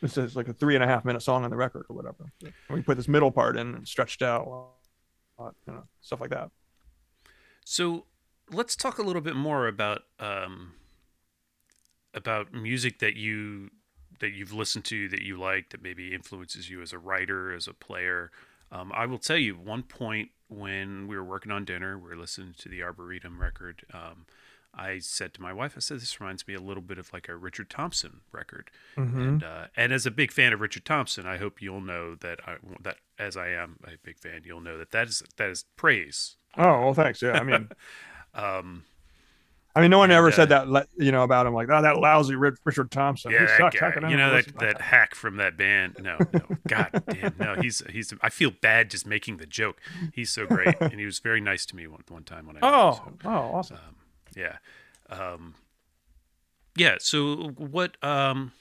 this 0.00 0.18
is 0.18 0.36
like 0.36 0.48
a 0.48 0.52
three 0.52 0.74
and 0.74 0.84
a 0.84 0.86
half 0.86 1.04
minute 1.04 1.22
song 1.22 1.44
on 1.44 1.50
the 1.50 1.56
record 1.56 1.86
or 1.88 1.96
whatever. 1.96 2.32
We 2.68 2.82
put 2.82 2.96
this 2.96 3.08
middle 3.08 3.30
part 3.30 3.56
in 3.56 3.74
and 3.74 3.88
stretched 3.88 4.22
out, 4.22 4.70
uh, 5.38 5.50
you 5.66 5.72
know, 5.72 5.84
stuff 6.00 6.20
like 6.20 6.30
that. 6.30 6.50
So 7.64 8.06
let's 8.50 8.76
talk 8.76 8.98
a 8.98 9.02
little 9.02 9.22
bit 9.22 9.36
more 9.36 9.68
about 9.68 10.02
um, 10.18 10.72
about 12.14 12.52
music 12.52 12.98
that 13.00 13.14
you 13.16 13.70
that 14.20 14.30
you've 14.30 14.52
listened 14.52 14.84
to 14.86 15.08
that 15.08 15.22
you 15.22 15.38
like 15.38 15.70
that 15.70 15.82
maybe 15.82 16.14
influences 16.14 16.68
you 16.68 16.82
as 16.82 16.92
a 16.92 16.98
writer, 16.98 17.54
as 17.54 17.68
a 17.68 17.74
player. 17.74 18.30
Um, 18.72 18.90
I 18.94 19.06
will 19.06 19.18
tell 19.18 19.36
you 19.36 19.54
one 19.54 19.82
point 19.82 20.30
when 20.48 21.06
we 21.06 21.16
were 21.16 21.24
working 21.24 21.52
on 21.52 21.64
dinner, 21.64 21.98
we 21.98 22.08
were 22.08 22.16
listening 22.16 22.54
to 22.58 22.68
the 22.68 22.82
Arboretum 22.82 23.40
record. 23.40 23.84
Um, 23.92 24.26
I 24.78 25.00
said 25.00 25.34
to 25.34 25.42
my 25.42 25.52
wife, 25.52 25.74
I 25.76 25.80
said, 25.80 26.00
"This 26.00 26.20
reminds 26.20 26.46
me 26.46 26.54
a 26.54 26.60
little 26.60 26.82
bit 26.82 26.98
of 26.98 27.12
like 27.12 27.28
a 27.28 27.36
Richard 27.36 27.68
Thompson 27.68 28.20
record." 28.32 28.70
Mm-hmm. 28.96 29.20
And 29.20 29.44
uh, 29.44 29.64
and 29.76 29.92
as 29.92 30.06
a 30.06 30.10
big 30.10 30.30
fan 30.32 30.52
of 30.52 30.60
Richard 30.60 30.84
Thompson, 30.84 31.26
I 31.26 31.36
hope 31.36 31.60
you'll 31.60 31.80
know 31.80 32.14
that 32.14 32.40
I 32.46 32.56
that 32.82 32.96
as 33.18 33.36
I 33.36 33.48
am 33.48 33.76
a 33.84 33.96
big 34.02 34.18
fan, 34.18 34.42
you'll 34.44 34.60
know 34.60 34.78
that 34.78 34.92
that 34.92 35.08
is 35.08 35.22
that 35.36 35.50
is 35.50 35.64
praise. 35.76 36.36
Oh, 36.56 36.80
well, 36.80 36.94
thanks. 36.94 37.20
Yeah. 37.20 37.32
I 37.32 37.42
mean, 37.42 37.68
Um, 38.34 38.84
I 39.74 39.80
mean, 39.80 39.90
no 39.90 39.98
one 39.98 40.10
And, 40.10 40.16
ever 40.16 40.28
uh, 40.28 40.32
said 40.32 40.48
that, 40.50 40.86
you 40.96 41.12
know, 41.12 41.22
about 41.22 41.46
him. 41.46 41.54
Like, 41.54 41.68
oh, 41.70 41.82
that 41.82 41.98
lousy 41.98 42.34
Richard 42.34 42.90
Thompson. 42.90 43.30
yeah, 43.30 43.40
he 43.40 43.46
that 43.46 43.56
sucks. 43.58 43.80
Guy. 43.80 44.10
You 44.10 44.16
know 44.16 44.32
listen 44.32 44.54
that 44.58 44.74
that 44.74 44.80
hack 44.80 45.14
from 45.14 45.36
that 45.36 45.56
band. 45.56 45.96
No, 46.00 46.18
no, 46.32 46.40
God 46.66 47.02
damn, 47.08 47.34
no. 47.38 47.54
He's 47.60 47.82
he's. 47.90 48.12
I 48.20 48.28
feel 48.28 48.50
bad 48.50 48.90
just 48.90 49.06
making 49.06 49.36
the 49.36 49.46
joke. 49.46 49.80
He's 50.12 50.30
so 50.30 50.46
great, 50.46 50.74
and 50.80 50.98
he 50.98 51.04
was 51.06 51.18
very 51.20 51.40
nice 51.40 51.64
to 51.66 51.76
me 51.76 51.86
one 51.86 52.02
one 52.08 52.24
time 52.24 52.46
when 52.46 52.56
I. 52.56 52.58
him, 52.60 52.64
Oh, 52.64 52.92
so, 52.94 53.12
oh, 53.24 53.30
awesome. 53.30 53.76
um, 53.76 53.94
yeah, 54.38 54.58
um, 55.10 55.54
yeah. 56.76 56.96
So 57.00 57.50
what? 57.56 58.02
Um, 58.04 58.52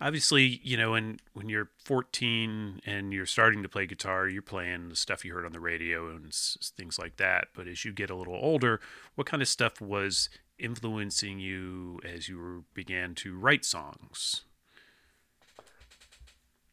obviously, 0.00 0.60
you 0.62 0.76
know, 0.76 0.92
when 0.92 1.18
when 1.32 1.48
you're 1.48 1.70
14 1.84 2.80
and 2.84 3.12
you're 3.12 3.26
starting 3.26 3.62
to 3.62 3.68
play 3.68 3.86
guitar, 3.86 4.28
you're 4.28 4.42
playing 4.42 4.88
the 4.90 4.96
stuff 4.96 5.24
you 5.24 5.32
heard 5.34 5.46
on 5.46 5.52
the 5.52 5.60
radio 5.60 6.08
and 6.10 6.26
s- 6.26 6.72
things 6.76 6.98
like 6.98 7.16
that. 7.16 7.48
But 7.54 7.66
as 7.66 7.84
you 7.84 7.92
get 7.92 8.10
a 8.10 8.14
little 8.14 8.38
older, 8.40 8.80
what 9.14 9.26
kind 9.26 9.42
of 9.42 9.48
stuff 9.48 9.80
was 9.80 10.28
influencing 10.58 11.38
you 11.38 12.00
as 12.04 12.28
you 12.28 12.38
were, 12.38 12.60
began 12.74 13.14
to 13.16 13.38
write 13.38 13.64
songs? 13.64 14.42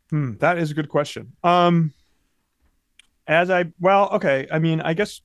Hmm, 0.09 0.33
that 0.39 0.57
is 0.57 0.71
a 0.71 0.73
good 0.73 0.89
question. 0.89 1.33
Um, 1.43 1.93
as 3.27 3.49
I 3.49 3.65
well, 3.79 4.09
okay. 4.13 4.47
I 4.51 4.59
mean, 4.59 4.79
I 4.81 4.93
guess 4.93 5.21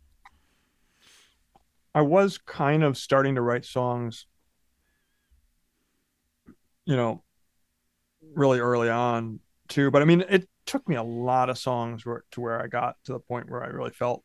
I 1.95 2.03
was 2.03 2.39
kind 2.39 2.83
of 2.83 2.97
starting 2.97 3.35
to 3.35 3.43
write 3.43 3.65
songs, 3.65 4.27
you 6.85 6.97
know, 6.97 7.23
really 8.35 8.61
early 8.61 8.89
on 8.89 9.41
too. 9.69 9.91
But 9.91 10.03
I 10.03 10.05
mean, 10.05 10.25
it 10.29 10.49
took 10.67 10.89
me 10.89 10.97
a 10.97 11.03
lot 11.03 11.51
of 11.51 11.59
songs 11.59 12.07
where, 12.07 12.25
to 12.33 12.41
where 12.41 12.63
I 12.63 12.67
got 12.67 12.97
to 13.05 13.13
the 13.13 13.21
point 13.21 13.51
where 13.51 13.63
I 13.63 13.69
really 13.69 13.91
felt 13.91 14.25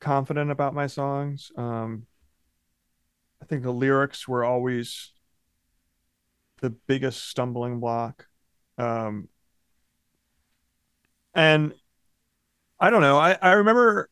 confident 0.00 0.50
about 0.50 0.74
my 0.74 0.86
songs. 0.86 1.50
Um, 1.56 2.06
I 3.42 3.46
think 3.46 3.62
the 3.62 3.72
lyrics 3.72 4.26
were 4.28 4.44
always 4.44 5.12
the 6.60 6.70
biggest 6.70 7.28
stumbling 7.28 7.80
block. 7.80 8.26
Um, 8.78 9.28
and 11.34 11.74
I 12.80 12.90
don't 12.90 13.00
know. 13.00 13.18
I, 13.18 13.38
I 13.40 13.52
remember 13.52 14.08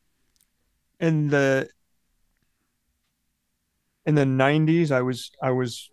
in 1.01 1.29
the 1.29 1.69
in 4.07 4.15
the 4.15 4.25
90s 4.25 4.91
I 4.91 5.03
was 5.03 5.31
I 5.43 5.51
was 5.51 5.91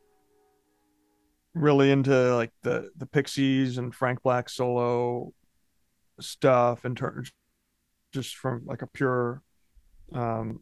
really 1.53 1.91
into 1.91 2.35
like 2.35 2.51
the 2.63 2.89
the 2.95 3.05
Pixies 3.05 3.77
and 3.77 3.93
Frank 3.93 4.21
Black 4.23 4.49
solo 4.49 5.33
stuff 6.19 6.85
in 6.85 6.95
terms 6.95 7.31
just 8.13 8.35
from 8.35 8.63
like 8.65 8.81
a 8.81 8.87
pure 8.87 9.41
um 10.13 10.59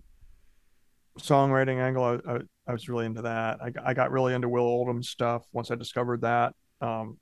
songwriting 1.20 1.82
angle. 1.82 2.04
I, 2.04 2.32
I, 2.32 2.40
I 2.68 2.72
was 2.72 2.88
really 2.88 3.06
into 3.06 3.24
that. 3.24 3.60
I, 3.62 3.72
I 3.84 3.94
got 3.94 4.12
really 4.12 4.34
into 4.34 4.48
will 4.48 4.64
oldham 4.64 5.04
stuff 5.04 5.44
once 5.52 5.72
i 5.72 5.76
discovered 5.76 6.22
that 6.22 6.54
um 6.82 7.18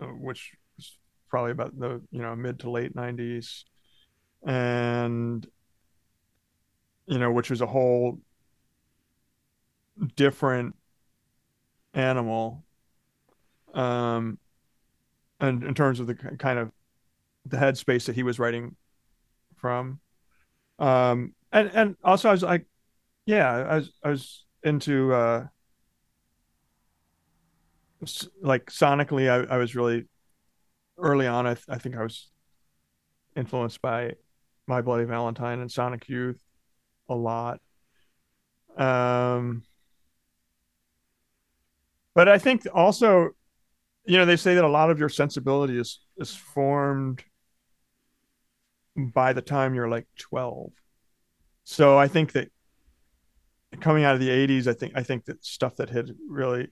which 0.00 0.52
was 0.76 0.98
probably 1.28 1.52
about 1.52 1.78
the 1.78 2.00
you 2.10 2.22
know 2.22 2.34
mid 2.34 2.60
to 2.60 2.70
late 2.70 2.94
90s 2.94 3.64
and 4.46 5.46
you 7.06 7.18
know 7.18 7.30
which 7.32 7.50
was 7.50 7.60
a 7.60 7.66
whole 7.66 8.18
different 10.16 10.76
animal 11.94 12.64
um 13.74 14.38
and 15.40 15.62
in 15.64 15.74
terms 15.74 16.00
of 16.00 16.06
the 16.06 16.14
kind 16.14 16.58
of 16.58 16.70
the 17.46 17.56
headspace 17.56 18.06
that 18.06 18.14
he 18.14 18.22
was 18.22 18.38
writing 18.38 18.76
from. 19.56 20.00
Um 20.78 21.34
and 21.50 21.70
and 21.74 21.96
also 22.04 22.28
i 22.28 22.32
was 22.32 22.42
like 22.42 22.66
yeah 23.26 23.50
i 23.50 23.76
was 23.76 23.92
i 24.04 24.10
was 24.10 24.44
into 24.62 25.12
uh 25.14 25.46
like 28.42 28.66
sonically 28.66 29.28
i, 29.30 29.54
I 29.54 29.56
was 29.56 29.74
really 29.74 30.06
early 30.98 31.26
on 31.26 31.46
I, 31.46 31.56
I 31.68 31.78
think 31.78 31.96
i 31.96 32.02
was 32.02 32.30
influenced 33.34 33.80
by 33.80 34.14
my 34.66 34.82
bloody 34.82 35.04
valentine 35.04 35.60
and 35.60 35.70
sonic 35.72 36.08
youth 36.08 36.40
a 37.08 37.14
lot. 37.14 37.60
Um 38.76 39.62
but 42.18 42.28
i 42.28 42.36
think 42.36 42.66
also 42.74 43.30
you 44.04 44.18
know 44.18 44.24
they 44.24 44.34
say 44.34 44.56
that 44.56 44.64
a 44.64 44.68
lot 44.68 44.90
of 44.90 44.98
your 44.98 45.08
sensibility 45.08 45.78
is 45.78 46.00
is 46.16 46.34
formed 46.34 47.22
by 48.96 49.32
the 49.32 49.40
time 49.40 49.72
you're 49.72 49.88
like 49.88 50.08
12 50.18 50.72
so 51.62 51.96
i 51.96 52.08
think 52.08 52.32
that 52.32 52.50
coming 53.78 54.02
out 54.02 54.14
of 54.14 54.20
the 54.20 54.30
80s 54.30 54.66
i 54.66 54.72
think 54.72 54.94
i 54.96 55.02
think 55.04 55.26
that 55.26 55.44
stuff 55.44 55.76
that 55.76 55.90
had 55.90 56.10
really 56.28 56.66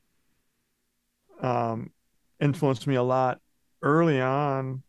um 1.41 1.93
influenced 2.41 2.89
me 2.89 2.97
a 2.97 3.03
lot 3.05 3.39
early 3.83 4.21
on 4.21 4.83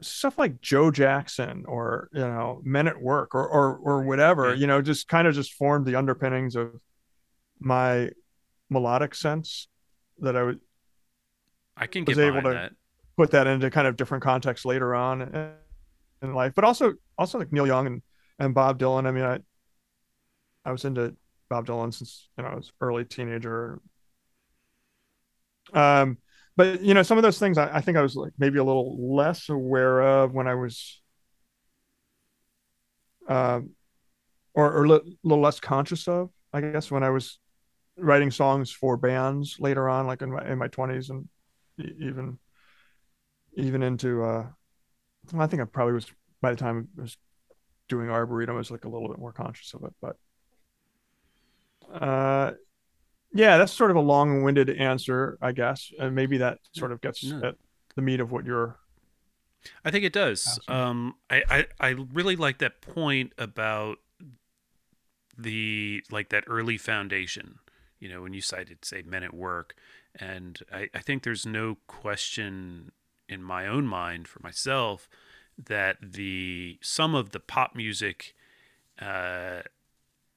stuff 0.00 0.38
like 0.38 0.60
joe 0.60 0.92
jackson 0.92 1.64
or 1.66 2.08
you 2.12 2.20
know 2.20 2.60
men 2.62 2.86
at 2.86 3.02
work 3.02 3.34
or 3.34 3.48
or, 3.48 3.76
or 3.78 4.02
whatever 4.04 4.54
you 4.54 4.68
know 4.68 4.80
just 4.80 5.08
kind 5.08 5.26
of 5.26 5.34
just 5.34 5.54
formed 5.54 5.86
the 5.86 5.96
underpinnings 5.96 6.54
of 6.54 6.80
my 7.58 8.10
melodic 8.70 9.14
sense 9.14 9.68
that 10.20 10.36
I 10.36 10.42
would 10.42 10.60
I 11.76 11.86
can 11.86 12.04
was 12.04 12.16
get 12.16 12.26
able 12.26 12.42
to 12.42 12.50
that. 12.50 12.72
put 13.16 13.30
that 13.32 13.46
into 13.46 13.70
kind 13.70 13.86
of 13.86 13.96
different 13.96 14.22
contexts 14.24 14.64
later 14.64 14.94
on 14.94 15.22
in- 15.22 15.54
in 16.22 16.34
life, 16.34 16.52
but 16.54 16.64
also 16.64 16.94
also 17.18 17.38
like 17.38 17.52
Neil 17.52 17.66
Young 17.66 17.86
and 17.86 18.02
and 18.38 18.54
Bob 18.54 18.78
Dylan. 18.78 19.06
I 19.06 19.10
mean, 19.10 19.24
I 19.24 19.38
I 20.64 20.72
was 20.72 20.84
into 20.84 21.16
Bob 21.48 21.66
Dylan 21.66 21.92
since 21.92 22.28
you 22.36 22.44
know 22.44 22.50
I 22.50 22.54
was 22.54 22.72
early 22.80 23.04
teenager. 23.04 23.80
Um, 25.72 26.18
but 26.56 26.82
you 26.82 26.94
know 26.94 27.02
some 27.02 27.16
of 27.18 27.22
those 27.22 27.38
things 27.38 27.56
I, 27.58 27.76
I 27.76 27.80
think 27.80 27.96
I 27.96 28.02
was 28.02 28.16
like 28.16 28.32
maybe 28.38 28.58
a 28.58 28.64
little 28.64 29.14
less 29.14 29.48
aware 29.48 30.00
of 30.02 30.32
when 30.32 30.46
I 30.46 30.54
was, 30.54 31.00
um, 33.28 33.70
or 34.54 34.72
or 34.72 34.84
a 34.84 34.88
li- 34.88 35.18
little 35.22 35.42
less 35.42 35.60
conscious 35.60 36.08
of. 36.08 36.30
I 36.52 36.60
guess 36.60 36.90
when 36.90 37.02
I 37.02 37.10
was 37.10 37.38
writing 38.00 38.30
songs 38.30 38.72
for 38.72 38.96
bands 38.96 39.56
later 39.60 39.88
on, 39.88 40.06
like 40.06 40.22
in 40.22 40.30
my 40.32 40.46
in 40.46 40.58
my 40.58 40.68
twenties 40.68 41.10
and 41.10 41.28
even 41.78 42.38
even 43.54 43.82
into 43.82 44.22
uh, 44.22 44.46
I 45.36 45.46
think 45.46 45.62
I 45.62 45.64
probably 45.64 45.94
was 45.94 46.06
by 46.40 46.50
the 46.50 46.56
time 46.56 46.88
I 46.98 47.02
was 47.02 47.16
doing 47.88 48.08
Arboretum, 48.10 48.54
I 48.54 48.58
was 48.58 48.70
like 48.70 48.84
a 48.84 48.88
little 48.88 49.08
bit 49.08 49.18
more 49.18 49.32
conscious 49.32 49.74
of 49.74 49.84
it. 49.84 49.92
But 50.00 50.16
uh, 51.92 52.52
yeah, 53.32 53.58
that's 53.58 53.72
sort 53.72 53.90
of 53.90 53.96
a 53.96 54.00
long-winded 54.00 54.70
answer, 54.70 55.38
I 55.40 55.52
guess, 55.52 55.92
and 55.98 56.14
maybe 56.14 56.38
that 56.38 56.58
sort 56.72 56.92
of 56.92 57.00
gets 57.00 57.24
No. 57.24 57.48
at 57.48 57.54
the 57.96 58.02
meat 58.02 58.20
of 58.20 58.32
what 58.32 58.44
you're. 58.44 58.78
I 59.84 59.90
think 59.90 60.04
it 60.04 60.12
does. 60.12 60.58
Um, 60.68 61.16
I, 61.28 61.42
I 61.50 61.66
I 61.80 61.88
really 62.12 62.36
like 62.36 62.58
that 62.58 62.80
point 62.80 63.32
about 63.36 63.98
the 65.36 66.02
like 66.10 66.30
that 66.30 66.44
early 66.46 66.78
foundation. 66.78 67.58
You 68.00 68.08
know, 68.08 68.22
when 68.22 68.32
you 68.32 68.40
cited 68.40 68.84
say 68.84 69.02
Men 69.02 69.22
at 69.22 69.34
Work, 69.34 69.76
and 70.18 70.58
I, 70.72 70.88
I 70.94 70.98
think 71.00 71.22
there's 71.22 71.46
no 71.46 71.76
question 71.86 72.92
in 73.28 73.42
my 73.42 73.66
own 73.66 73.86
mind 73.86 74.26
for 74.26 74.40
myself 74.42 75.08
that 75.66 75.98
the 76.02 76.78
some 76.82 77.14
of 77.14 77.30
the 77.30 77.40
pop 77.40 77.74
music 77.74 78.34
uh, 79.00 79.60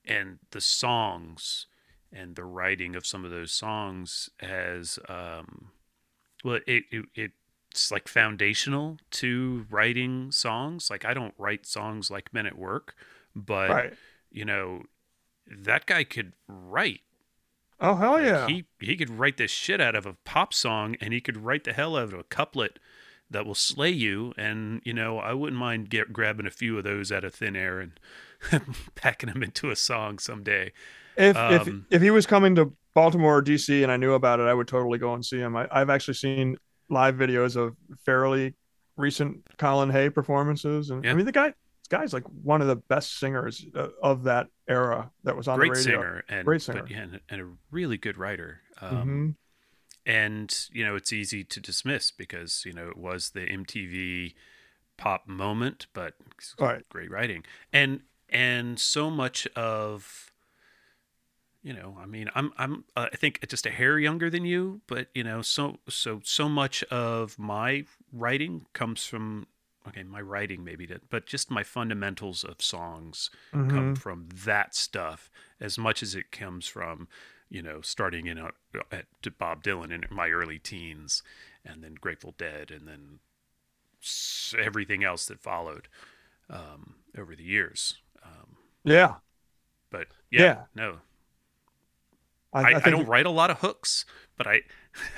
and 0.05 0.39
the 0.51 0.61
songs 0.61 1.67
and 2.11 2.35
the 2.35 2.43
writing 2.43 2.95
of 2.95 3.05
some 3.05 3.25
of 3.25 3.31
those 3.31 3.51
songs 3.51 4.29
has 4.39 4.99
um, 5.09 5.71
well 6.43 6.59
it, 6.67 6.83
it, 6.91 7.05
it 7.15 7.31
it's 7.71 7.91
like 7.91 8.07
foundational 8.07 8.97
to 9.09 9.65
writing 9.71 10.31
songs 10.31 10.91
like 10.91 11.05
i 11.05 11.13
don't 11.13 11.33
write 11.39 11.65
songs 11.65 12.11
like 12.11 12.31
men 12.31 12.45
at 12.45 12.55
work 12.55 12.93
but 13.35 13.69
right. 13.69 13.93
you 14.31 14.45
know 14.45 14.83
that 15.47 15.87
guy 15.87 16.03
could 16.03 16.33
write 16.47 17.01
Oh 17.83 17.95
hell 17.95 18.13
Like, 18.13 18.23
yeah! 18.23 18.47
he 18.47 18.65
he 18.79 18.95
could 18.95 19.09
write 19.09 19.37
the 19.37 19.47
shit 19.47 19.79
out 19.81 19.95
of 19.95 20.05
a 20.05 20.13
pop 20.25 20.53
song 20.53 20.95
and 21.01 21.13
he 21.13 21.21
could 21.21 21.37
write 21.37 21.65
the 21.65 21.73
hell 21.73 21.95
out 21.97 22.05
of 22.05 22.19
a 22.19 22.23
couplet 22.23 22.79
that 23.29 23.45
will 23.45 23.55
slay 23.55 23.89
you 23.89 24.33
and 24.37 24.81
you 24.85 24.93
know 24.93 25.17
i 25.17 25.33
wouldn't 25.33 25.59
mind 25.59 25.89
get, 25.89 26.13
grabbing 26.13 26.45
a 26.45 26.51
few 26.51 26.77
of 26.77 26.83
those 26.83 27.11
out 27.11 27.23
of 27.23 27.33
thin 27.33 27.55
air 27.55 27.79
and 27.79 27.99
packing 28.95 29.29
them 29.29 29.43
into 29.43 29.69
a 29.71 29.75
song 29.75 30.19
someday 30.19 30.71
if 31.17 31.35
if 31.35 31.61
um, 31.67 31.85
if 31.89 32.01
he 32.01 32.09
was 32.11 32.25
coming 32.25 32.55
to 32.55 32.71
Baltimore 32.93 33.37
or 33.37 33.41
DC 33.43 33.81
and 33.81 33.91
I 33.91 33.97
knew 33.97 34.13
about 34.13 34.39
it, 34.39 34.43
I 34.43 34.53
would 34.53 34.67
totally 34.67 34.99
go 34.99 35.13
and 35.13 35.25
see 35.25 35.39
him. 35.39 35.55
I, 35.55 35.67
I've 35.71 35.89
actually 35.89 36.13
seen 36.15 36.57
live 36.89 37.15
videos 37.15 37.55
of 37.55 37.75
fairly 38.05 38.53
recent 38.97 39.41
Colin 39.57 39.89
Hay 39.89 40.09
performances, 40.09 40.89
and 40.89 41.03
Yeah. 41.03 41.11
I 41.11 41.13
mean 41.15 41.25
the 41.25 41.31
guy, 41.31 41.47
this 41.47 41.87
guy's 41.89 42.13
like 42.13 42.23
one 42.43 42.61
of 42.61 42.67
the 42.67 42.75
best 42.75 43.19
singers 43.19 43.65
uh, 43.75 43.87
of 44.01 44.23
that 44.23 44.47
era 44.67 45.11
that 45.23 45.35
was 45.35 45.47
on 45.47 45.59
great 45.59 45.69
the 45.69 45.73
radio. 45.73 45.97
singer 45.97 46.23
and 46.29 46.45
Great 46.45 46.61
singer. 46.61 46.81
but 46.81 46.91
yeah, 46.91 47.01
and, 47.01 47.19
and 47.29 47.41
a 47.41 47.47
really 47.71 47.97
good 47.97 48.17
writer 48.17 48.61
um, 48.81 48.97
Mhm. 48.97 49.35
and 50.05 50.67
you 50.71 50.85
know 50.85 50.95
it's 50.95 51.13
easy 51.13 51.43
to 51.43 51.59
dismiss 51.59 52.11
because 52.11 52.63
you 52.65 52.73
know 52.73 52.89
it 52.89 52.97
was 52.97 53.31
the 53.31 53.41
MTV 53.41 54.35
pop 54.97 55.27
moment, 55.27 55.87
but 55.93 56.15
Right. 56.59 56.87
great 56.89 57.11
writing 57.11 57.43
and 57.71 58.01
and 58.29 58.79
so 58.79 59.09
much 59.09 59.47
of 59.55 60.31
you 61.61 61.73
know 61.73 61.97
I 62.01 62.05
mean 62.05 62.29
I'm 62.35 62.51
I'm 62.57 62.83
uh, 62.95 63.07
I 63.11 63.15
think 63.15 63.47
just 63.47 63.65
a 63.65 63.71
hair 63.71 63.97
younger 63.99 64.29
than 64.29 64.45
you, 64.45 64.81
but 64.87 65.07
you 65.13 65.23
know 65.23 65.41
so 65.41 65.77
so 65.89 66.21
so 66.23 66.49
much 66.49 66.83
of 66.85 67.37
my 67.39 67.85
writing 68.11 68.65
comes 68.73 69.05
from 69.05 69.47
okay 69.87 70.03
my 70.03 70.21
writing 70.21 70.63
maybe 70.63 70.85
did 70.85 71.01
but 71.09 71.25
just 71.25 71.51
my 71.51 71.63
fundamentals 71.63 72.43
of 72.43 72.61
songs 72.61 73.29
come 73.51 73.93
Mhm. 73.93 73.97
from 73.97 74.29
that 74.45 74.75
stuff 74.75 75.29
as 75.59 75.77
much 75.77 76.01
as 76.01 76.15
it 76.15 76.31
comes 76.31 76.67
from 76.67 77.07
you 77.49 77.61
know 77.61 77.81
starting 77.81 78.27
in 78.27 78.37
a, 78.37 78.51
at 78.91 79.05
Bob 79.37 79.63
Dylan 79.63 79.91
in 79.91 80.03
my 80.09 80.29
early 80.29 80.59
teens 80.59 81.21
and 81.65 81.83
then 81.83 81.95
Grateful 81.95 82.33
Dead 82.37 82.71
and 82.71 82.87
then 82.87 83.19
everything 84.57 85.03
else 85.03 85.25
that 85.27 85.39
followed 85.39 85.87
um, 86.49 86.95
over 87.17 87.35
the 87.35 87.43
years 87.43 87.95
um, 88.23 88.57
Yeah, 88.83 89.15
but 89.89 90.07
yeah, 90.29 90.41
Yeah. 90.41 90.63
no 90.75 90.99
I, 92.53 92.59
I, 92.59 92.65
I, 92.65 92.79
think 92.79 92.97
don't 92.97 93.07
write 93.07 93.25
a 93.25 93.31
lot 93.31 93.49
of 93.49 93.59
hooks 93.59 94.05
but 94.37 94.47
I 94.47 94.61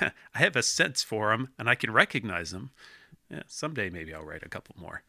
I 0.00 0.38
have 0.38 0.56
a 0.56 0.62
sense 0.62 1.02
for 1.02 1.30
them 1.30 1.48
and 1.58 1.68
I 1.68 1.74
can 1.74 1.92
recognize 1.92 2.50
them 2.50 2.70
yeah, 3.30 3.42
someday 3.46 3.90
maybe 3.90 4.14
I'll 4.14 4.24
write 4.24 4.42
a 4.44 4.48
couple 4.48 4.74
more. 4.78 5.02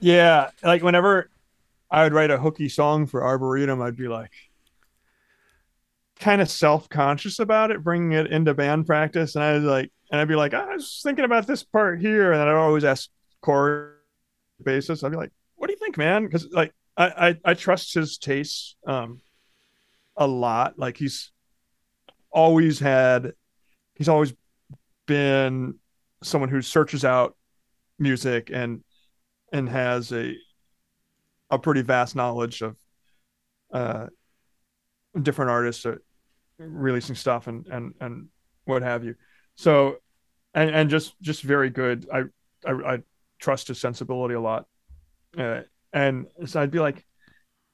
Yeah, 0.00 0.50
like 0.62 0.82
whenever 0.82 1.30
I 1.90 2.04
would 2.04 2.12
write 2.12 2.30
a 2.30 2.38
hooky 2.38 2.68
song 2.68 3.06
for 3.06 3.22
Arboretum, 3.22 3.80
I'd 3.82 3.96
be 3.96 4.08
like 4.08 4.32
kind 6.18 6.40
of 6.40 6.50
self-conscious 6.50 7.38
about 7.38 7.70
it, 7.70 7.82
bringing 7.82 8.12
it 8.12 8.30
into 8.30 8.54
band 8.54 8.86
practice, 8.86 9.34
and 9.34 9.44
I 9.44 9.54
was 9.54 9.64
like, 9.64 9.92
and 10.10 10.20
I'd 10.20 10.28
be 10.28 10.36
like, 10.36 10.54
I 10.54 10.74
was 10.74 11.00
thinking 11.02 11.24
about 11.24 11.46
this 11.46 11.62
part 11.62 12.00
here, 12.00 12.32
and 12.32 12.42
I'd 12.42 12.54
always 12.54 12.84
ask 12.84 13.08
Corey 13.40 13.92
basis. 14.62 15.02
I'd 15.02 15.10
be 15.10 15.16
like, 15.16 15.32
what 15.56 15.66
do 15.68 15.72
you 15.72 15.78
think, 15.78 15.96
man? 15.96 16.24
Because 16.24 16.48
like 16.52 16.72
I, 16.96 17.28
I 17.28 17.50
I 17.50 17.54
trust 17.54 17.94
his 17.94 18.18
tastes 18.18 18.76
um 18.86 19.20
a 20.16 20.26
lot. 20.26 20.78
Like 20.78 20.96
he's 20.96 21.30
always 22.30 22.78
had 22.78 23.32
he's 23.94 24.08
always 24.08 24.34
been 25.06 25.76
someone 26.22 26.50
who 26.50 26.62
searches 26.62 27.04
out 27.04 27.36
music 27.98 28.50
and 28.52 28.82
and 29.52 29.68
has 29.68 30.12
a 30.12 30.34
a 31.50 31.58
pretty 31.58 31.82
vast 31.82 32.16
knowledge 32.16 32.62
of 32.62 32.76
uh 33.72 34.06
different 35.20 35.50
artists 35.50 35.84
uh, 35.84 35.96
releasing 36.58 37.14
stuff 37.14 37.46
and 37.46 37.66
and 37.66 37.94
and 38.00 38.28
what 38.64 38.82
have 38.82 39.04
you. 39.04 39.14
So 39.56 39.96
and 40.54 40.70
and 40.70 40.90
just 40.90 41.20
just 41.20 41.42
very 41.42 41.70
good. 41.70 42.08
I 42.12 42.22
i, 42.66 42.94
I 42.94 43.02
trust 43.38 43.68
his 43.68 43.80
sensibility 43.80 44.34
a 44.34 44.40
lot. 44.40 44.66
Uh, 45.36 45.62
and 45.94 46.26
so 46.44 46.60
i'd 46.60 46.70
be 46.70 46.78
like 46.78 47.06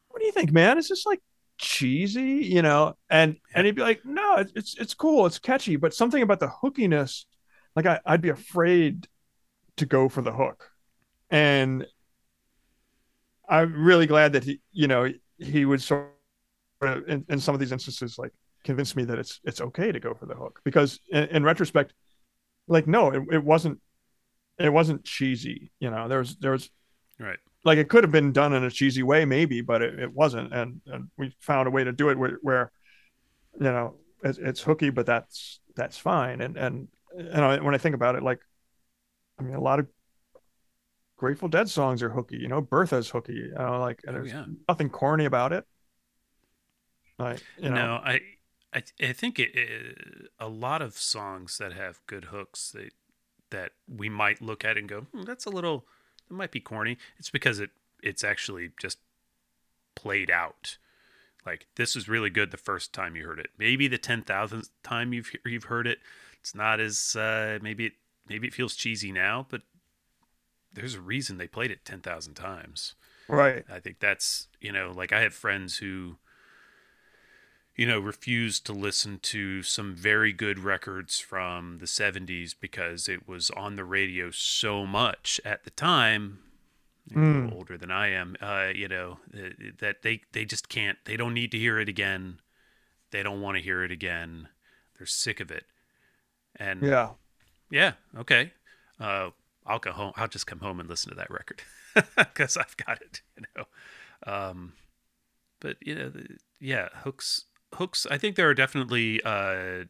what 0.09 0.21
do 0.21 0.27
you 0.27 0.33
think 0.33 0.53
man? 0.53 0.79
Is 0.79 0.89
this 0.89 1.07
like 1.07 1.21
cheesy? 1.59 2.45
You 2.45 2.63
know? 2.63 2.97
And 3.11 3.37
and 3.55 3.67
he'd 3.67 3.77
be 3.77 3.83
like 3.83 4.05
no 4.05 4.37
it's 4.37 4.53
it's, 4.55 4.79
it's 4.79 4.95
cool. 4.95 5.27
It's 5.27 5.39
catchy 5.39 5.77
but 5.77 5.95
something 5.95 6.23
about 6.23 6.41
the 6.41 6.49
hookiness 6.63 7.27
like 7.79 7.87
I, 7.87 8.01
i'd 8.07 8.21
be 8.21 8.31
afraid 8.31 9.07
to 9.77 9.87
go 9.87 10.09
for 10.09 10.23
the 10.23 10.33
hook. 10.33 10.71
And 11.31 11.87
i'm 13.49 13.73
really 13.83 14.07
glad 14.07 14.33
that 14.35 14.45
he 14.45 14.61
you 14.73 14.89
know 14.89 15.09
he 15.39 15.65
would 15.65 15.81
sort 15.83 16.11
of 16.83 17.09
in, 17.09 17.25
in 17.29 17.41
some 17.41 17.55
of 17.55 17.61
these 17.61 17.73
instances 17.73 18.19
like 18.19 18.33
convince 18.65 18.97
me 18.97 19.05
that 19.05 19.19
it's 19.19 19.41
it's 19.45 19.61
okay 19.61 19.93
to 19.93 20.01
go 20.01 20.15
for 20.15 20.27
the 20.27 20.35
hook. 20.35 20.61
Because 20.65 21.01
in, 21.11 21.25
in 21.37 21.45
retrospect 21.45 21.95
like 22.67 22.87
no 22.87 23.11
it, 23.11 23.23
it 23.33 23.45
wasn't 23.45 23.79
it 24.59 24.73
wasn't 24.73 25.05
cheesy 25.05 25.71
you 25.81 25.91
know? 25.91 26.09
There 26.09 26.19
was 26.19 26.37
there 26.37 26.53
was 26.53 26.71
Right. 27.21 27.39
like 27.65 27.79
it 27.79 27.89
could 27.89 28.05
have 28.05 28.13
been 28.13 28.33
done 28.33 28.53
in 28.53 28.65
a 28.65 28.71
cheesy 28.71 29.03
way 29.03 29.25
maybe 29.25 29.61
but 29.61 29.83
it, 29.83 29.99
it 29.99 30.13
wasn't. 30.15 30.53
And, 30.55 30.81
and 30.87 31.09
we 31.17 31.35
found 31.41 31.69
a 31.69 31.71
way 31.73 31.85
to 31.85 31.93
do 31.93 32.11
it 32.11 32.19
where, 32.19 32.39
where 32.43 32.73
you 33.59 33.65
know 33.65 33.97
it's, 34.25 34.39
it's 34.39 34.63
hooky 34.63 34.91
but 34.91 35.07
that's 35.07 35.61
that's 35.77 35.99
fine. 35.99 36.41
And 36.41 36.57
and 36.57 36.89
and 37.19 37.45
I, 37.45 37.61
when 37.61 37.75
i 37.75 37.79
think 37.79 37.95
about 37.95 38.17
it 38.17 38.23
like 38.23 38.41
i 39.39 39.43
mean 39.43 39.55
a 39.55 39.61
lot 39.61 39.81
of 39.81 39.89
grateful 41.17 41.49
dead 41.49 41.69
songs 41.69 42.03
are 42.03 42.11
hooky 42.11 42.37
you 42.37 42.49
know 42.49 42.63
bertha's 42.63 43.11
hooky 43.11 43.35
you 43.35 43.53
know 43.55 43.81
like 43.81 44.01
Oh, 44.07 44.13
there's 44.13 44.25
yeah. 44.25 44.47
nothing 44.69 44.89
corny 44.89 45.25
about 45.25 45.53
it 45.53 45.65
like 47.19 47.43
you 47.57 47.71
know 47.71 47.91
No, 47.91 48.01
I, 48.05 48.21
I, 48.73 48.83
I 49.01 49.13
think 49.13 49.39
it, 49.39 49.55
it, 49.55 49.97
a 50.39 50.49
lot 50.49 50.83
of 50.83 50.99
songs 50.99 51.59
that 51.59 51.73
have 51.73 52.01
good 52.07 52.27
hooks 52.27 52.71
that 52.73 52.93
that 53.51 53.73
we 53.89 54.09
might 54.11 54.43
look 54.43 54.65
at 54.65 54.77
and 54.79 54.89
go, 54.89 55.03
hmm, 55.03 55.23
that's 55.23 55.47
a 55.47 55.51
little, 55.51 55.87
that 56.29 56.35
might 56.35 56.53
be 56.53 56.61
corny. 56.61 56.99
It's 57.19 57.31
because 57.31 57.61
it 57.61 57.71
it's 58.03 58.25
actually 58.25 58.71
just 58.81 58.99
played 59.97 60.31
out. 60.31 60.79
Like 61.47 61.67
this 61.77 61.97
is 61.97 62.09
really 62.09 62.31
good 62.31 62.51
the 62.53 62.59
first 62.59 62.93
time 62.93 63.17
you 63.17 63.27
heard 63.27 63.41
it. 63.41 63.51
Maybe 63.59 63.89
the 63.89 63.99
ten 63.99 64.23
thousandth 64.23 64.71
time 64.85 65.13
you've 65.13 65.33
you've 65.47 65.65
heard 65.65 65.87
it, 65.87 65.99
it's 66.49 66.55
not 66.55 66.81
as 66.81 67.15
uh, 67.15 67.59
maybe 67.61 67.85
it 67.85 67.93
maybe 68.27 68.47
it 68.47 68.55
feels 68.55 68.75
cheesy 68.75 69.13
now, 69.13 69.47
but 69.51 69.61
there's 70.73 70.95
a 70.95 71.01
reason 71.01 71.37
they 71.37 71.47
played 71.47 71.71
it 71.71 71.85
ten 71.85 72.01
thousand 72.01 72.35
times. 72.35 72.95
right. 73.29 73.67
I 73.71 73.81
think 73.81 74.01
that's 74.01 74.49
you 74.59 74.73
know 74.73 74.91
like 74.97 75.13
I 75.13 75.21
have 75.21 75.35
friends 75.35 75.77
who 75.77 76.17
you 77.77 77.85
know 77.87 78.01
refuse 78.01 78.61
to 78.61 78.73
listen 78.73 79.19
to 79.25 79.63
some 79.63 79.95
very 79.95 80.33
good 80.33 80.59
records 80.59 81.19
from 81.19 81.81
the 81.81 81.87
70s 81.87 82.55
because 82.59 83.09
it 83.09 83.29
was 83.29 83.51
on 83.51 83.77
the 83.77 83.85
radio 83.85 84.31
so 84.31 84.87
much 84.87 85.43
at 85.45 85.65
the 85.65 85.71
time 85.71 86.39
little 87.11 87.59
older 87.59 87.77
than 87.77 87.91
I 87.91 88.09
am 88.09 88.37
uh 88.41 88.71
you 88.75 88.89
know 88.89 89.19
uh, 89.35 89.51
that 89.81 90.01
they 90.03 90.23
they 90.33 90.47
just 90.47 90.71
can't 90.71 90.97
they 91.05 91.19
don't 91.19 91.35
need 91.35 91.53
to 91.53 91.59
hear 91.59 91.79
it 91.79 91.91
again. 91.91 92.41
They 93.11 93.23
don't 93.23 93.43
want 93.43 93.59
to 93.59 93.63
hear 93.63 93.85
it 93.85 93.91
again. 93.91 94.49
They're 94.97 95.07
sick 95.07 95.41
of 95.41 95.51
it 95.51 95.65
and 96.59 96.83
yeah 96.83 97.11
yeah. 97.71 97.93
Okay. 98.17 98.53
Uh, 98.99 99.31
I'll 99.67 99.79
go 99.79 99.93
home. 99.93 100.13
I'll 100.17 100.27
just 100.29 100.47
come 100.47 100.61
home 100.61 100.81
and 100.81 100.89
listen 100.89 101.11
to 101.11 101.17
that 101.17 101.31
record 101.31 101.61
because 102.17 102.57
I've 102.57 102.77
got 102.79 103.01
it. 103.03 103.21
You 103.37 103.45
know. 103.57 103.65
Um, 104.33 104.73
but 105.61 105.77
you 105.83 105.95
know, 105.95 106.09
the- 106.09 106.39
yeah, 106.59 106.89
hooks. 107.05 107.45
Hooks. 107.75 108.07
I 108.11 108.17
think 108.17 108.37
there 108.37 108.49
are 108.49 108.55
definitely 108.55 109.21
uh, 109.23 109.85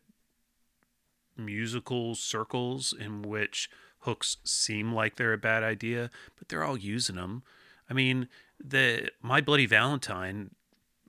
musical 1.36 2.14
circles 2.14 2.92
in 2.98 3.22
which 3.22 3.70
hooks 4.00 4.38
seem 4.44 4.92
like 4.92 5.16
they're 5.16 5.32
a 5.32 5.38
bad 5.38 5.62
idea, 5.62 6.10
but 6.36 6.48
they're 6.48 6.64
all 6.64 6.76
using 6.78 7.16
them. 7.16 7.42
I 7.88 7.94
mean, 7.94 8.28
the 8.62 9.10
My 9.22 9.40
Bloody 9.40 9.66
Valentine, 9.66 10.50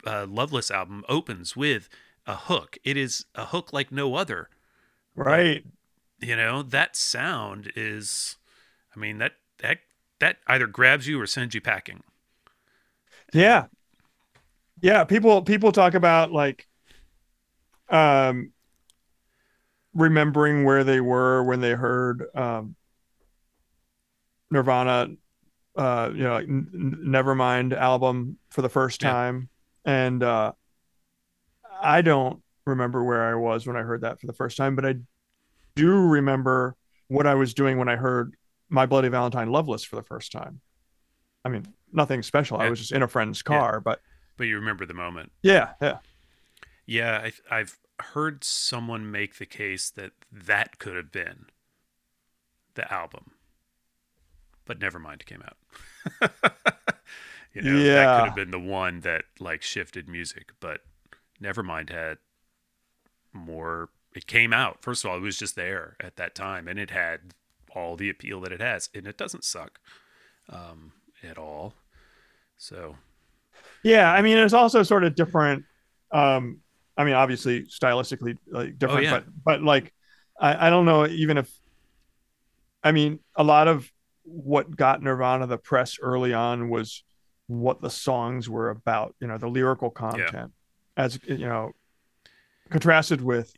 uh, 0.06 0.26
Loveless 0.30 0.72
album 0.72 1.04
opens 1.10 1.56
with 1.56 1.90
a 2.26 2.36
hook. 2.36 2.78
It 2.84 2.96
is 2.96 3.26
a 3.36 3.46
hook 3.46 3.74
like 3.74 3.92
no 3.92 4.16
other 4.16 4.50
right 5.20 5.66
you 6.22 6.36
know 6.36 6.64
that 6.64 6.96
sound 6.96 7.72
is 7.76 8.38
i 8.96 9.00
mean 9.00 9.18
that 9.18 9.34
that 9.60 9.80
that 10.20 10.38
either 10.48 10.66
grabs 10.66 11.08
you 11.08 11.20
or 11.20 11.28
sends 11.28 11.54
you 11.54 11.62
packing 11.62 12.02
Yeah. 13.34 13.68
Yeah, 14.82 15.04
people 15.04 15.42
people 15.42 15.72
talk 15.72 15.94
about 15.94 16.32
like 16.32 16.66
um 17.90 18.52
remembering 19.94 20.64
where 20.64 20.84
they 20.84 21.02
were 21.02 21.44
when 21.44 21.60
they 21.60 21.72
heard 21.72 22.24
um 22.36 22.76
Nirvana 24.52 25.10
uh 25.76 26.12
you 26.14 26.24
know 26.24 26.34
like 26.34 26.48
N- 26.48 27.04
Nevermind 27.06 27.78
album 27.78 28.38
for 28.50 28.62
the 28.62 28.70
first 28.70 29.02
Yeah. 29.02 29.12
time 29.12 29.50
and 29.86 30.24
uh 30.24 30.54
I 31.82 32.02
don't 32.02 32.42
remember 32.70 33.04
where 33.04 33.24
I 33.30 33.36
was 33.36 33.68
when 33.68 33.76
I 33.76 33.82
heard 33.82 34.02
that 34.02 34.20
for 34.20 34.28
the 34.28 34.34
first 34.34 34.58
time 34.58 34.76
but 34.76 34.86
I 34.86 34.96
do 35.76 35.92
remember 36.08 36.76
what 37.08 37.26
I 37.28 37.36
was 37.36 37.54
doing 37.54 37.78
when 37.78 37.90
I 37.90 37.96
heard 37.96 38.36
My 38.70 38.86
Bloody 38.86 39.10
Valentine 39.10 39.52
Loveless 39.52 39.84
for 39.84 39.96
the 39.96 40.04
first 40.04 40.32
time. 40.32 40.62
I 41.44 41.50
mean, 41.50 41.66
nothing 41.92 42.22
special. 42.22 42.58
I 42.58 42.70
was 42.70 42.80
just 42.80 42.92
in 42.92 43.02
a 43.02 43.08
friend's 43.08 43.42
Yeah. 43.46 43.58
car, 43.58 43.80
but 43.80 44.02
but 44.38 44.46
you 44.48 44.56
remember 44.56 44.86
the 44.86 44.94
moment 44.94 45.32
yeah, 45.44 45.74
yeah. 45.82 45.98
yeah 46.86 47.20
I, 47.26 47.58
i've 47.60 47.78
heard 48.00 48.44
someone 48.46 49.12
make 49.12 49.38
the 49.38 49.46
case 49.46 49.90
that 49.92 50.12
that 50.32 50.80
could 50.80 50.96
have 50.96 51.12
been 51.12 51.48
the 52.76 52.92
album 52.92 53.32
but 54.66 54.80
nevermind 54.80 55.26
came 55.26 55.44
out 55.44 55.58
you 57.54 57.62
know 57.62 57.84
that 57.84 58.16
could 58.16 58.26
have 58.28 58.36
been 58.36 58.52
the 58.52 58.60
one 58.60 59.02
that 59.02 59.26
like 59.42 59.62
shifted 59.62 60.08
music 60.08 60.52
but 60.62 60.82
nevermind 61.44 61.90
had 61.90 62.18
more 63.34 63.90
it 64.16 64.26
came 64.28 64.54
out 64.54 64.82
first 64.82 65.04
of 65.04 65.12
all 65.12 65.18
it 65.18 65.22
was 65.22 65.38
just 65.38 65.56
there 65.56 65.96
at 66.00 66.16
that 66.16 66.36
time 66.36 66.68
and 66.68 66.80
it 66.80 66.90
had 66.90 67.20
all 67.76 67.96
the 67.96 68.10
appeal 68.10 68.42
that 68.42 68.52
it 68.52 68.62
has 68.62 68.90
and 68.96 69.06
it 69.06 69.18
doesn't 69.18 69.44
suck 69.44 69.80
um, 70.50 70.92
at 71.24 71.38
all 71.38 71.74
so 72.58 72.96
Yeah, 73.84 74.12
I 74.12 74.22
mean, 74.22 74.38
it's 74.38 74.54
also 74.54 74.84
sort 74.84 75.04
of 75.04 75.16
different. 75.16 75.64
Um, 76.12 76.60
I 76.98 77.06
mean, 77.06 77.14
obviously, 77.14 77.64
stylistically, 77.64 78.38
like 78.50 78.78
different, 78.78 79.04
yeah. 79.04 79.12
but 79.12 79.26
but 79.44 79.64
like, 79.64 79.94
I, 80.40 80.68
I 80.68 80.70
don't 80.70 80.86
know 80.86 81.08
even 81.08 81.38
if. 81.38 81.50
I 82.84 82.92
mean, 82.92 83.20
a 83.36 83.44
lot 83.44 83.68
of 83.68 83.90
what 84.24 84.76
got 84.76 85.02
Nirvana 85.02 85.48
the 85.48 85.58
press 85.58 85.98
early 86.02 86.34
on 86.34 86.70
was 86.70 87.04
what 87.48 87.82
the 87.82 87.90
songs 87.90 88.50
were 88.50 88.70
about. 88.70 89.16
You 89.20 89.28
know, 89.28 89.38
the 89.38 89.48
lyrical 89.48 89.90
content, 89.90 90.52
as 90.98 91.20
you 91.26 91.38
know, 91.38 91.72
contrasted 92.70 93.22
with 93.22 93.54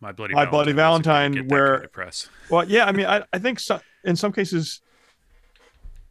My 0.00 0.12
Bloody 0.12 0.34
My 0.34 0.44
Bloody 0.46 0.72
wasn't 0.72 0.76
Valentine, 0.76 1.48
where- 1.48 1.88
press. 1.88 2.28
Well, 2.50 2.64
yeah, 2.68 2.86
I 2.86 2.92
mean, 2.92 3.06
I, 3.06 3.24
I 3.32 3.38
think 3.38 3.60
so, 3.60 3.80
in 4.04 4.16
some 4.16 4.32
cases, 4.32 4.80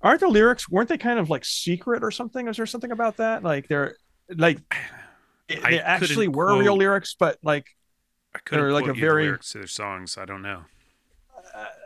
aren't 0.02 0.20
the 0.20 0.28
lyrics 0.28 0.70
weren't 0.70 0.90
they 0.90 0.98
kind 0.98 1.18
of 1.20 1.30
like 1.30 1.44
secret 1.46 2.04
or 2.04 2.12
something? 2.12 2.48
Is 2.48 2.58
there 2.58 2.66
something 2.66 2.92
about 2.92 3.18
that? 3.18 3.44
Like 3.44 3.68
they're 3.68 3.96
like 4.36 4.60
they 5.50 5.58
I 5.64 5.72
actually 5.78 6.28
were 6.28 6.58
real 6.60 6.76
lyrics, 6.78 7.16
but 7.18 7.38
like 7.44 7.66
They're 8.52 8.72
like 8.72 8.88
a 8.88 8.94
very- 8.94 9.24
lyrics 9.26 9.52
to 9.54 9.60
their 9.60 9.68
songs. 9.68 10.18
I 10.18 10.26
don't 10.26 10.42
know. 10.42 10.62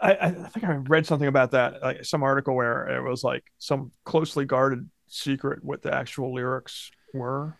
I, 0.01 0.13
I 0.19 0.31
think 0.31 0.65
I 0.65 0.73
read 0.73 1.05
something 1.05 1.27
about 1.27 1.51
that, 1.51 1.81
like 1.81 2.03
some 2.03 2.23
article 2.23 2.55
where 2.55 2.89
it 2.89 3.07
was 3.07 3.23
like 3.23 3.43
some 3.57 3.91
closely 4.03 4.43
guarded 4.43 4.89
secret 5.07 5.63
what 5.63 5.81
the 5.81 5.93
actual 5.93 6.33
lyrics 6.33 6.91
were 7.13 7.57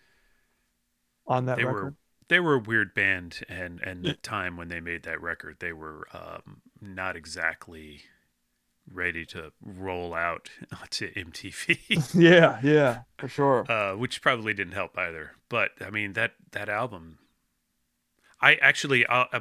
on 1.26 1.46
that 1.46 1.56
They 1.58 1.64
record. 1.64 1.84
were 1.84 1.94
they 2.32 2.40
were 2.40 2.54
a 2.54 2.58
weird 2.58 2.94
band, 2.94 3.44
and 3.48 3.80
and 3.80 4.04
the 4.06 4.14
time 4.16 4.56
when 4.56 4.68
they 4.68 4.80
made 4.80 5.02
that 5.04 5.20
record, 5.22 5.58
they 5.60 5.72
were 5.72 6.06
um, 6.12 6.62
not 6.80 7.16
exactly 7.16 8.02
ready 8.90 9.24
to 9.26 9.52
roll 9.62 10.14
out 10.14 10.50
to 10.90 11.10
MTV, 11.12 12.14
yeah, 12.14 12.60
yeah, 12.62 13.02
for 13.18 13.28
sure. 13.28 13.68
uh, 13.68 13.92
which 13.94 14.22
probably 14.22 14.54
didn't 14.54 14.74
help 14.74 14.96
either. 14.98 15.32
But 15.48 15.72
I 15.80 15.90
mean 15.90 16.14
that 16.14 16.34
that 16.52 16.68
album, 16.68 17.18
I 18.40 18.54
actually 18.56 19.06
uh, 19.06 19.26
uh, 19.32 19.40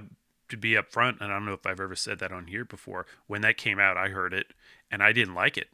to 0.49 0.57
be 0.57 0.71
upfront, 0.73 1.21
and 1.21 1.31
I 1.31 1.35
don't 1.35 1.45
know 1.45 1.53
if 1.53 1.65
I've 1.65 1.79
ever 1.79 1.95
said 1.95 2.19
that 2.19 2.31
on 2.31 2.47
here 2.47 2.65
before. 2.65 3.05
When 3.27 3.41
that 3.41 3.57
came 3.57 3.79
out, 3.79 3.97
I 3.97 4.09
heard 4.09 4.33
it 4.33 4.53
and 4.91 5.01
I 5.01 5.11
didn't 5.13 5.35
like 5.35 5.57
it. 5.57 5.69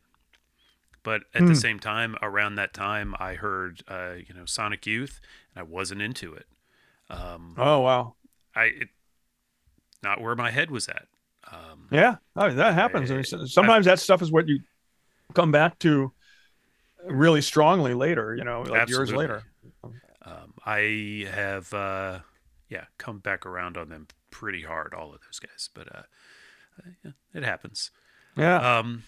But 1.03 1.23
at 1.33 1.41
Hmm. 1.41 1.47
the 1.47 1.55
same 1.55 1.79
time, 1.79 2.17
around 2.21 2.55
that 2.55 2.73
time, 2.73 3.15
I 3.19 3.35
heard 3.35 3.81
uh, 3.87 4.15
you 4.15 4.33
know 4.33 4.45
Sonic 4.45 4.85
Youth, 4.85 5.19
and 5.55 5.59
I 5.61 5.63
wasn't 5.63 6.01
into 6.01 6.33
it. 6.33 6.47
Um, 7.09 7.55
Oh 7.57 7.79
wow. 7.81 8.15
I 8.55 8.65
it, 8.65 8.89
not 10.03 10.21
where 10.21 10.35
my 10.35 10.51
head 10.51 10.71
was 10.71 10.87
at. 10.89 11.07
Um, 11.51 11.87
Yeah, 11.91 12.17
I 12.35 12.47
mean, 12.49 12.57
that 12.57 12.73
happens. 12.73 13.09
I 13.09 13.15
mean, 13.15 13.21
s- 13.21 13.51
sometimes 13.53 13.85
that 13.85 13.99
stuff 13.99 14.21
is 14.21 14.31
what 14.31 14.47
you 14.47 14.59
come 15.33 15.51
back 15.51 15.79
to 15.79 16.11
really 17.05 17.41
strongly 17.41 17.93
later. 17.93 18.35
You 18.35 18.43
know, 18.43 18.61
like 18.61 18.89
years 18.89 19.11
later. 19.13 19.43
Um, 20.23 20.53
I 20.65 21.25
have, 21.31 21.73
uh, 21.73 22.19
yeah, 22.67 22.85
come 22.97 23.19
back 23.19 23.45
around 23.45 23.77
on 23.77 23.87
them 23.87 24.07
pretty 24.29 24.63
hard, 24.63 24.93
all 24.93 25.13
of 25.13 25.21
those 25.21 25.39
guys, 25.39 25.69
but 25.73 25.87
uh, 25.95 25.99
uh, 26.79 26.89
yeah, 27.05 27.11
it 27.33 27.43
happens. 27.43 27.91
Yeah. 28.35 28.79
Um, 28.79 29.03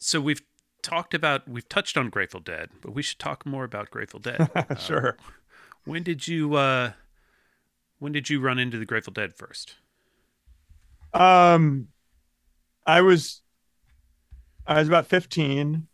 so 0.00 0.20
we've 0.20 0.42
talked 0.82 1.14
about, 1.14 1.46
we've 1.48 1.68
touched 1.68 1.96
on 1.96 2.10
Grateful 2.10 2.40
Dead, 2.40 2.70
but 2.82 2.94
we 2.94 3.02
should 3.02 3.20
talk 3.20 3.46
more 3.46 3.62
about 3.62 3.90
Grateful 3.90 4.18
Dead. 4.18 4.50
Uh, 4.56 4.74
sure. 4.76 5.16
When 5.88 6.02
did 6.02 6.28
you, 6.28 6.52
uh, 6.52 6.92
when 7.98 8.12
did 8.12 8.28
you 8.28 8.42
run 8.42 8.58
into 8.58 8.76
the 8.76 8.84
Grateful 8.84 9.14
Dead 9.14 9.34
first? 9.34 9.76
Um, 11.14 11.88
I 12.86 13.00
was, 13.00 13.40
I 14.66 14.80
was 14.80 14.88
about 14.88 15.06
fifteen, 15.06 15.86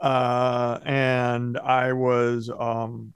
uh, 0.00 0.80
and 0.84 1.56
I 1.58 1.92
was, 1.92 2.50
um, 2.50 3.14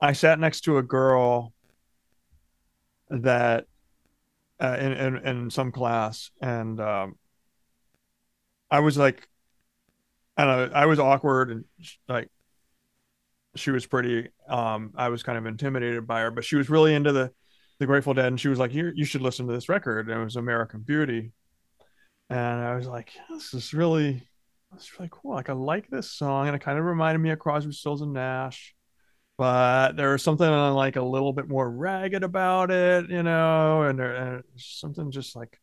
I 0.00 0.12
sat 0.12 0.38
next 0.38 0.60
to 0.60 0.78
a 0.78 0.82
girl 0.84 1.52
that, 3.10 3.66
uh, 4.60 4.76
in 4.78 4.92
in 4.92 5.16
in 5.26 5.50
some 5.50 5.72
class, 5.72 6.30
and 6.40 6.78
um, 6.80 7.16
I 8.70 8.78
was 8.78 8.96
like, 8.96 9.28
I 10.36 10.44
don't 10.44 10.70
know, 10.70 10.76
I 10.76 10.86
was 10.86 11.00
awkward 11.00 11.50
and 11.50 11.64
like. 12.08 12.28
She 13.58 13.70
was 13.70 13.86
pretty. 13.86 14.28
Um, 14.48 14.92
I 14.96 15.08
was 15.08 15.22
kind 15.22 15.38
of 15.38 15.46
intimidated 15.46 16.06
by 16.06 16.20
her, 16.20 16.30
but 16.30 16.44
she 16.44 16.56
was 16.56 16.70
really 16.70 16.94
into 16.94 17.12
the 17.12 17.32
the 17.78 17.86
Grateful 17.86 18.14
Dead, 18.14 18.26
and 18.26 18.40
she 18.40 18.48
was 18.48 18.58
like, 18.58 18.74
"You 18.74 18.92
you 18.94 19.04
should 19.04 19.22
listen 19.22 19.46
to 19.46 19.52
this 19.52 19.68
record." 19.68 20.08
And 20.08 20.20
it 20.20 20.24
was 20.24 20.36
American 20.36 20.80
Beauty, 20.80 21.32
and 22.30 22.60
I 22.60 22.74
was 22.74 22.86
like, 22.86 23.12
"This 23.30 23.54
is 23.54 23.74
really, 23.74 24.22
this 24.72 24.84
is 24.84 24.98
really 24.98 25.10
cool. 25.12 25.34
Like, 25.34 25.50
I 25.50 25.54
like 25.54 25.88
this 25.88 26.10
song, 26.10 26.46
and 26.48 26.56
it 26.56 26.62
kind 26.62 26.78
of 26.78 26.84
reminded 26.84 27.20
me 27.20 27.30
of 27.30 27.38
Crosby, 27.38 27.72
Stills, 27.72 28.02
and 28.02 28.12
Nash, 28.12 28.74
but 29.36 29.96
there 29.96 30.12
was 30.12 30.22
something 30.22 30.50
like 30.50 30.96
a 30.96 31.02
little 31.02 31.32
bit 31.32 31.48
more 31.48 31.70
ragged 31.70 32.24
about 32.24 32.70
it, 32.70 33.08
you 33.08 33.22
know, 33.22 33.82
and, 33.82 33.98
there, 33.98 34.14
and 34.14 34.44
something 34.56 35.10
just 35.12 35.36
like, 35.36 35.60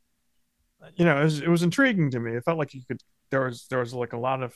you 0.95 1.05
know, 1.05 1.19
it 1.19 1.23
was, 1.25 1.41
it 1.41 1.49
was 1.49 1.63
intriguing 1.63 2.11
to 2.11 2.19
me. 2.19 2.35
It 2.35 2.45
felt 2.45 2.57
like 2.57 2.73
you 2.73 2.81
could 2.87 3.01
there 3.31 3.41
was 3.41 3.67
there 3.69 3.79
was 3.79 3.93
like 3.93 4.13
a 4.13 4.17
lot 4.17 4.43
of 4.43 4.55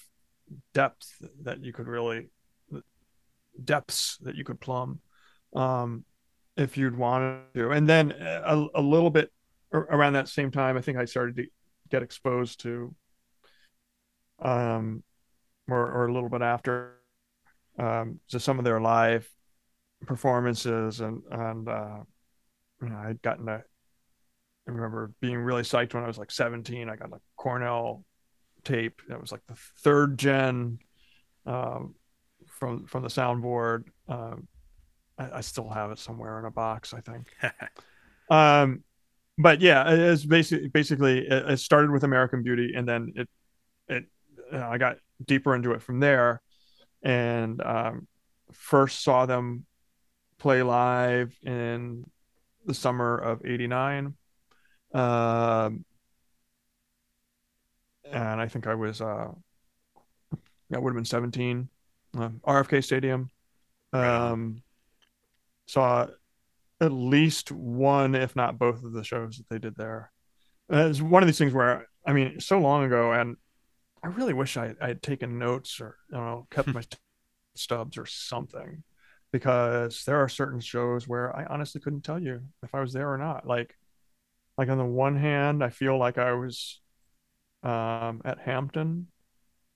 depth 0.73 1.07
that 1.43 1.63
you 1.63 1.73
could 1.73 1.87
really 1.87 2.29
depths 3.63 4.17
that 4.21 4.35
you 4.35 4.43
could 4.43 4.59
plumb. 4.59 4.99
Um, 5.55 6.05
if 6.59 6.77
you'd 6.77 6.97
wanted 6.97 7.41
to. 7.53 7.71
And 7.71 7.87
then 7.87 8.11
a, 8.11 8.65
a 8.75 8.81
little 8.81 9.09
bit 9.09 9.31
around 9.71 10.13
that 10.13 10.27
same 10.27 10.51
time, 10.51 10.77
I 10.77 10.81
think 10.81 10.97
I 10.97 11.05
started 11.05 11.37
to 11.37 11.45
get 11.89 12.03
exposed 12.03 12.61
to, 12.61 12.93
um, 14.39 15.03
or, 15.69 15.89
or 15.89 16.07
a 16.07 16.13
little 16.13 16.29
bit 16.29 16.41
after, 16.41 16.95
um, 17.77 18.19
to 18.29 18.39
some 18.39 18.59
of 18.59 18.65
their 18.65 18.81
live 18.81 19.29
performances 20.05 20.99
and, 20.99 21.21
and, 21.31 21.69
uh, 21.69 21.99
you 22.81 22.89
know, 22.89 22.97
I'd 22.97 23.21
gotten 23.21 23.45
to, 23.45 23.63
I 24.67 24.71
remember 24.71 25.11
being 25.21 25.37
really 25.37 25.63
psyched 25.63 25.93
when 25.93 26.03
I 26.03 26.07
was 26.07 26.17
like 26.17 26.31
17. 26.31 26.89
I 26.89 26.95
got 26.97 27.09
like 27.09 27.21
Cornell 27.37 28.03
tape. 28.63 29.01
That 29.07 29.21
was 29.21 29.31
like 29.31 29.41
the 29.47 29.57
third 29.79 30.17
gen, 30.19 30.79
um, 31.45 31.95
from, 32.59 32.85
from 32.87 33.03
the 33.03 33.09
soundboard. 33.09 33.85
Um, 34.07 34.47
I, 35.17 35.37
I 35.37 35.41
still 35.41 35.69
have 35.69 35.91
it 35.91 35.99
somewhere 35.99 36.39
in 36.39 36.45
a 36.45 36.51
box, 36.51 36.93
I 36.93 37.01
think. 37.01 37.27
um, 38.29 38.83
but 39.37 39.61
yeah, 39.61 39.91
it- 39.91 39.99
it's 39.99 40.25
basically 40.25 40.67
basically 40.69 41.19
it, 41.27 41.51
it 41.51 41.57
started 41.59 41.91
with 41.91 42.03
American 42.03 42.43
Beauty, 42.43 42.73
and 42.75 42.87
then 42.87 43.13
it 43.15 43.29
it 43.87 44.05
know, 44.51 44.69
I 44.69 44.77
got 44.77 44.97
deeper 45.25 45.55
into 45.55 45.73
it 45.73 45.81
from 45.81 45.99
there, 45.99 46.41
and 47.03 47.61
um, 47.63 48.07
first 48.53 49.03
saw 49.03 49.25
them 49.25 49.65
play 50.39 50.63
live 50.63 51.35
in 51.43 52.05
the 52.65 52.73
summer 52.73 53.17
of 53.17 53.45
'89. 53.45 54.15
Um, 54.93 55.85
and 58.11 58.41
I 58.41 58.47
think 58.47 58.67
I 58.67 58.75
was 58.75 59.01
uh, 59.01 59.31
that 60.69 60.81
would 60.81 60.91
have 60.91 60.95
been 60.95 61.05
17. 61.05 61.69
Um, 62.17 62.41
RFK 62.45 62.83
Stadium. 62.83 63.29
Um, 63.93 64.61
saw 65.67 66.07
at 66.81 66.91
least 66.91 67.51
one, 67.51 68.15
if 68.15 68.35
not 68.35 68.57
both, 68.57 68.83
of 68.83 68.93
the 68.93 69.03
shows 69.03 69.37
that 69.37 69.49
they 69.49 69.59
did 69.59 69.75
there. 69.75 70.11
And 70.69 70.89
it's 70.89 71.01
one 71.01 71.23
of 71.23 71.27
these 71.27 71.37
things 71.37 71.53
where 71.53 71.87
I 72.05 72.13
mean, 72.13 72.39
so 72.39 72.59
long 72.59 72.85
ago, 72.85 73.11
and 73.11 73.37
I 74.03 74.07
really 74.07 74.33
wish 74.33 74.57
I, 74.57 74.73
I 74.81 74.87
had 74.89 75.01
taken 75.01 75.39
notes 75.39 75.81
or 75.81 75.97
you 76.11 76.17
know 76.17 76.47
kept 76.49 76.69
my 76.69 76.83
stubs 77.55 77.97
or 77.97 78.05
something, 78.05 78.83
because 79.31 80.03
there 80.05 80.21
are 80.21 80.29
certain 80.29 80.59
shows 80.59 81.07
where 81.07 81.35
I 81.35 81.45
honestly 81.45 81.81
couldn't 81.81 82.03
tell 82.03 82.19
you 82.19 82.41
if 82.63 82.73
I 82.73 82.81
was 82.81 82.93
there 82.93 83.11
or 83.11 83.17
not. 83.17 83.45
Like, 83.45 83.75
like 84.57 84.69
on 84.69 84.77
the 84.77 84.85
one 84.85 85.17
hand, 85.17 85.63
I 85.63 85.69
feel 85.69 85.97
like 85.97 86.17
I 86.17 86.33
was 86.33 86.81
um, 87.63 88.21
at 88.25 88.39
Hampton 88.39 89.07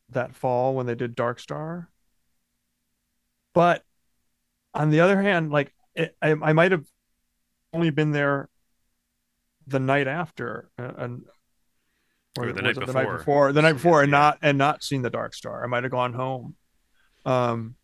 that 0.10 0.36
fall 0.36 0.76
when 0.76 0.86
they 0.86 0.96
did 0.96 1.16
Dark 1.16 1.40
Star, 1.40 1.90
but 3.54 3.84
on 4.74 4.90
the 4.90 5.02
other 5.02 5.22
hand, 5.22 5.52
like 5.52 5.74
it, 5.96 6.16
I, 6.22 6.32
I 6.32 6.54
might 6.54 6.72
have 6.72 6.86
only 7.74 7.90
been 7.92 8.12
there 8.12 8.50
the 9.68 9.80
night 9.80 10.08
after 10.08 10.70
uh, 10.78 10.92
and 10.98 11.24
Or 12.38 12.46
or 12.46 12.52
the 12.52 12.62
night 12.62 12.78
it 12.78 12.86
the 12.86 12.94
night 12.94 13.10
before. 13.12 13.52
the 13.54 13.62
night 13.62 13.74
before 13.74 14.02
and 14.02 14.12
yeah. 14.12 14.18
not 14.20 14.40
and 14.42 14.58
not 14.58 14.84
seen 14.84 15.02
the 15.04 15.10
dark 15.10 15.34
star 15.34 15.64
i 15.64 15.68
might 15.68 15.84
have 15.84 15.92
gone 15.92 16.14
home 16.14 16.56
um 17.26 17.76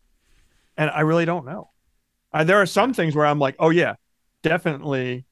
and 0.76 0.90
i 0.90 1.00
really 1.00 1.24
don't 1.24 1.46
know 1.46 1.70
uh, 2.32 2.44
there 2.44 2.58
are 2.60 2.66
some 2.66 2.94
things 2.94 3.14
where 3.14 3.26
i'm 3.26 3.38
like 3.38 3.56
oh 3.58 3.70
yeah 3.70 3.94
definitely 4.42 5.26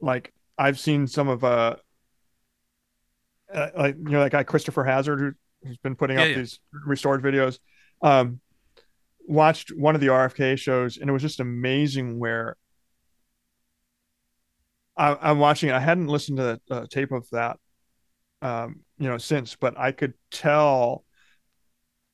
like 0.00 0.32
i've 0.58 0.78
seen 0.78 1.06
some 1.06 1.28
of 1.28 1.44
uh, 1.44 1.76
uh 3.52 3.68
like 3.76 3.96
you 3.96 4.10
know 4.10 4.20
that 4.22 4.32
guy 4.32 4.42
christopher 4.42 4.84
hazard 4.84 5.18
who, 5.20 5.32
who's 5.68 5.78
been 5.78 5.96
putting 5.96 6.16
Yeah, 6.16 6.22
up 6.24 6.28
yeah. 6.30 6.36
these 6.36 6.60
restored 6.86 7.22
videos 7.22 7.58
um 8.02 8.40
watched 9.28 9.70
one 9.70 9.94
of 9.94 10.00
the 10.00 10.06
rfk 10.08 10.58
shows 10.58 10.96
and 10.96 11.08
it 11.08 11.12
was 11.12 11.22
just 11.22 11.40
amazing 11.40 12.18
where 12.18 12.56
I, 14.96 15.16
i'm 15.20 15.38
watching 15.38 15.68
it 15.68 15.74
i 15.74 15.80
hadn't 15.80 16.08
listened 16.08 16.38
to 16.38 16.60
the 16.68 16.74
uh, 16.74 16.86
tape 16.90 17.12
of 17.12 17.28
that 17.30 17.58
um 18.42 18.80
you 18.98 19.08
know 19.08 19.18
since 19.18 19.54
but 19.54 19.78
i 19.78 19.92
could 19.92 20.14
tell 20.30 21.04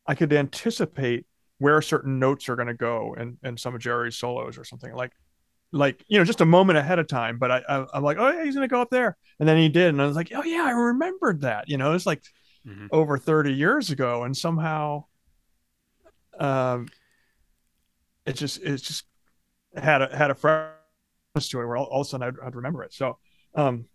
i 0.07 0.15
could 0.15 0.33
anticipate 0.33 1.27
where 1.59 1.81
certain 1.81 2.19
notes 2.19 2.49
are 2.49 2.57
going 2.57 2.69
to 2.69 2.75
go 2.75 3.15
in 3.19 3.39
in 3.43 3.57
some 3.57 3.75
of 3.75 3.81
jerry's 3.81 4.17
solos 4.17 4.59
or 4.59 4.65
something 4.65 4.93
like 4.95 5.13
like 5.73 6.05
you 6.09 6.19
know 6.19 6.25
just 6.25 6.41
a 6.41 6.47
moment 6.47 6.79
ahead 6.79 6.99
of 6.99 7.07
time 7.09 7.39
but 7.39 7.51
i, 7.51 7.63
I 7.69 7.87
i'm 7.95 8.03
like 8.03 8.19
oh 8.19 8.31
yeah 8.31 8.45
he's 8.45 8.55
going 8.55 8.69
to 8.69 8.73
go 8.73 8.81
up 8.81 8.91
there 8.91 9.17
and 9.39 9.49
then 9.49 9.57
he 9.57 9.69
did 9.69 9.89
and 9.89 10.01
i 10.03 10.07
was 10.07 10.17
like 10.17 10.31
oh 10.35 10.45
yeah 10.45 10.65
i 10.65 10.71
remembered 10.71 11.43
that 11.43 11.69
you 11.69 11.77
know 11.79 11.95
it's 11.95 12.07
like 12.07 12.23
Mhm. 12.67 12.89
over 12.91 13.19
30 13.19 13.53
years 13.53 13.91
ago 13.91 14.23
and 14.25 14.35
somehow 14.35 15.05
um 16.41 16.89
it 18.27 18.35
just 18.35 18.63
it's 18.63 18.83
just 18.83 19.05
had 19.77 20.03
a 20.03 20.17
had 20.17 20.31
a 20.31 20.35
freshness 20.35 21.49
to 21.49 21.61
it 21.61 21.67
where 21.67 21.77
all, 21.77 21.87
all 21.87 22.01
of 22.01 22.07
a 22.07 22.11
sudden 22.11 22.29
I'd, 22.29 22.47
I'd 22.47 22.55
remember 22.55 22.83
it. 22.83 22.93
So 22.93 23.19
um 23.55 23.87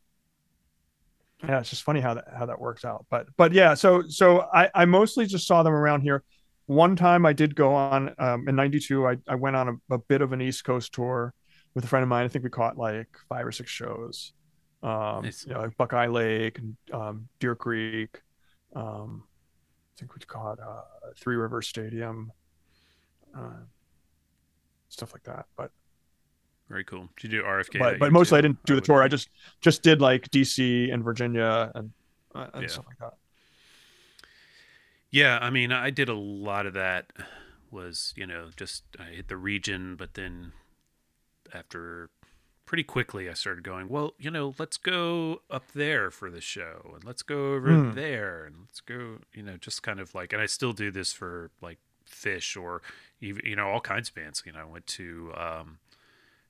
yeah 1.44 1.60
it's 1.60 1.70
just 1.70 1.84
funny 1.84 2.02
how 2.02 2.16
that 2.16 2.26
how 2.38 2.46
that 2.46 2.60
works 2.60 2.86
out. 2.86 3.06
But 3.10 3.28
but 3.38 3.54
yeah 3.54 3.74
so 3.74 4.04
so 4.08 4.48
i 4.54 4.70
i 4.76 4.86
mostly 4.86 5.26
just 5.26 5.48
saw 5.48 5.64
them 5.64 5.74
around 5.74 6.02
here. 6.02 6.24
One 6.66 6.96
time 6.96 7.26
i 7.26 7.34
did 7.34 7.56
go 7.56 7.74
on 7.74 8.14
um 8.20 8.48
in 8.48 8.56
92 8.56 9.08
i, 9.08 9.18
I 9.28 9.36
went 9.36 9.56
on 9.56 9.70
a, 9.90 9.96
a 9.96 9.98
bit 9.98 10.22
of 10.22 10.34
an 10.34 10.42
east 10.42 10.64
coast 10.64 10.94
tour 10.94 11.34
with 11.74 11.84
a 11.84 11.88
friend 11.88 12.04
of 12.04 12.10
mine. 12.10 12.26
I 12.26 12.28
think 12.28 12.44
we 12.44 12.50
caught 12.50 12.78
like 12.78 13.08
five 13.28 13.46
or 13.46 13.52
six 13.52 13.72
shows. 13.72 14.34
Um 14.84 15.24
Nice. 15.24 15.46
you 15.48 15.54
know 15.54 15.62
like 15.62 15.78
buckeye 15.78 16.08
lake 16.08 16.60
and 16.60 16.76
um 16.94 17.30
deer 17.40 17.56
creek. 17.56 18.22
Um 18.76 19.24
i 19.96 20.00
think 20.00 20.14
we 20.14 20.22
caught 20.22 20.60
uh 20.60 20.82
three 21.18 21.36
river 21.38 21.62
stadium. 21.62 22.32
Uh, 23.36 23.64
stuff 24.90 25.14
like 25.14 25.24
that 25.24 25.46
but 25.56 25.72
Very 26.70 26.84
cool. 26.84 27.10
Did 27.20 27.32
you 27.32 27.40
do 27.42 27.46
RFK? 27.46 27.80
but 27.80 28.00
but 28.00 28.12
mostly 28.12 28.38
I 28.38 28.42
didn't 28.42 28.64
do 28.66 28.76
the 28.76 28.82
tour. 28.82 29.02
I 29.02 29.08
just 29.08 29.30
just 29.62 29.82
did 29.82 30.02
like 30.02 30.30
DC 30.30 30.94
and 30.94 31.04
Virginia 31.04 31.72
and, 31.74 31.92
uh, 32.36 32.48
and 32.54 32.64
Yeah. 32.64 32.68
stuff 32.70 32.86
like 32.88 32.98
that. 33.00 33.14
Yeah, 35.12 35.40
I 35.42 35.50
mean, 35.50 35.72
I 35.72 35.90
did 35.90 36.10
a 36.10 36.14
lot 36.16 36.66
of 36.66 36.74
that. 36.74 37.12
Was 37.72 38.14
you 38.16 38.26
know 38.26 38.50
just 38.56 38.84
I 39.00 39.04
hit 39.16 39.28
the 39.28 39.38
region, 39.38 39.96
but 39.96 40.16
then 40.16 40.54
after 41.54 42.10
pretty 42.66 42.84
quickly 42.84 43.30
I 43.30 43.34
started 43.34 43.64
going. 43.64 43.90
Well, 43.90 44.14
you 44.18 44.32
know, 44.32 44.54
let's 44.58 44.78
go 44.78 45.42
up 45.52 45.72
there 45.74 46.10
for 46.12 46.32
the 46.32 46.42
show, 46.42 46.92
and 46.96 47.04
let's 47.04 47.22
go 47.22 47.54
over 47.54 47.76
Hmm. 47.76 47.92
there, 47.94 48.46
and 48.46 48.56
let's 48.62 48.82
go. 48.82 49.20
You 49.34 49.44
know, 49.44 49.58
just 49.58 49.84
kind 49.84 50.00
of 50.00 50.16
like, 50.16 50.34
and 50.34 50.42
I 50.42 50.46
still 50.48 50.74
do 50.74 50.90
this 50.92 51.14
for 51.14 51.52
like 51.62 51.78
Phish 52.10 52.60
or 52.60 52.82
even 53.22 53.42
you 53.46 53.56
know 53.56 53.70
all 53.70 53.82
kinds 53.82 54.10
of 54.10 54.16
bands. 54.16 54.44
You 54.46 54.54
know, 54.54 54.62
I 54.62 54.66
went 54.66 54.88
to 54.88 55.34
um, 55.36 55.80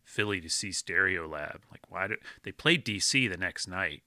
Philly 0.03 0.41
to 0.41 0.49
see 0.49 0.70
Stereolab. 0.70 1.61
Like, 1.72 1.89
why 1.89 2.07
did 2.07 2.20
they 2.43 2.51
played 2.51 2.86
DC 2.86 3.28
the 3.28 3.38
next 3.38 3.67
night? 3.67 4.03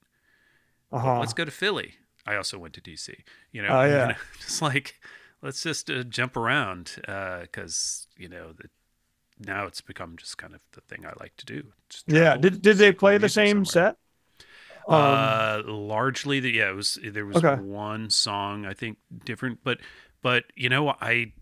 Uh-huh. 0.92 1.18
let's 1.18 1.32
go 1.32 1.44
to 1.44 1.50
Philly. 1.50 1.94
I 2.26 2.36
also 2.36 2.58
went 2.58 2.74
to 2.74 2.80
DC. 2.80 3.24
You 3.50 3.62
know, 3.62 3.74
Oh, 3.74 3.82
you 3.84 3.96
know, 3.98 4.14
just 4.40 4.62
like 4.62 5.00
let's 5.40 5.62
just 5.62 5.90
uh, 5.90 6.04
jump 6.04 6.36
around 6.36 6.92
because 6.96 8.06
you 8.16 8.28
know 8.28 8.52
the, 8.52 8.68
now 9.38 9.66
it's 9.66 9.80
become 9.80 10.16
just 10.16 10.38
kind 10.38 10.54
of 10.54 10.60
the 10.72 10.80
thing 10.82 11.06
I 11.06 11.12
like 11.20 11.36
to 11.38 11.46
do. 11.46 11.64
Yeah. 12.06 12.36
Did 12.36 12.62
did 12.62 12.78
they 12.78 12.92
play 12.92 13.18
the 13.18 13.28
same 13.28 13.64
somewhere. 13.64 13.64
set? 13.64 13.96
Um, 14.88 15.46
uh, 15.50 15.62
largely, 15.66 16.40
the 16.40 16.50
yeah, 16.50 16.70
it 16.70 16.74
was 16.74 16.98
there 17.02 17.26
was 17.26 17.44
Okay. 17.44 17.56
one 17.56 18.10
song 18.10 18.66
I 18.66 18.74
think 18.74 18.98
different, 19.24 19.60
but 19.64 19.78
but 20.22 20.44
you 20.56 20.68
know 20.68 20.90
I 21.00 21.32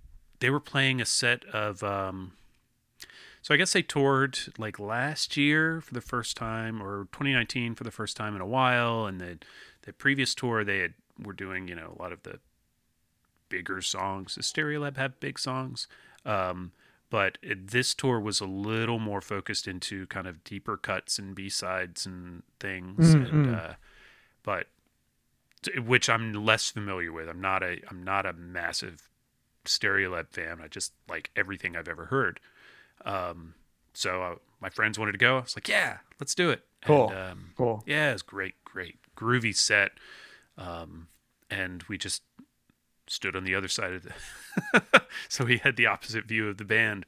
they 0.41 0.51
were 0.51 0.61
playing 0.61 1.01
a 1.01 1.07
set 1.07 1.45
of 1.47 1.83
um, 1.83 2.33
so 3.43 3.55
I 3.55 3.57
guess 3.57 3.73
they 3.73 3.83
toured 3.83 4.39
like 4.59 4.79
last 4.79 5.37
year 5.37 5.81
for 5.81 5.95
the 5.95 6.01
first 6.01 6.37
time 6.37 6.83
or 6.83 7.05
2019 7.13 7.75
for 7.75 7.85
the 7.85 7.91
first 7.91 8.17
time 8.17 8.35
in 8.35 8.41
a 8.43 8.47
while, 8.47 9.07
and 9.07 9.21
the 9.21 9.39
the 9.83 9.93
previous 9.93 10.35
tour 10.35 10.65
they 10.65 10.81
had 10.81 10.95
were 11.23 11.33
doing 11.33 11.69
you 11.69 11.75
know 11.75 11.95
a 11.99 12.03
lot 12.03 12.13
of 12.13 12.23
the 12.23 12.41
bigger 13.49 13.81
songs. 13.83 14.35
The 14.35 14.43
Stereolab 14.43 14.97
have 14.97 15.21
big 15.21 15.39
songs. 15.39 15.87
Um, 16.25 16.73
but 17.11 17.39
this 17.43 17.93
tour 17.93 18.21
was 18.21 18.41
a 18.41 18.47
little 18.47 19.01
more 19.01 19.21
focused 19.21 19.67
into 19.67 20.07
kind 20.07 20.29
of 20.29 20.45
deeper 20.45 20.77
cuts 20.77 21.19
and 21.19 21.35
B 21.35 21.49
sides 21.49 22.07
and 22.07 22.45
things, 22.61 23.15
Mm, 23.17 23.33
and 23.33 23.55
uh, 23.57 23.73
but 24.45 24.67
which 25.85 26.09
I'm 26.09 26.33
less 26.33 26.71
familiar 26.71 27.13
with. 27.13 27.29
I'm 27.29 27.41
not 27.41 27.63
a 27.65 27.79
I'm 27.91 28.05
not 28.05 28.27
a 28.27 28.33
massive 28.33 29.10
Stereolab 29.65 30.29
fan. 30.31 30.61
I 30.63 30.69
just 30.69 30.93
like 31.09 31.31
everything 31.37 31.77
I've 31.77 31.89
ever 31.89 32.07
heard. 32.07 32.41
Um, 33.05 33.55
so 33.93 34.23
uh, 34.23 34.35
my 34.61 34.69
friends 34.71 34.99
wanted 34.99 35.13
to 35.13 35.19
go. 35.19 35.39
I 35.39 35.41
was 35.43 35.57
like, 35.57 35.69
yeah, 35.69 35.99
let's 36.19 36.35
do 36.35 36.51
it. 36.51 36.63
Cool. 36.85 37.09
And, 37.11 37.17
um, 37.19 37.51
cool. 37.57 37.83
yeah, 37.87 38.11
it 38.11 38.15
was 38.15 38.23
great, 38.23 38.55
great, 38.65 38.97
groovy 39.17 39.55
set. 39.57 39.93
Um, 40.57 41.09
and 41.51 41.83
we 41.89 41.99
just 41.99 42.23
stood 43.07 43.35
on 43.35 43.45
the 43.45 43.55
other 43.55 43.69
side 43.69 43.93
of 43.93 44.03
the, 44.05 45.03
so 45.29 45.45
we 45.45 45.59
had 45.59 45.77
the 45.77 45.87
opposite 45.87 46.25
view 46.27 46.49
of 46.49 46.59
the 46.59 46.65
band, 46.65 47.05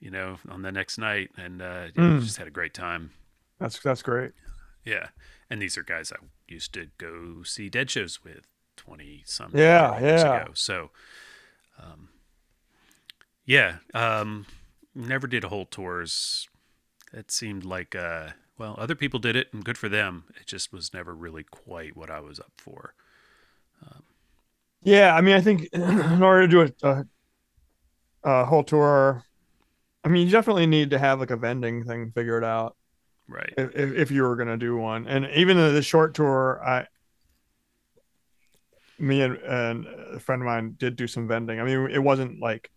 you 0.00 0.10
know, 0.10 0.38
on 0.48 0.62
the 0.62 0.70
next 0.72 0.98
night, 0.98 1.30
and 1.36 1.62
uh, 1.62 1.88
Mm. 1.96 2.20
just 2.22 2.36
had 2.36 2.46
a 2.46 2.50
great 2.50 2.74
time. 2.74 3.10
That's 3.58 3.78
that's 3.78 4.02
great. 4.02 4.32
Yeah, 4.84 5.08
and 5.48 5.60
these 5.62 5.78
are 5.78 5.82
guys 5.82 6.12
I 6.12 6.16
used 6.46 6.72
to 6.74 6.88
go 6.98 7.42
see 7.42 7.68
dead 7.70 7.90
shows 7.90 8.22
with 8.22 8.46
twenty 8.76 9.22
some 9.24 9.52
Yeah, 9.54 9.98
years 9.98 10.22
yeah. 10.22 10.42
ago. 10.42 10.50
So, 10.54 10.90
um, 11.78 12.08
yeah, 13.44 13.76
um, 13.94 14.46
never 14.94 15.26
did 15.26 15.44
whole 15.44 15.66
tours. 15.66 16.48
It 17.12 17.30
seemed 17.30 17.64
like, 17.64 17.94
uh, 17.94 18.30
well, 18.58 18.74
other 18.78 18.94
people 18.94 19.20
did 19.20 19.36
it, 19.36 19.48
and 19.52 19.64
good 19.64 19.78
for 19.78 19.88
them. 19.88 20.24
It 20.40 20.46
just 20.46 20.72
was 20.72 20.92
never 20.92 21.14
really 21.14 21.44
quite 21.44 21.96
what 21.96 22.10
I 22.10 22.20
was 22.20 22.40
up 22.40 22.52
for. 22.56 22.94
Yeah, 24.86 25.16
I 25.16 25.20
mean, 25.20 25.34
I 25.34 25.40
think 25.40 25.68
in 25.72 26.22
order 26.22 26.42
to 26.42 26.48
do 26.48 26.60
a, 26.60 26.88
a, 26.88 27.04
a 28.22 28.44
whole 28.44 28.62
tour, 28.62 29.24
I 30.04 30.08
mean, 30.08 30.26
you 30.26 30.32
definitely 30.32 30.66
need 30.66 30.90
to 30.90 30.98
have 30.98 31.18
like 31.18 31.32
a 31.32 31.36
vending 31.36 31.84
thing 31.84 32.12
figured 32.14 32.44
out 32.44 32.76
Right. 33.28 33.52
if, 33.58 33.74
if, 33.74 34.10
you 34.12 34.22
were 34.22 34.36
gonna 34.36 34.56
do 34.56 34.76
one. 34.76 35.08
And 35.08 35.28
even 35.34 35.56
the 35.56 35.82
short 35.82 36.14
tour, 36.14 36.62
I, 36.64 36.86
me 38.98 39.22
and, 39.22 39.36
and 39.38 39.86
a 39.86 40.20
friend 40.20 40.42
of 40.42 40.46
mine 40.46 40.74
did 40.78 40.96
do 40.96 41.06
some 41.06 41.28
vending. 41.28 41.60
I 41.60 41.64
mean, 41.64 41.90
it 41.90 42.02
wasn't 42.02 42.40
like 42.40 42.70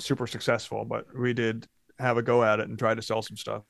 super 0.00 0.26
successful, 0.26 0.84
but 0.84 1.06
we 1.18 1.34
did 1.34 1.68
have 1.98 2.16
a 2.18 2.22
go 2.22 2.44
at 2.44 2.60
it 2.60 2.68
and 2.68 2.78
try 2.78 2.94
to 2.94 3.02
sell 3.02 3.22
some 3.22 3.36
stuff. 3.36 3.64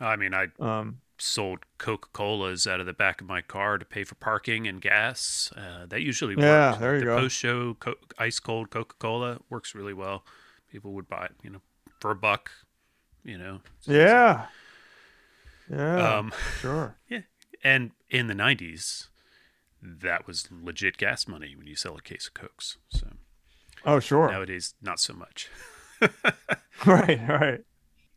I 0.00 0.16
mean, 0.16 0.34
I 0.34 0.48
Um, 0.58 1.00
sold 1.18 1.60
Coca 1.78 2.08
Colas 2.12 2.66
out 2.66 2.80
of 2.80 2.86
the 2.86 2.92
back 2.92 3.20
of 3.20 3.26
my 3.28 3.42
car 3.42 3.78
to 3.78 3.84
pay 3.84 4.04
for 4.04 4.16
parking 4.16 4.66
and 4.68 4.80
gas. 4.80 5.52
Uh, 5.56 5.86
that 5.86 6.02
usually 6.02 6.36
works. 6.36 6.44
Yeah, 6.44 6.76
there 6.80 6.96
you 6.98 7.00
the 7.00 7.06
go. 7.06 7.16
Post 7.16 7.36
show 7.36 7.74
co- 7.74 7.96
ice 8.18 8.40
cold 8.40 8.70
Coca 8.70 8.96
Cola 8.98 9.40
works 9.50 9.74
really 9.74 9.94
well. 9.94 10.24
People 10.70 10.92
would 10.94 11.08
buy 11.08 11.26
it, 11.26 11.32
you 11.42 11.50
know, 11.50 11.62
for 12.00 12.10
a 12.10 12.16
buck. 12.16 12.50
You 13.24 13.38
know. 13.38 13.60
yeah, 13.86 14.46
yeah, 15.70 16.18
Um, 16.18 16.32
sure. 16.60 16.96
Yeah, 17.08 17.20
and 17.62 17.92
in 18.10 18.26
the 18.26 18.34
'90s, 18.34 19.08
that 19.84 20.26
was 20.26 20.48
legit 20.50 20.96
gas 20.96 21.28
money 21.28 21.54
when 21.56 21.66
you 21.66 21.76
sell 21.76 21.96
a 21.96 22.00
case 22.02 22.26
of 22.28 22.34
cokes. 22.34 22.78
So 22.88 23.08
Oh, 23.84 24.00
sure. 24.00 24.30
nowadays, 24.30 24.74
not 24.80 24.98
so 24.98 25.12
much. 25.12 25.48
right, 26.86 27.20
right. 27.28 27.60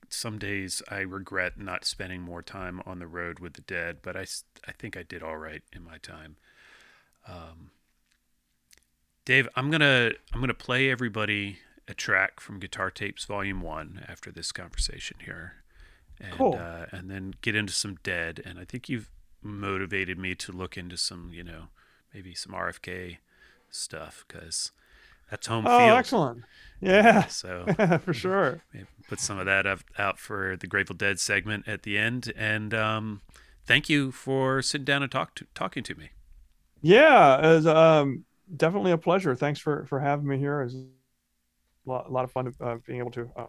Some 0.09 0.39
days 0.39 0.81
I 0.89 0.99
regret 0.99 1.59
not 1.59 1.83
spending 1.83 2.21
more 2.21 2.41
time 2.41 2.81
on 2.85 2.99
the 2.99 3.07
road 3.07 3.39
with 3.39 3.53
the 3.53 3.61
dead, 3.61 3.97
but 4.01 4.15
I, 4.15 4.25
I 4.67 4.71
think 4.71 4.95
I 4.95 5.03
did 5.03 5.21
all 5.21 5.37
right 5.37 5.61
in 5.73 5.83
my 5.83 5.97
time. 5.97 6.37
Um, 7.27 7.71
Dave, 9.25 9.49
I'm 9.57 9.69
gonna 9.69 10.11
I'm 10.33 10.39
gonna 10.39 10.53
play 10.53 10.89
everybody 10.89 11.59
a 11.89 11.93
track 11.93 12.39
from 12.39 12.59
Guitar 12.59 12.89
Tapes 12.89 13.25
Volume 13.25 13.61
One 13.61 14.05
after 14.07 14.31
this 14.31 14.53
conversation 14.53 15.17
here, 15.25 15.55
and 16.21 16.31
Cool. 16.31 16.55
uh, 16.55 16.85
and 16.91 17.11
then 17.11 17.33
get 17.41 17.53
into 17.55 17.73
some 17.73 17.97
Dead. 18.03 18.41
And 18.45 18.57
I 18.57 18.63
think 18.63 18.87
you've 18.87 19.09
motivated 19.47 20.19
me 20.19 20.35
to 20.35 20.51
look 20.51 20.77
into 20.77 20.97
some, 20.97 21.31
you 21.33 21.43
know, 21.43 21.69
maybe 22.13 22.35
some 22.35 22.53
RFK 22.53 23.19
stuff 23.69 24.25
because 24.27 24.71
that's 25.31 25.47
home 25.47 25.67
Oh, 25.67 25.67
field. 25.67 25.97
excellent. 25.97 26.45
Yeah, 26.79 27.27
So 27.27 27.69
for 28.03 28.13
sure. 28.13 28.63
put 29.07 29.19
some 29.19 29.39
of 29.39 29.45
that 29.45 29.65
up, 29.65 29.79
out 29.97 30.19
for 30.19 30.55
the 30.57 30.67
Grateful 30.67 30.95
Dead 30.95 31.19
segment 31.19 31.67
at 31.67 31.83
the 31.83 31.97
end. 31.97 32.31
And 32.35 32.73
um, 32.73 33.21
thank 33.65 33.89
you 33.89 34.11
for 34.11 34.61
sitting 34.61 34.85
down 34.85 35.03
and 35.03 35.11
talk 35.11 35.35
to, 35.35 35.45
talking 35.55 35.83
to 35.83 35.95
me. 35.95 36.09
Yeah, 36.81 37.37
it 37.39 37.55
was 37.55 37.67
um, 37.67 38.25
definitely 38.55 38.91
a 38.91 38.97
pleasure. 38.97 39.35
Thanks 39.35 39.59
for 39.59 39.85
for 39.85 39.99
having 39.99 40.27
me 40.27 40.37
here. 40.37 40.61
It 40.61 40.65
was 40.65 40.75
a 40.75 40.85
lot, 41.85 42.07
a 42.07 42.11
lot 42.11 42.23
of 42.25 42.31
fun 42.31 42.53
uh, 42.61 42.75
being 42.85 42.99
able 42.99 43.11
to 43.11 43.29
uh, 43.35 43.45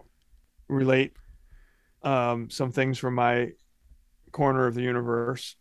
relate 0.69 1.15
um, 2.05 2.51
some 2.51 2.73
things 2.73 2.99
from 2.99 3.15
my 3.17 3.53
corner 4.33 4.67
of 4.69 4.75
the 4.77 4.83
universe. 4.83 5.57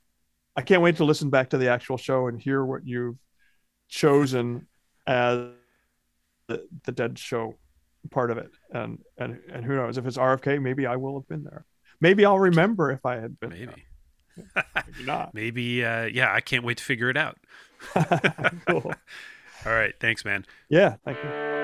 I 0.57 0.61
can't 0.61 0.81
wait 0.81 0.97
to 0.97 1.05
listen 1.05 1.29
back 1.29 1.51
to 1.51 1.57
the 1.57 1.69
actual 1.69 1.97
show 1.97 2.27
and 2.27 2.41
hear 2.41 2.65
what 2.65 2.85
you've 2.85 3.17
chosen 3.87 4.67
as 5.05 5.51
the, 6.47 6.67
the 6.83 6.91
Dead 6.91 7.17
Show 7.19 7.55
part 8.09 8.31
of 8.31 8.39
it. 8.39 8.49
And 8.71 8.99
and 9.17 9.39
and 9.51 9.63
who 9.63 9.75
knows 9.75 9.97
if 9.97 10.05
it's 10.07 10.17
RFK, 10.17 10.61
maybe 10.61 10.87
I 10.87 10.95
will 10.95 11.19
have 11.19 11.27
been 11.27 11.43
there. 11.43 11.65
Maybe 12.01 12.25
I'll 12.25 12.39
remember 12.39 12.91
if 12.91 13.05
I 13.05 13.15
had 13.15 13.39
been. 13.39 13.51
there. 13.51 13.59
Maybe. 13.59 13.85
Maybe 14.75 15.05
not. 15.05 15.33
Maybe, 15.33 15.83
uh, 15.85 16.05
yeah, 16.05 16.33
I 16.33 16.41
can't 16.41 16.63
wait 16.63 16.77
to 16.77 16.83
figure 16.83 17.09
it 17.09 17.17
out. 17.17 17.37
cool. 18.67 18.93
All 19.65 19.73
right. 19.73 19.93
Thanks, 19.99 20.25
man. 20.25 20.45
Yeah. 20.69 20.95
Thank 21.05 21.17
you. 21.23 21.56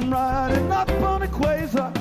Come 0.01 0.13
riding 0.13 0.71
up 0.71 0.89
on 1.03 1.21
a 1.21 1.27
quasar. 1.27 2.00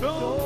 Don't 0.00 0.39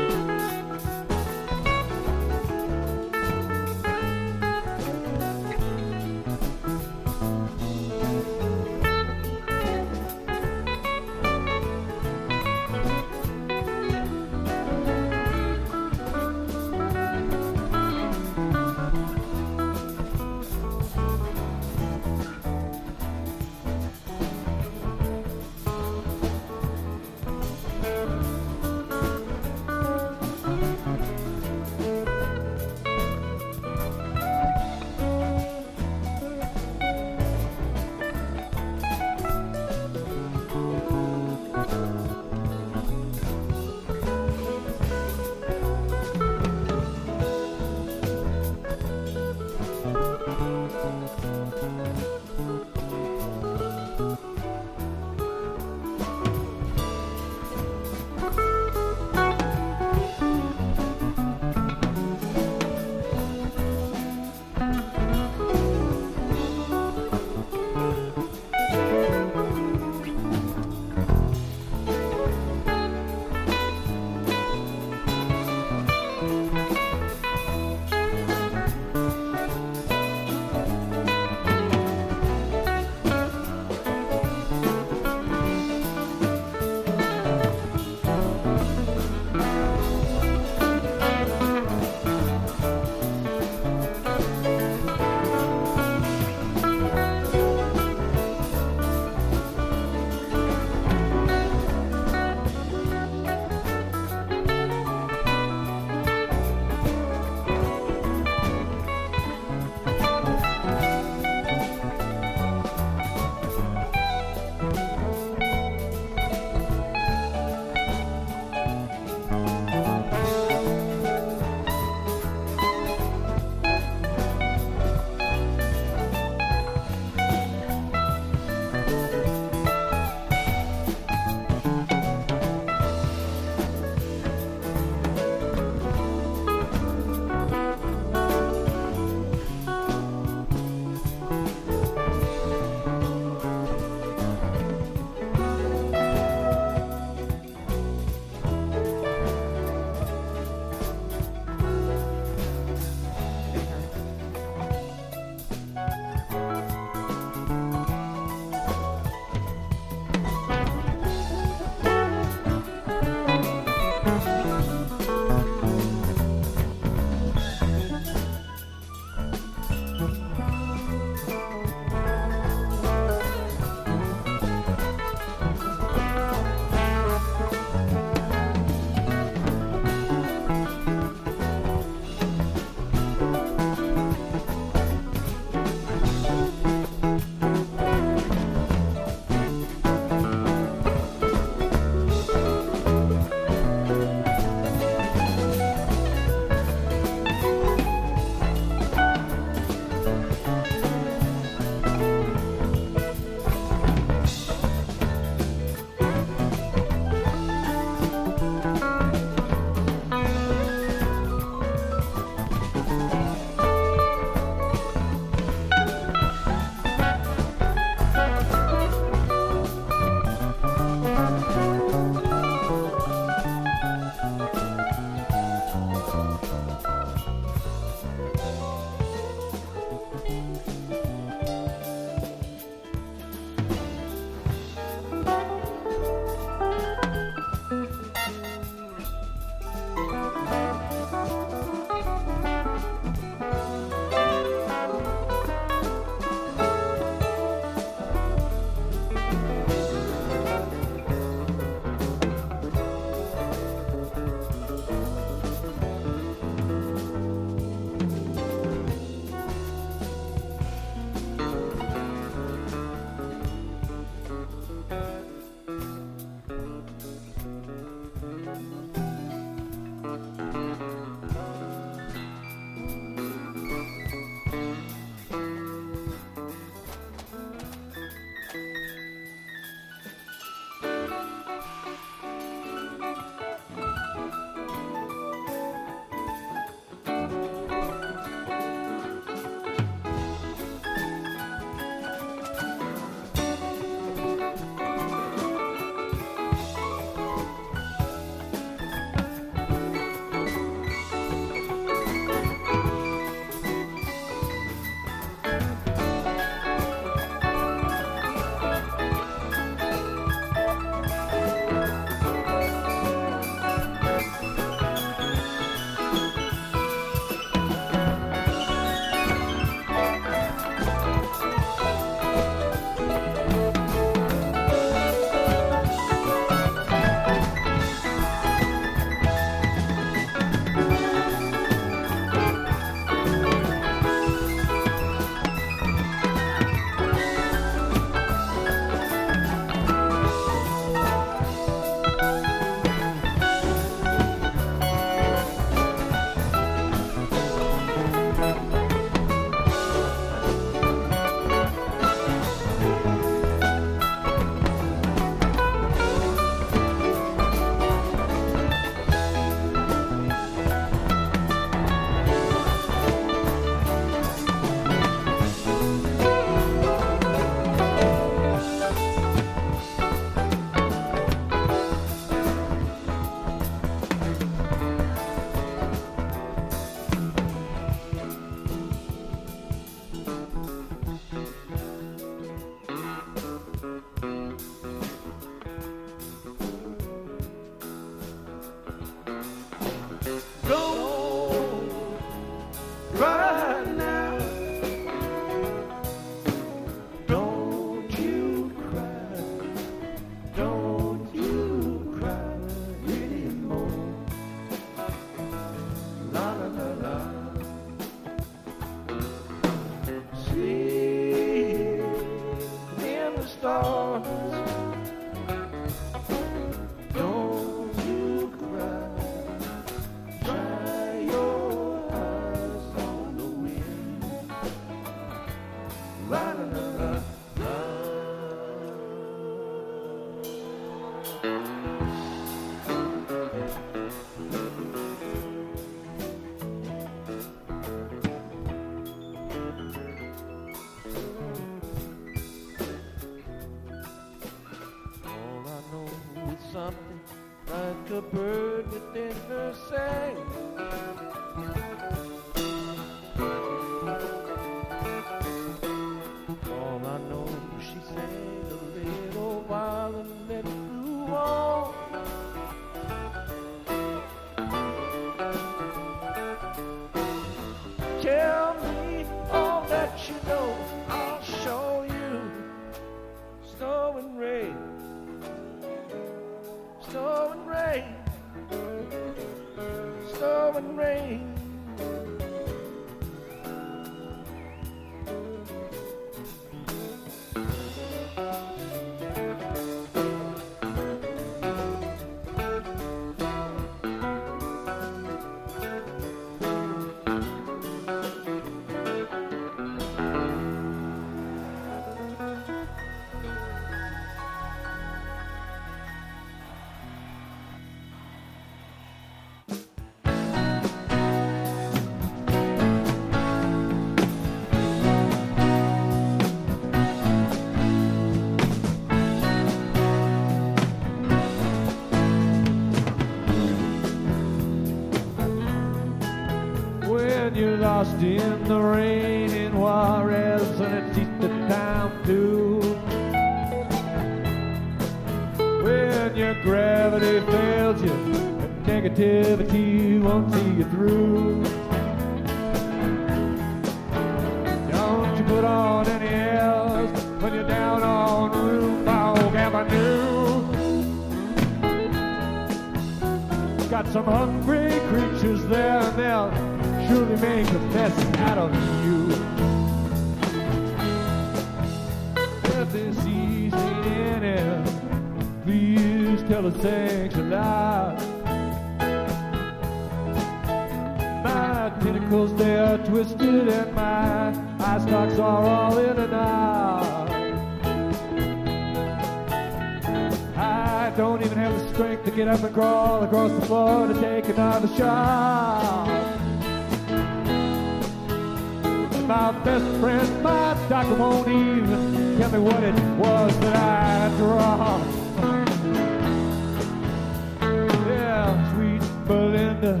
The 599.84 600.00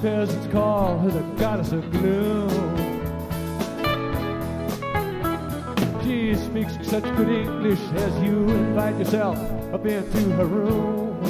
peasants 0.00 0.46
call 0.50 0.96
her 1.00 1.10
the 1.10 1.20
goddess 1.36 1.72
of 1.72 1.90
gloom. 1.90 2.48
She 6.02 6.34
speaks 6.34 6.72
such 6.88 7.04
good 7.18 7.28
English 7.28 7.80
as 7.96 8.22
you 8.22 8.48
invite 8.48 8.96
yourself 8.96 9.36
up 9.74 9.84
into 9.84 10.30
her 10.36 10.46
room. 10.46 11.22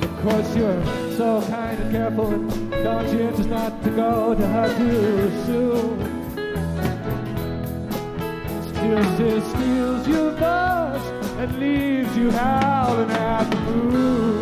Of 0.00 0.22
course, 0.22 0.54
you're 0.54 0.84
so 1.16 1.42
kind 1.48 1.82
and 1.82 1.90
careful 1.90 2.28
and 2.28 2.72
conscientious 2.72 3.46
not 3.46 3.82
to 3.82 3.90
go 3.90 4.36
to 4.36 4.46
her 4.46 4.68
too 4.78 5.28
soon. 5.44 5.98
Steals, 8.68 9.06
she 9.18 9.40
steals 9.50 10.06
your 10.06 10.30
bus 10.38 11.04
and 11.40 11.58
leaves 11.58 12.16
you 12.16 12.30
howling 12.30 13.10
at 13.10 13.50
the 13.50 13.56
moon. 13.56 14.41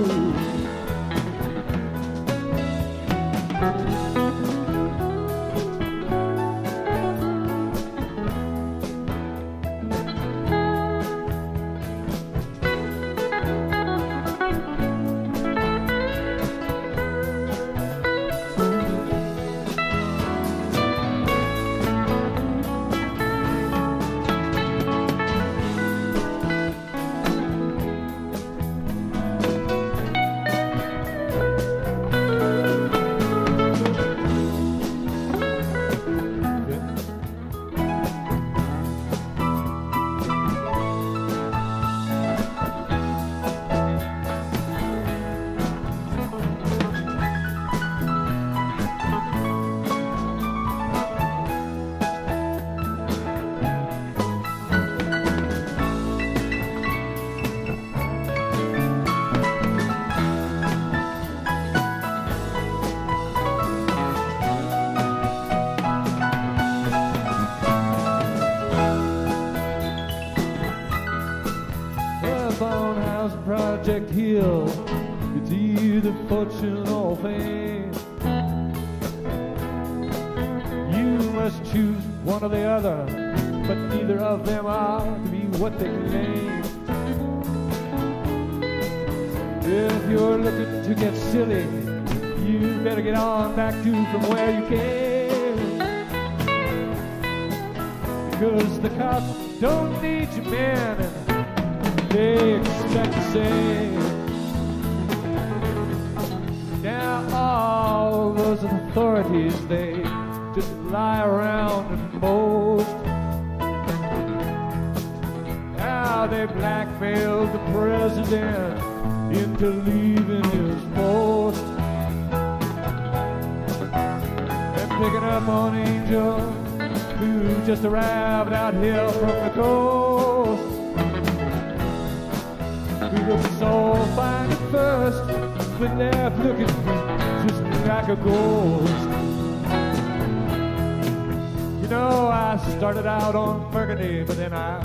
Started 142.93 143.09
out 143.09 143.37
on 143.37 143.71
Burgundy, 143.71 144.25
but 144.25 144.37
then 144.37 144.53
I 144.53 144.83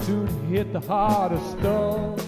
soon 0.00 0.26
hit 0.48 0.72
the 0.72 0.80
of 0.90 1.40
stone. 1.52 2.18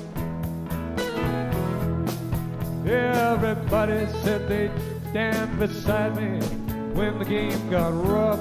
Everybody 2.87 4.07
said 4.23 4.49
they'd 4.49 4.71
stand 5.11 5.59
beside 5.59 6.15
me 6.17 6.39
when 6.95 7.19
the 7.19 7.25
game 7.25 7.59
got 7.71 7.89
rough. 8.07 8.39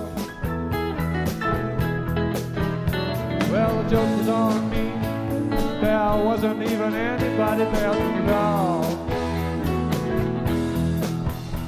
Well, 3.49 3.82
the 3.82 3.90
joke 3.90 4.18
was 4.20 4.30
on 4.30 4.70
me. 4.70 4.91
There 5.82 6.24
wasn't 6.24 6.62
even 6.62 6.94
anybody 6.94 7.64
there 7.64 7.94
to 7.94 8.32
love. 8.32 9.06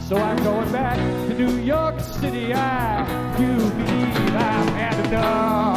So 0.08 0.16
I'm 0.16 0.38
going 0.44 0.72
back 0.72 0.96
to 0.96 1.34
New 1.34 1.58
York 1.64 2.00
City. 2.02 2.54
I 2.54 3.04
do 3.36 3.58
believe 3.72 4.18
I've 4.38 4.70
had 4.70 4.97
enough. 5.08 5.77